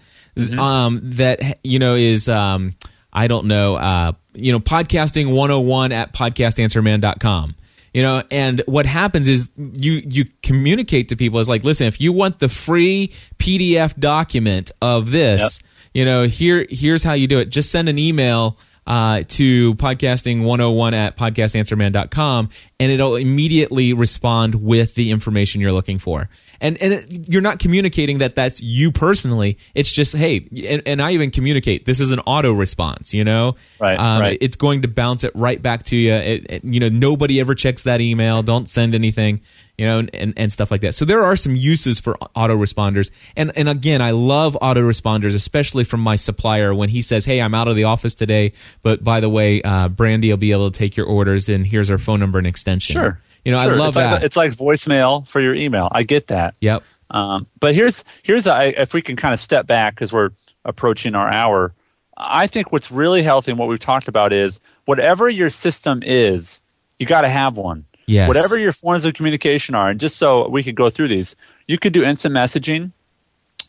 um, 0.58 1.00
that 1.02 1.58
you 1.62 1.78
know 1.78 1.94
is 1.94 2.28
um, 2.28 2.72
I 3.12 3.26
don't 3.26 3.46
know 3.46 3.76
uh, 3.76 4.12
you 4.34 4.52
know 4.52 4.60
podcasting 4.60 5.34
101 5.34 5.92
at 5.92 6.12
podcastanswerman.com 6.14 7.56
you 7.92 8.02
know 8.02 8.22
and 8.30 8.62
what 8.66 8.86
happens 8.86 9.28
is 9.28 9.50
you 9.56 10.02
you 10.04 10.24
communicate 10.42 11.10
to 11.10 11.16
people. 11.16 11.38
Is 11.40 11.48
like 11.48 11.64
listen 11.64 11.86
if 11.86 12.00
you 12.00 12.12
want 12.12 12.38
the 12.38 12.48
free 12.48 13.12
pdf 13.38 13.98
document 13.98 14.70
of 14.80 15.10
this 15.10 15.60
you 15.92 16.04
know 16.04 16.24
here 16.24 16.66
here's 16.68 17.02
how 17.02 17.12
you 17.12 17.26
do 17.26 17.38
it. 17.38 17.50
Just 17.50 17.70
send 17.70 17.88
an 17.88 17.98
email 17.98 18.58
uh, 18.86 19.22
to 19.28 19.74
podcasting 19.74 20.44
101 20.44 20.94
at 20.94 21.16
podcastanswerman.com 21.16 22.48
and 22.80 22.92
it'll 22.92 23.16
immediately 23.16 23.92
respond 23.92 24.56
with 24.56 24.94
the 24.94 25.10
information 25.10 25.60
you're 25.60 25.72
looking 25.72 25.98
for 25.98 26.28
and 26.62 26.80
and 26.80 26.94
it, 26.94 27.28
you're 27.28 27.42
not 27.42 27.58
communicating 27.58 28.18
that 28.18 28.34
that's 28.34 28.62
you 28.62 28.90
personally 28.90 29.58
it's 29.74 29.90
just 29.90 30.14
hey 30.16 30.48
and, 30.66 30.80
and 30.86 31.02
i 31.02 31.10
even 31.12 31.30
communicate 31.30 31.84
this 31.84 32.00
is 32.00 32.10
an 32.12 32.20
auto 32.20 32.52
response 32.54 33.12
you 33.12 33.24
know 33.24 33.54
Right, 33.78 33.98
um, 33.98 34.20
right. 34.22 34.38
it's 34.40 34.56
going 34.56 34.82
to 34.82 34.88
bounce 34.88 35.24
it 35.24 35.32
right 35.34 35.60
back 35.60 35.82
to 35.86 35.96
you. 35.96 36.12
It, 36.12 36.46
it- 36.48 36.64
you 36.64 36.78
know, 36.78 36.88
nobody 36.88 37.40
ever 37.40 37.56
checks 37.56 37.82
that 37.82 38.00
email. 38.00 38.44
Don't 38.44 38.68
send 38.68 38.94
anything, 38.94 39.40
you 39.76 39.84
know, 39.84 40.06
and, 40.14 40.32
and 40.36 40.52
stuff 40.52 40.70
like 40.70 40.80
that. 40.82 40.94
So 40.94 41.04
there 41.04 41.24
are 41.24 41.34
some 41.34 41.56
uses 41.56 41.98
for 41.98 42.14
autoresponders. 42.36 43.10
And 43.36 43.50
and 43.56 43.68
again, 43.68 44.00
I 44.00 44.12
love 44.12 44.56
autoresponders, 44.62 45.34
especially 45.34 45.82
from 45.82 45.98
my 46.00 46.14
supplier 46.14 46.72
when 46.72 46.88
he 46.90 47.02
says, 47.02 47.24
"Hey, 47.24 47.40
I'm 47.42 47.54
out 47.54 47.66
of 47.66 47.74
the 47.74 47.84
office 47.84 48.14
today, 48.14 48.52
but 48.82 49.02
by 49.02 49.18
the 49.18 49.28
way, 49.28 49.60
uh, 49.62 49.88
Brandy 49.88 50.30
will 50.30 50.36
be 50.36 50.52
able 50.52 50.70
to 50.70 50.78
take 50.78 50.96
your 50.96 51.06
orders, 51.06 51.48
and 51.48 51.66
here's 51.66 51.90
our 51.90 51.98
phone 51.98 52.20
number 52.20 52.38
and 52.38 52.46
extension." 52.46 52.94
sure 52.94 53.20
You 53.44 53.52
know, 53.52 53.62
Sure. 53.62 53.72
I 53.74 53.76
love 53.76 53.88
it's 53.88 53.96
that. 53.96 54.12
like, 54.12 54.22
it's 54.22 54.36
like 54.36 54.50
voicemail 54.52 55.26
for 55.26 55.40
your 55.40 55.54
email 55.54 55.88
i 55.92 56.02
get 56.04 56.28
that 56.28 56.54
yep. 56.60 56.82
um, 57.10 57.46
but 57.58 57.74
here's 57.74 58.04
here's 58.22 58.46
a, 58.46 58.80
if 58.80 58.94
we 58.94 59.02
can 59.02 59.16
kind 59.16 59.34
of 59.34 59.40
step 59.40 59.66
back 59.66 59.94
because 59.94 60.12
we're 60.12 60.30
approaching 60.64 61.14
our 61.16 61.28
hour 61.32 61.72
i 62.16 62.46
think 62.46 62.70
what's 62.70 62.90
really 62.92 63.22
healthy 63.22 63.50
and 63.50 63.58
what 63.58 63.68
we've 63.68 63.80
talked 63.80 64.06
about 64.06 64.32
is 64.32 64.60
whatever 64.84 65.28
your 65.28 65.50
system 65.50 66.02
is 66.04 66.62
you 66.98 67.06
got 67.06 67.22
to 67.22 67.28
have 67.28 67.56
one 67.56 67.84
Yes. 68.06 68.28
whatever 68.28 68.58
your 68.58 68.72
forms 68.72 69.04
of 69.06 69.14
communication 69.14 69.74
are 69.74 69.88
and 69.90 69.98
just 70.00 70.16
so 70.16 70.48
we 70.48 70.62
could 70.62 70.74
go 70.74 70.90
through 70.90 71.08
these 71.08 71.34
you 71.66 71.78
could 71.78 71.92
do 71.92 72.04
instant 72.04 72.34
messaging 72.34 72.92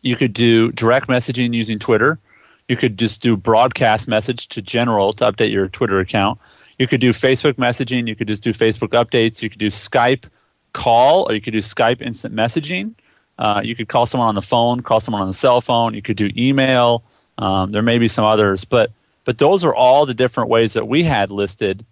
you 0.01 0.15
could 0.15 0.33
do 0.33 0.71
direct 0.71 1.07
messaging 1.07 1.53
using 1.53 1.79
twitter 1.79 2.19
you 2.67 2.75
could 2.77 2.97
just 2.97 3.21
do 3.21 3.37
broadcast 3.37 4.07
message 4.07 4.47
to 4.49 4.61
general 4.61 5.13
to 5.13 5.23
update 5.31 5.51
your 5.51 5.67
twitter 5.67 5.99
account 5.99 6.39
you 6.77 6.87
could 6.87 7.01
do 7.01 7.11
facebook 7.11 7.53
messaging 7.53 8.07
you 8.07 8.15
could 8.15 8.27
just 8.27 8.43
do 8.43 8.51
facebook 8.51 8.89
updates 8.89 9.41
you 9.41 9.49
could 9.49 9.59
do 9.59 9.67
skype 9.67 10.25
call 10.73 11.29
or 11.29 11.33
you 11.33 11.41
could 11.41 11.53
do 11.53 11.59
skype 11.59 12.01
instant 12.01 12.35
messaging 12.35 12.93
uh, 13.39 13.61
you 13.63 13.75
could 13.75 13.87
call 13.87 14.05
someone 14.05 14.27
on 14.27 14.35
the 14.35 14.41
phone 14.41 14.81
call 14.81 14.99
someone 14.99 15.21
on 15.21 15.27
the 15.27 15.33
cell 15.33 15.61
phone 15.61 15.93
you 15.93 16.01
could 16.01 16.17
do 16.17 16.29
email 16.37 17.03
um, 17.37 17.71
there 17.71 17.81
may 17.81 17.97
be 17.97 18.07
some 18.07 18.25
others 18.25 18.65
but 18.65 18.91
but 19.25 19.37
those 19.37 19.63
are 19.63 19.73
all 19.73 20.05
the 20.05 20.13
different 20.13 20.49
ways 20.49 20.73
that 20.73 20.87
we 20.87 21.03
had 21.03 21.31
listed 21.31 21.85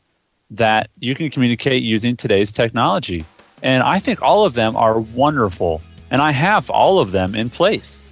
that 0.51 0.89
you 0.99 1.15
can 1.15 1.29
communicate 1.29 1.81
using 1.81 2.15
today's 2.15 2.51
technology. 2.51 3.23
And 3.63 3.81
I 3.81 3.99
think 3.99 4.21
all 4.21 4.45
of 4.45 4.53
them 4.53 4.75
are 4.75 4.99
wonderful. 4.99 5.81
And 6.09 6.21
I 6.21 6.33
have 6.33 6.69
all 6.69 6.99
of 6.99 7.11
them 7.11 7.35
in 7.35 7.49
place. 7.49 8.03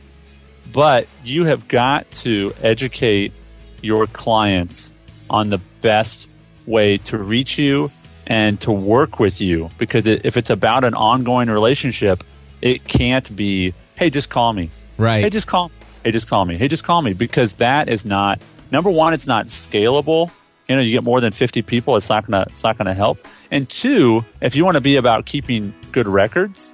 But 0.72 1.08
you 1.24 1.46
have 1.46 1.68
got 1.68 2.10
to 2.12 2.54
educate 2.62 3.34
your 3.82 4.08
clients 4.08 4.94
on 5.30 5.50
the 5.50 5.58
best 5.82 6.30
way 6.66 6.98
to 6.98 7.18
reach 7.18 7.58
you 7.58 7.92
and 8.28 8.60
to 8.62 8.72
work 8.72 9.20
with 9.20 9.42
you. 9.42 9.70
Because 9.78 10.08
it, 10.08 10.26
if 10.26 10.38
it's 10.38 10.50
about 10.50 10.84
an 10.84 10.94
ongoing 10.94 11.50
relationship, 11.50 12.24
it 12.62 12.84
can't 12.86 13.36
be, 13.36 13.74
hey, 13.96 14.10
just 14.10 14.30
call 14.30 14.54
me. 14.54 14.70
Right. 14.98 15.24
Hey, 15.24 15.30
just 15.30 15.48
call. 15.48 15.72
Hey, 16.04 16.12
just 16.12 16.28
call 16.28 16.46
me. 16.46 16.58
Hey, 16.58 16.68
just 16.68 16.84
call 16.84 17.02
me 17.02 17.14
because 17.14 17.54
that 17.54 17.90
is 17.90 18.06
not 18.06 18.42
number 18.72 18.90
one. 18.90 19.14
It's 19.14 19.28
not 19.28 19.48
scalable. 19.48 20.32
You 20.68 20.76
know, 20.76 20.82
you 20.82 20.92
get 20.92 21.04
more 21.04 21.20
than 21.20 21.32
fifty 21.32 21.62
people. 21.62 21.96
It's 21.96 22.10
not 22.10 22.28
gonna. 22.28 22.46
It's 22.50 22.64
not 22.64 22.78
gonna 22.78 22.94
help. 22.94 23.18
And 23.50 23.68
two, 23.68 24.24
if 24.40 24.56
you 24.56 24.64
want 24.64 24.76
to 24.76 24.82
be 24.82 24.98
about 24.98 25.26
keeping 25.26 25.74
good 25.92 26.08
records, 26.08 26.74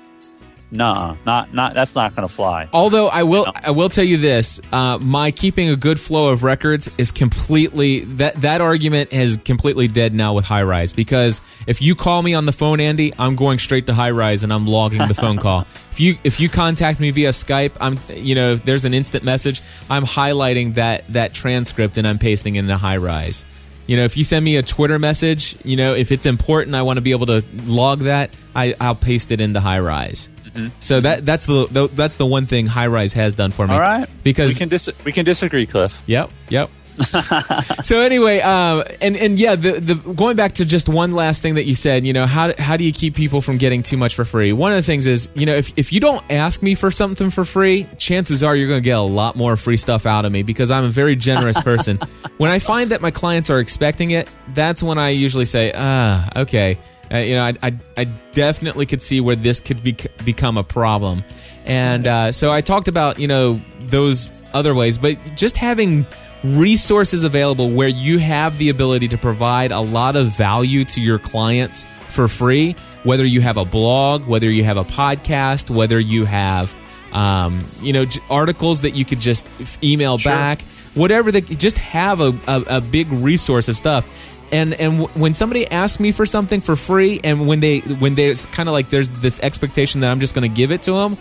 nah, 0.75 1.15
not 1.25 1.53
not. 1.53 1.73
That's 1.73 1.95
not 1.95 2.15
gonna 2.15 2.27
fly. 2.27 2.67
Although 2.73 3.07
I 3.07 3.23
will, 3.23 3.45
No. 3.45 3.51
I 3.55 3.71
will 3.71 3.89
tell 3.89 4.03
you 4.03 4.17
this: 4.17 4.59
uh, 4.71 4.97
my 5.01 5.31
keeping 5.31 5.69
a 5.69 5.75
good 5.75 5.99
flow 5.99 6.29
of 6.29 6.43
records 6.43 6.89
is 6.97 7.11
completely 7.11 8.01
that 8.01 8.35
that 8.41 8.61
argument 8.61 9.13
is 9.13 9.37
completely 9.43 9.87
dead 9.87 10.13
now 10.13 10.33
with 10.33 10.45
Highrise 10.45 10.95
because 10.95 11.41
if 11.67 11.81
you 11.81 11.95
call 11.95 12.21
me 12.21 12.33
on 12.33 12.45
the 12.45 12.51
phone, 12.51 12.79
Andy, 12.79 13.13
I'm 13.17 13.35
going 13.35 13.59
straight 13.59 13.87
to 13.87 13.93
Highrise 13.93 14.43
and 14.43 14.53
I'm 14.53 14.67
logging 14.67 15.05
the 15.07 15.13
phone 15.15 15.37
call. 15.37 15.65
If 15.95 16.01
you 16.01 16.17
if 16.25 16.39
you 16.41 16.49
contact 16.49 16.99
me 16.99 17.11
via 17.11 17.29
Skype, 17.29 17.71
I'm 17.79 17.97
you 18.13 18.35
know 18.35 18.51
if 18.51 18.65
there's 18.65 18.83
an 18.83 18.93
instant 18.93 19.23
message, 19.23 19.61
I'm 19.89 20.03
highlighting 20.03 20.73
that 20.73 21.07
that 21.13 21.33
transcript 21.33 21.97
and 21.97 22.05
I'm 22.05 22.19
pasting 22.19 22.57
it 22.57 22.59
into 22.59 22.75
Highrise. 22.75 23.45
You 23.87 23.95
know, 23.95 24.03
if 24.03 24.17
you 24.17 24.25
send 24.25 24.43
me 24.43 24.57
a 24.57 24.61
Twitter 24.61 24.99
message, 24.99 25.55
you 25.63 25.77
know, 25.77 25.93
if 25.93 26.11
it's 26.11 26.25
important, 26.25 26.75
I 26.75 26.81
want 26.81 26.97
to 26.97 27.01
be 27.01 27.11
able 27.11 27.27
to 27.27 27.43
log 27.65 27.99
that. 27.99 28.31
I, 28.53 28.75
I'll 28.81 28.95
paste 28.95 29.31
it 29.31 29.39
into 29.39 29.59
Highrise. 29.61 30.27
Mm-hmm. 30.55 30.75
So 30.79 31.01
that 31.01 31.25
that's 31.25 31.45
the, 31.45 31.67
the 31.69 31.87
that's 31.87 32.15
the 32.15 32.25
one 32.25 32.45
thing 32.45 32.67
Highrise 32.67 33.13
has 33.13 33.33
done 33.33 33.51
for 33.51 33.67
me. 33.67 33.73
All 33.73 33.79
right, 33.79 34.09
because 34.23 34.53
we 34.53 34.55
can 34.55 34.69
dis- 34.69 34.89
we 35.03 35.11
can 35.11 35.25
disagree, 35.25 35.65
Cliff. 35.65 35.93
yep, 36.05 36.29
yep. 36.49 36.69
so 37.83 38.01
anyway, 38.01 38.39
uh, 38.39 38.83
and 39.01 39.17
and 39.17 39.37
yeah, 39.37 39.55
the 39.55 39.79
the 39.79 39.95
going 39.95 40.37
back 40.37 40.53
to 40.53 40.65
just 40.65 40.87
one 40.87 41.11
last 41.11 41.41
thing 41.41 41.55
that 41.55 41.65
you 41.65 41.75
said, 41.75 42.05
you 42.05 42.13
know, 42.13 42.25
how 42.25 42.53
how 42.57 42.77
do 42.77 42.85
you 42.85 42.93
keep 42.93 43.15
people 43.15 43.41
from 43.41 43.57
getting 43.57 43.83
too 43.83 43.97
much 43.97 44.15
for 44.15 44.23
free? 44.23 44.53
One 44.53 44.71
of 44.71 44.77
the 44.77 44.83
things 44.83 45.05
is, 45.05 45.29
you 45.35 45.45
know, 45.45 45.55
if 45.55 45.73
if 45.75 45.91
you 45.91 45.99
don't 45.99 46.23
ask 46.31 46.63
me 46.63 46.73
for 46.73 46.91
something 46.91 47.31
for 47.31 47.43
free, 47.43 47.87
chances 47.97 48.43
are 48.43 48.55
you're 48.55 48.69
going 48.69 48.81
to 48.81 48.83
get 48.83 48.97
a 48.97 49.01
lot 49.01 49.35
more 49.35 49.57
free 49.57 49.77
stuff 49.77 50.05
out 50.05 50.23
of 50.23 50.31
me 50.31 50.43
because 50.43 50.71
I'm 50.71 50.85
a 50.85 50.89
very 50.89 51.17
generous 51.17 51.59
person. 51.59 51.99
when 52.37 52.49
I 52.49 52.59
find 52.59 52.91
that 52.91 53.01
my 53.01 53.11
clients 53.11 53.49
are 53.49 53.59
expecting 53.59 54.11
it, 54.11 54.29
that's 54.53 54.81
when 54.81 54.97
I 54.97 55.09
usually 55.09 55.45
say, 55.45 55.73
ah, 55.75 56.29
okay. 56.43 56.79
Uh, 57.11 57.17
you 57.17 57.35
know, 57.35 57.43
I, 57.43 57.53
I, 57.61 57.77
I 57.97 58.03
definitely 58.33 58.85
could 58.85 59.01
see 59.01 59.21
where 59.21 59.35
this 59.35 59.59
could 59.59 59.83
be, 59.83 59.95
become 60.23 60.57
a 60.57 60.63
problem. 60.63 61.23
And 61.65 62.07
uh, 62.07 62.31
so 62.31 62.51
I 62.51 62.61
talked 62.61 62.87
about, 62.87 63.19
you 63.19 63.27
know, 63.27 63.61
those 63.79 64.31
other 64.53 64.73
ways, 64.73 64.97
but 64.97 65.17
just 65.35 65.57
having 65.57 66.05
resources 66.43 67.23
available 67.23 67.71
where 67.71 67.87
you 67.87 68.19
have 68.19 68.57
the 68.57 68.69
ability 68.69 69.07
to 69.09 69.17
provide 69.17 69.71
a 69.71 69.79
lot 69.79 70.15
of 70.15 70.27
value 70.27 70.85
to 70.85 71.01
your 71.01 71.17
clients 71.17 71.83
for 71.83 72.27
free, 72.27 72.75
whether 73.03 73.25
you 73.25 73.41
have 73.41 73.57
a 73.57 73.65
blog, 73.65 74.25
whether 74.25 74.49
you 74.49 74.63
have 74.63 74.77
a 74.77 74.83
podcast, 74.83 75.69
whether 75.69 75.99
you 75.99 76.25
have, 76.25 76.73
um, 77.11 77.65
you 77.81 77.93
know, 77.93 78.05
articles 78.29 78.81
that 78.81 78.91
you 78.91 79.05
could 79.05 79.19
just 79.19 79.47
email 79.83 80.17
sure. 80.17 80.31
back, 80.31 80.61
whatever 80.93 81.31
that 81.31 81.45
just 81.57 81.77
have 81.77 82.21
a, 82.21 82.33
a, 82.47 82.77
a 82.77 82.81
big 82.81 83.11
resource 83.11 83.67
of 83.67 83.75
stuff 83.77 84.07
and 84.55 84.73
and 84.73 84.99
w- 84.99 85.19
when 85.19 85.33
somebody 85.33 85.69
asks 85.69 85.99
me 85.99 86.11
for 86.11 86.25
something 86.25 86.61
for 86.61 86.75
free 86.75 87.19
and 87.23 87.47
when 87.47 87.59
they 87.59 87.79
when 87.79 88.15
there's 88.15 88.45
kind 88.47 88.69
of 88.69 88.73
like 88.73 88.89
there's 88.89 89.09
this 89.09 89.39
expectation 89.41 90.01
that 90.01 90.11
i'm 90.11 90.19
just 90.19 90.33
going 90.33 90.49
to 90.49 90.55
give 90.55 90.71
it 90.71 90.83
to 90.83 90.93
them 90.93 91.17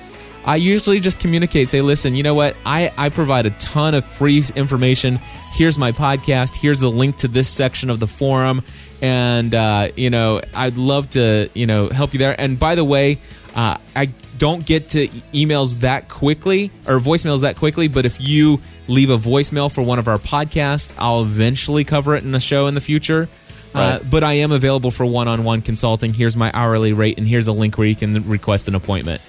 I 0.46 0.56
usually 0.56 1.00
just 1.00 1.20
communicate, 1.20 1.70
say, 1.70 1.80
listen, 1.80 2.14
you 2.14 2.22
know 2.22 2.34
what? 2.34 2.54
I, 2.66 2.92
I 2.98 3.08
provide 3.08 3.46
a 3.46 3.50
ton 3.50 3.94
of 3.94 4.04
free 4.04 4.44
information. 4.54 5.18
Here's 5.54 5.78
my 5.78 5.92
podcast. 5.92 6.54
Here's 6.54 6.80
the 6.80 6.90
link 6.90 7.16
to 7.18 7.28
this 7.28 7.48
section 7.48 7.88
of 7.88 7.98
the 7.98 8.06
forum. 8.06 8.62
And, 9.00 9.54
uh, 9.54 9.88
you 9.96 10.10
know, 10.10 10.42
I'd 10.54 10.76
love 10.76 11.08
to, 11.10 11.48
you 11.54 11.64
know, 11.64 11.88
help 11.88 12.12
you 12.12 12.18
there. 12.18 12.38
And 12.38 12.58
by 12.58 12.74
the 12.74 12.84
way, 12.84 13.20
uh, 13.54 13.78
I 13.96 14.10
don't 14.36 14.66
get 14.66 14.90
to 14.90 15.08
emails 15.32 15.76
that 15.80 16.10
quickly 16.10 16.70
or 16.86 16.98
voicemails 16.98 17.40
that 17.40 17.56
quickly, 17.56 17.88
but 17.88 18.04
if 18.04 18.20
you 18.20 18.60
leave 18.88 19.10
a 19.10 19.18
voicemail 19.18 19.72
for 19.72 19.82
one 19.82 19.98
of 19.98 20.08
our 20.08 20.18
podcasts, 20.18 20.94
I'll 20.98 21.22
eventually 21.22 21.84
cover 21.84 22.14
it 22.14 22.24
in 22.24 22.34
a 22.34 22.40
show 22.40 22.66
in 22.66 22.74
the 22.74 22.80
future. 22.80 23.28
Uh, 23.74 23.78
right. 23.78 23.88
Uh, 23.94 24.00
but 24.10 24.22
I 24.22 24.34
am 24.34 24.52
available 24.52 24.90
for 24.90 25.04
one 25.04 25.26
on 25.26 25.44
one 25.44 25.62
consulting. 25.62 26.14
Here's 26.14 26.36
my 26.36 26.50
hourly 26.54 26.92
rate, 26.92 27.18
and 27.18 27.26
here's 27.26 27.46
a 27.46 27.52
link 27.52 27.76
where 27.76 27.86
you 27.86 27.96
can 27.96 28.28
request 28.28 28.68
an 28.68 28.74
appointment. 28.74 29.20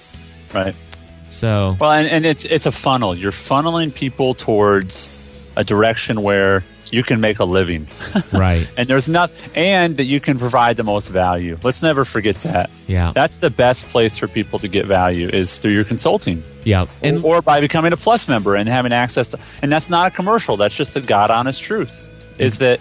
Right. 0.54 0.74
So 1.28 1.76
well, 1.80 1.90
and, 1.90 2.06
and 2.08 2.24
it's 2.24 2.44
it's 2.44 2.66
a 2.66 2.72
funnel. 2.72 3.14
You're 3.14 3.32
funneling 3.32 3.92
people 3.92 4.34
towards 4.34 5.08
a 5.56 5.64
direction 5.64 6.22
where 6.22 6.62
you 6.92 7.02
can 7.02 7.20
make 7.20 7.38
a 7.38 7.44
living, 7.44 7.88
right? 8.32 8.68
and 8.76 8.88
there's 8.88 9.08
not, 9.08 9.30
and 9.54 9.96
that 9.96 10.04
you 10.04 10.20
can 10.20 10.38
provide 10.38 10.76
the 10.76 10.84
most 10.84 11.08
value. 11.08 11.58
Let's 11.62 11.82
never 11.82 12.04
forget 12.04 12.36
that. 12.42 12.70
Yeah, 12.86 13.12
that's 13.14 13.38
the 13.38 13.50
best 13.50 13.86
place 13.88 14.18
for 14.18 14.28
people 14.28 14.58
to 14.60 14.68
get 14.68 14.86
value 14.86 15.28
is 15.28 15.58
through 15.58 15.72
your 15.72 15.84
consulting. 15.84 16.42
Yeah, 16.64 16.86
and 17.02 17.24
or, 17.24 17.36
or 17.36 17.42
by 17.42 17.60
becoming 17.60 17.92
a 17.92 17.96
Plus 17.96 18.28
member 18.28 18.54
and 18.54 18.68
having 18.68 18.92
access. 18.92 19.30
To, 19.32 19.38
and 19.62 19.72
that's 19.72 19.90
not 19.90 20.06
a 20.06 20.10
commercial. 20.10 20.56
That's 20.56 20.74
just 20.74 20.94
the 20.94 21.00
God 21.00 21.30
honest 21.30 21.62
truth. 21.62 22.02
Is 22.38 22.58
that 22.58 22.80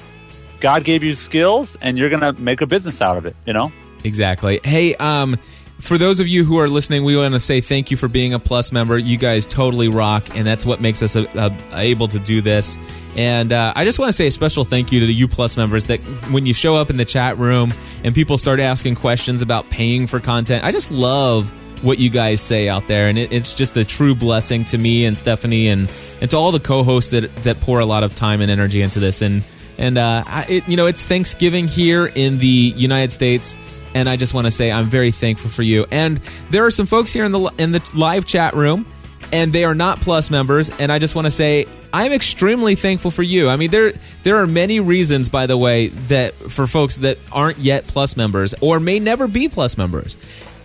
God 0.59 0.83
gave 0.83 1.03
you 1.03 1.13
skills 1.13 1.77
and 1.81 1.97
you're 1.97 2.09
going 2.09 2.21
to 2.21 2.33
make 2.33 2.61
a 2.61 2.67
business 2.67 3.01
out 3.01 3.17
of 3.17 3.25
it. 3.25 3.35
You 3.45 3.53
know. 3.53 3.71
Exactly. 4.03 4.59
Hey, 4.63 4.93
um, 4.95 5.39
for 5.79 5.97
those 5.97 6.19
of 6.19 6.27
you 6.27 6.45
who 6.45 6.57
are 6.59 6.67
listening, 6.67 7.03
we 7.03 7.17
want 7.17 7.33
to 7.33 7.39
say 7.39 7.61
thank 7.61 7.91
you 7.91 7.97
for 7.97 8.07
being 8.07 8.33
a 8.33 8.39
Plus 8.39 8.71
member. 8.71 8.97
You 8.97 9.17
guys 9.17 9.45
totally 9.45 9.87
rock, 9.87 10.35
and 10.35 10.47
that's 10.47 10.65
what 10.65 10.79
makes 10.79 11.03
us 11.03 11.15
a, 11.15 11.29
uh, 11.39 11.49
a, 11.71 11.75
uh, 11.75 11.79
able 11.79 12.07
to 12.07 12.19
do 12.19 12.41
this. 12.41 12.77
And 13.15 13.51
uh, 13.51 13.73
I 13.75 13.83
just 13.83 13.99
want 13.99 14.09
to 14.09 14.13
say 14.13 14.27
a 14.27 14.31
special 14.31 14.65
thank 14.65 14.91
you 14.91 14.99
to 15.01 15.05
the 15.05 15.13
U 15.13 15.27
Plus 15.27 15.57
members 15.57 15.85
that 15.85 15.99
when 16.31 16.45
you 16.45 16.53
show 16.53 16.75
up 16.75 16.89
in 16.89 16.97
the 16.97 17.05
chat 17.05 17.37
room 17.37 17.73
and 18.03 18.15
people 18.15 18.37
start 18.37 18.59
asking 18.59 18.95
questions 18.95 19.41
about 19.41 19.69
paying 19.69 20.07
for 20.07 20.19
content, 20.19 20.63
I 20.63 20.71
just 20.71 20.91
love 20.91 21.51
what 21.83 21.99
you 21.99 22.09
guys 22.09 22.41
say 22.41 22.69
out 22.69 22.87
there, 22.87 23.07
and 23.07 23.17
it, 23.17 23.31
it's 23.31 23.53
just 23.53 23.77
a 23.77 23.85
true 23.85 24.15
blessing 24.15 24.65
to 24.65 24.77
me 24.77 25.05
and 25.05 25.17
Stephanie 25.17 25.67
and, 25.67 25.91
and 26.21 26.31
to 26.31 26.37
all 26.37 26.51
the 26.51 26.59
co-hosts 26.59 27.11
that 27.11 27.35
that 27.37 27.59
pour 27.61 27.79
a 27.79 27.85
lot 27.85 28.03
of 28.03 28.15
time 28.15 28.41
and 28.41 28.49
energy 28.49 28.81
into 28.81 28.99
this. 28.99 29.21
And 29.21 29.43
and 29.77 29.97
uh, 29.97 30.23
I, 30.25 30.45
it, 30.45 30.67
you 30.69 30.77
know, 30.77 30.85
it's 30.85 31.03
Thanksgiving 31.03 31.67
here 31.67 32.05
in 32.05 32.39
the 32.39 32.47
United 32.47 33.11
States 33.11 33.57
and 33.95 34.09
I 34.09 34.17
just 34.17 34.33
want 34.33 34.45
to 34.45 34.51
say 34.51 34.71
I'm 34.71 34.85
very 34.85 35.11
thankful 35.11 35.49
for 35.49 35.63
you. 35.63 35.85
And 35.89 36.19
there 36.51 36.65
are 36.65 36.71
some 36.71 36.85
folks 36.85 37.11
here 37.11 37.23
in 37.23 37.31
the 37.31 37.51
in 37.57 37.71
the 37.71 37.81
live 37.95 38.25
chat 38.25 38.53
room, 38.53 38.85
and 39.31 39.51
they 39.51 39.63
are 39.63 39.73
not 39.73 40.01
Plus 40.01 40.29
members, 40.29 40.69
and 40.69 40.91
I 40.91 40.99
just 40.99 41.15
want 41.15 41.25
to 41.25 41.31
say 41.31 41.65
I'm 41.91 42.11
extremely 42.11 42.75
thankful 42.75 43.09
for 43.09 43.23
you. 43.23 43.49
I 43.49 43.55
mean, 43.55 43.71
there 43.71 43.93
there 44.23 44.37
are 44.37 44.47
many 44.47 44.81
reasons, 44.81 45.29
by 45.29 45.47
the 45.47 45.57
way, 45.57 45.87
that 46.09 46.35
for 46.35 46.67
folks 46.67 46.97
that 46.97 47.17
aren't 47.31 47.57
yet 47.57 47.87
Plus 47.87 48.17
members 48.17 48.53
or 48.61 48.79
may 48.79 48.99
never 48.99 49.27
be 49.27 49.47
Plus 49.47 49.77
members, 49.77 50.17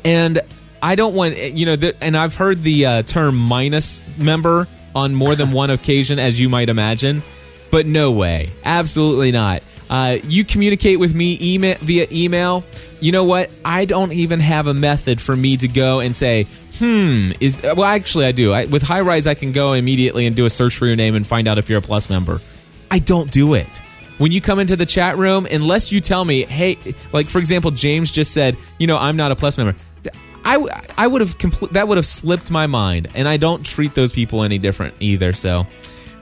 and 0.05 0.41
I 0.83 0.97
don't 0.97 1.15
want 1.15 1.39
you 1.39 1.67
know, 1.67 1.77
the, 1.77 1.95
and 2.03 2.17
I've 2.17 2.35
heard 2.35 2.63
the 2.63 2.87
uh, 2.87 3.03
term 3.05 3.37
minus 3.37 4.19
member 4.19 4.67
on 4.93 5.15
more 5.15 5.37
than 5.37 5.53
one 5.53 5.71
occasion, 5.71 6.19
as 6.19 6.41
you 6.41 6.49
might 6.49 6.69
imagine, 6.69 7.23
but 7.71 7.87
no 7.87 8.11
way, 8.11 8.51
absolutely 8.65 9.31
not. 9.31 9.63
Uh, 9.91 10.19
you 10.23 10.45
communicate 10.45 11.01
with 11.01 11.15
me 11.15 11.37
email, 11.43 11.77
via 11.81 12.07
email. 12.13 12.65
You 13.01 13.11
know 13.11 13.25
what? 13.25 13.51
I 13.65 13.85
don't 13.85 14.13
even 14.13 14.39
have 14.39 14.69
a 14.69 14.75
method 14.75 15.21
for 15.21 15.35
me 15.35 15.57
to 15.57 15.67
go 15.67 15.99
and 15.99 16.15
say, 16.15 16.47
hmm, 16.79 17.33
is 17.41 17.61
well, 17.63 17.85
actually, 17.85 18.27
I 18.27 18.33
do. 18.33 18.53
I, 18.53 18.67
with 18.67 18.85
Highrise, 18.85 19.27
I 19.27 19.35
can 19.35 19.53
go 19.53 19.73
immediately 19.73 20.27
and 20.27 20.37
do 20.37 20.47
a 20.47 20.51
search 20.51 20.77
for 20.77 20.87
your 20.87 20.97
name 20.97 21.17
and 21.17 21.27
find 21.27 21.49
out 21.49 21.59
if 21.59 21.69
you're 21.69 21.81
a 21.81 21.83
Plus 21.83 22.09
member. 22.09 22.41
I 22.91 23.01
don't 23.01 23.31
do 23.31 23.55
it. 23.55 23.83
When 24.19 24.33
you 24.33 24.41
come 24.41 24.61
into 24.61 24.77
the 24.77 24.87
chat 24.87 25.17
room, 25.17 25.47
unless 25.47 25.91
you 25.91 26.01
tell 26.01 26.25
me, 26.25 26.45
hey, 26.45 26.79
like 27.13 27.27
for 27.27 27.39
example, 27.39 27.71
James 27.73 28.13
just 28.13 28.33
said, 28.33 28.57
you 28.79 28.87
know, 28.87 28.97
I'm 28.97 29.17
not 29.17 29.33
a 29.33 29.37
Plus 29.37 29.59
member. 29.59 29.77
I, 30.45 30.87
I 30.97 31.07
would 31.07 31.21
have 31.21 31.37
compl- 31.37 31.71
that 31.73 31.89
would 31.89 31.99
have 31.99 32.07
slipped 32.07 32.51
my 32.51 32.67
mind, 32.67 33.09
and 33.15 33.29
I 33.29 33.37
don't 33.37 33.65
treat 33.65 33.95
those 33.95 34.13
people 34.13 34.43
any 34.43 34.57
different 34.59 34.95
either. 35.01 35.33
So, 35.35 35.67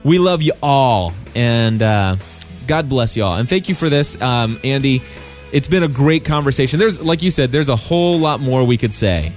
we 0.03 0.17
love 0.19 0.41
you 0.41 0.53
all, 0.61 1.13
and 1.35 1.81
uh, 1.81 2.15
God 2.69 2.87
bless 2.87 3.17
y'all, 3.17 3.33
and 3.33 3.49
thank 3.49 3.67
you 3.67 3.73
for 3.73 3.89
this, 3.89 4.21
um, 4.21 4.59
Andy. 4.63 5.01
It's 5.51 5.67
been 5.67 5.81
a 5.81 5.87
great 5.87 6.23
conversation. 6.23 6.77
There's, 6.77 7.01
like 7.03 7.23
you 7.23 7.31
said, 7.31 7.51
there's 7.51 7.69
a 7.69 7.75
whole 7.75 8.19
lot 8.19 8.41
more 8.41 8.63
we 8.63 8.77
could 8.77 8.93
say, 8.93 9.33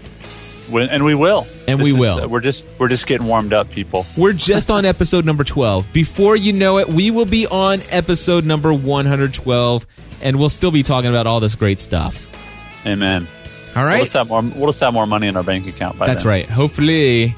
and 0.70 1.02
we 1.02 1.14
will, 1.14 1.46
and 1.66 1.80
this 1.80 1.84
we 1.86 1.98
will. 1.98 2.20
uh, 2.20 2.28
we're 2.28 2.40
just 2.40 2.62
we're 2.78 2.88
just 2.88 3.06
getting 3.06 3.26
warmed 3.26 3.54
up, 3.54 3.70
people. 3.70 4.04
We're 4.18 4.34
just 4.34 4.70
on 4.70 4.84
episode 4.84 5.24
number 5.24 5.44
twelve. 5.44 5.90
Before 5.94 6.36
you 6.36 6.52
know 6.52 6.76
it, 6.76 6.88
we 6.90 7.10
will 7.10 7.24
be 7.24 7.46
on 7.46 7.80
episode 7.88 8.44
number 8.44 8.70
one 8.74 9.06
hundred 9.06 9.32
twelve, 9.32 9.86
and 10.20 10.38
we'll 10.38 10.50
still 10.50 10.70
be 10.70 10.82
talking 10.82 11.08
about 11.08 11.26
all 11.26 11.40
this 11.40 11.54
great 11.54 11.80
stuff. 11.80 12.28
Amen. 12.86 13.26
All 13.74 13.82
right. 13.82 13.94
We'll 13.96 14.04
just 14.04 14.12
have 14.12 14.28
more. 14.28 14.42
We'll 14.42 14.66
just 14.66 14.80
have 14.80 14.92
more 14.92 15.06
money 15.06 15.26
in 15.28 15.38
our 15.38 15.42
bank 15.42 15.66
account 15.66 15.98
by 15.98 16.06
That's 16.06 16.24
then. 16.24 16.30
right. 16.30 16.46
Hopefully, 16.50 17.34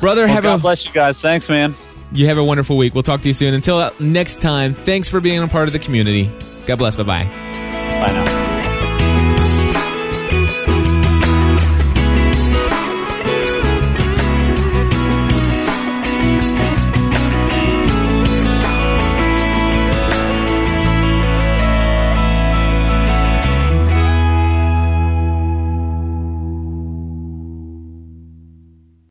brother. 0.00 0.24
Well, 0.24 0.34
have 0.34 0.42
God 0.42 0.58
a 0.58 0.62
bless 0.62 0.84
you 0.84 0.92
guys. 0.92 1.20
Thanks, 1.20 1.48
man. 1.48 1.76
You 2.12 2.28
have 2.28 2.38
a 2.38 2.44
wonderful 2.44 2.76
week. 2.76 2.94
We'll 2.94 3.02
talk 3.02 3.22
to 3.22 3.28
you 3.28 3.32
soon. 3.32 3.54
Until 3.54 3.90
next 3.98 4.40
time, 4.40 4.74
thanks 4.74 5.08
for 5.08 5.20
being 5.20 5.42
a 5.42 5.48
part 5.48 5.68
of 5.68 5.72
the 5.72 5.78
community. 5.78 6.30
God 6.66 6.76
bless. 6.76 6.96
Bye 6.96 7.02
bye. 7.02 7.24
Bye 7.24 8.12
now. 8.12 8.41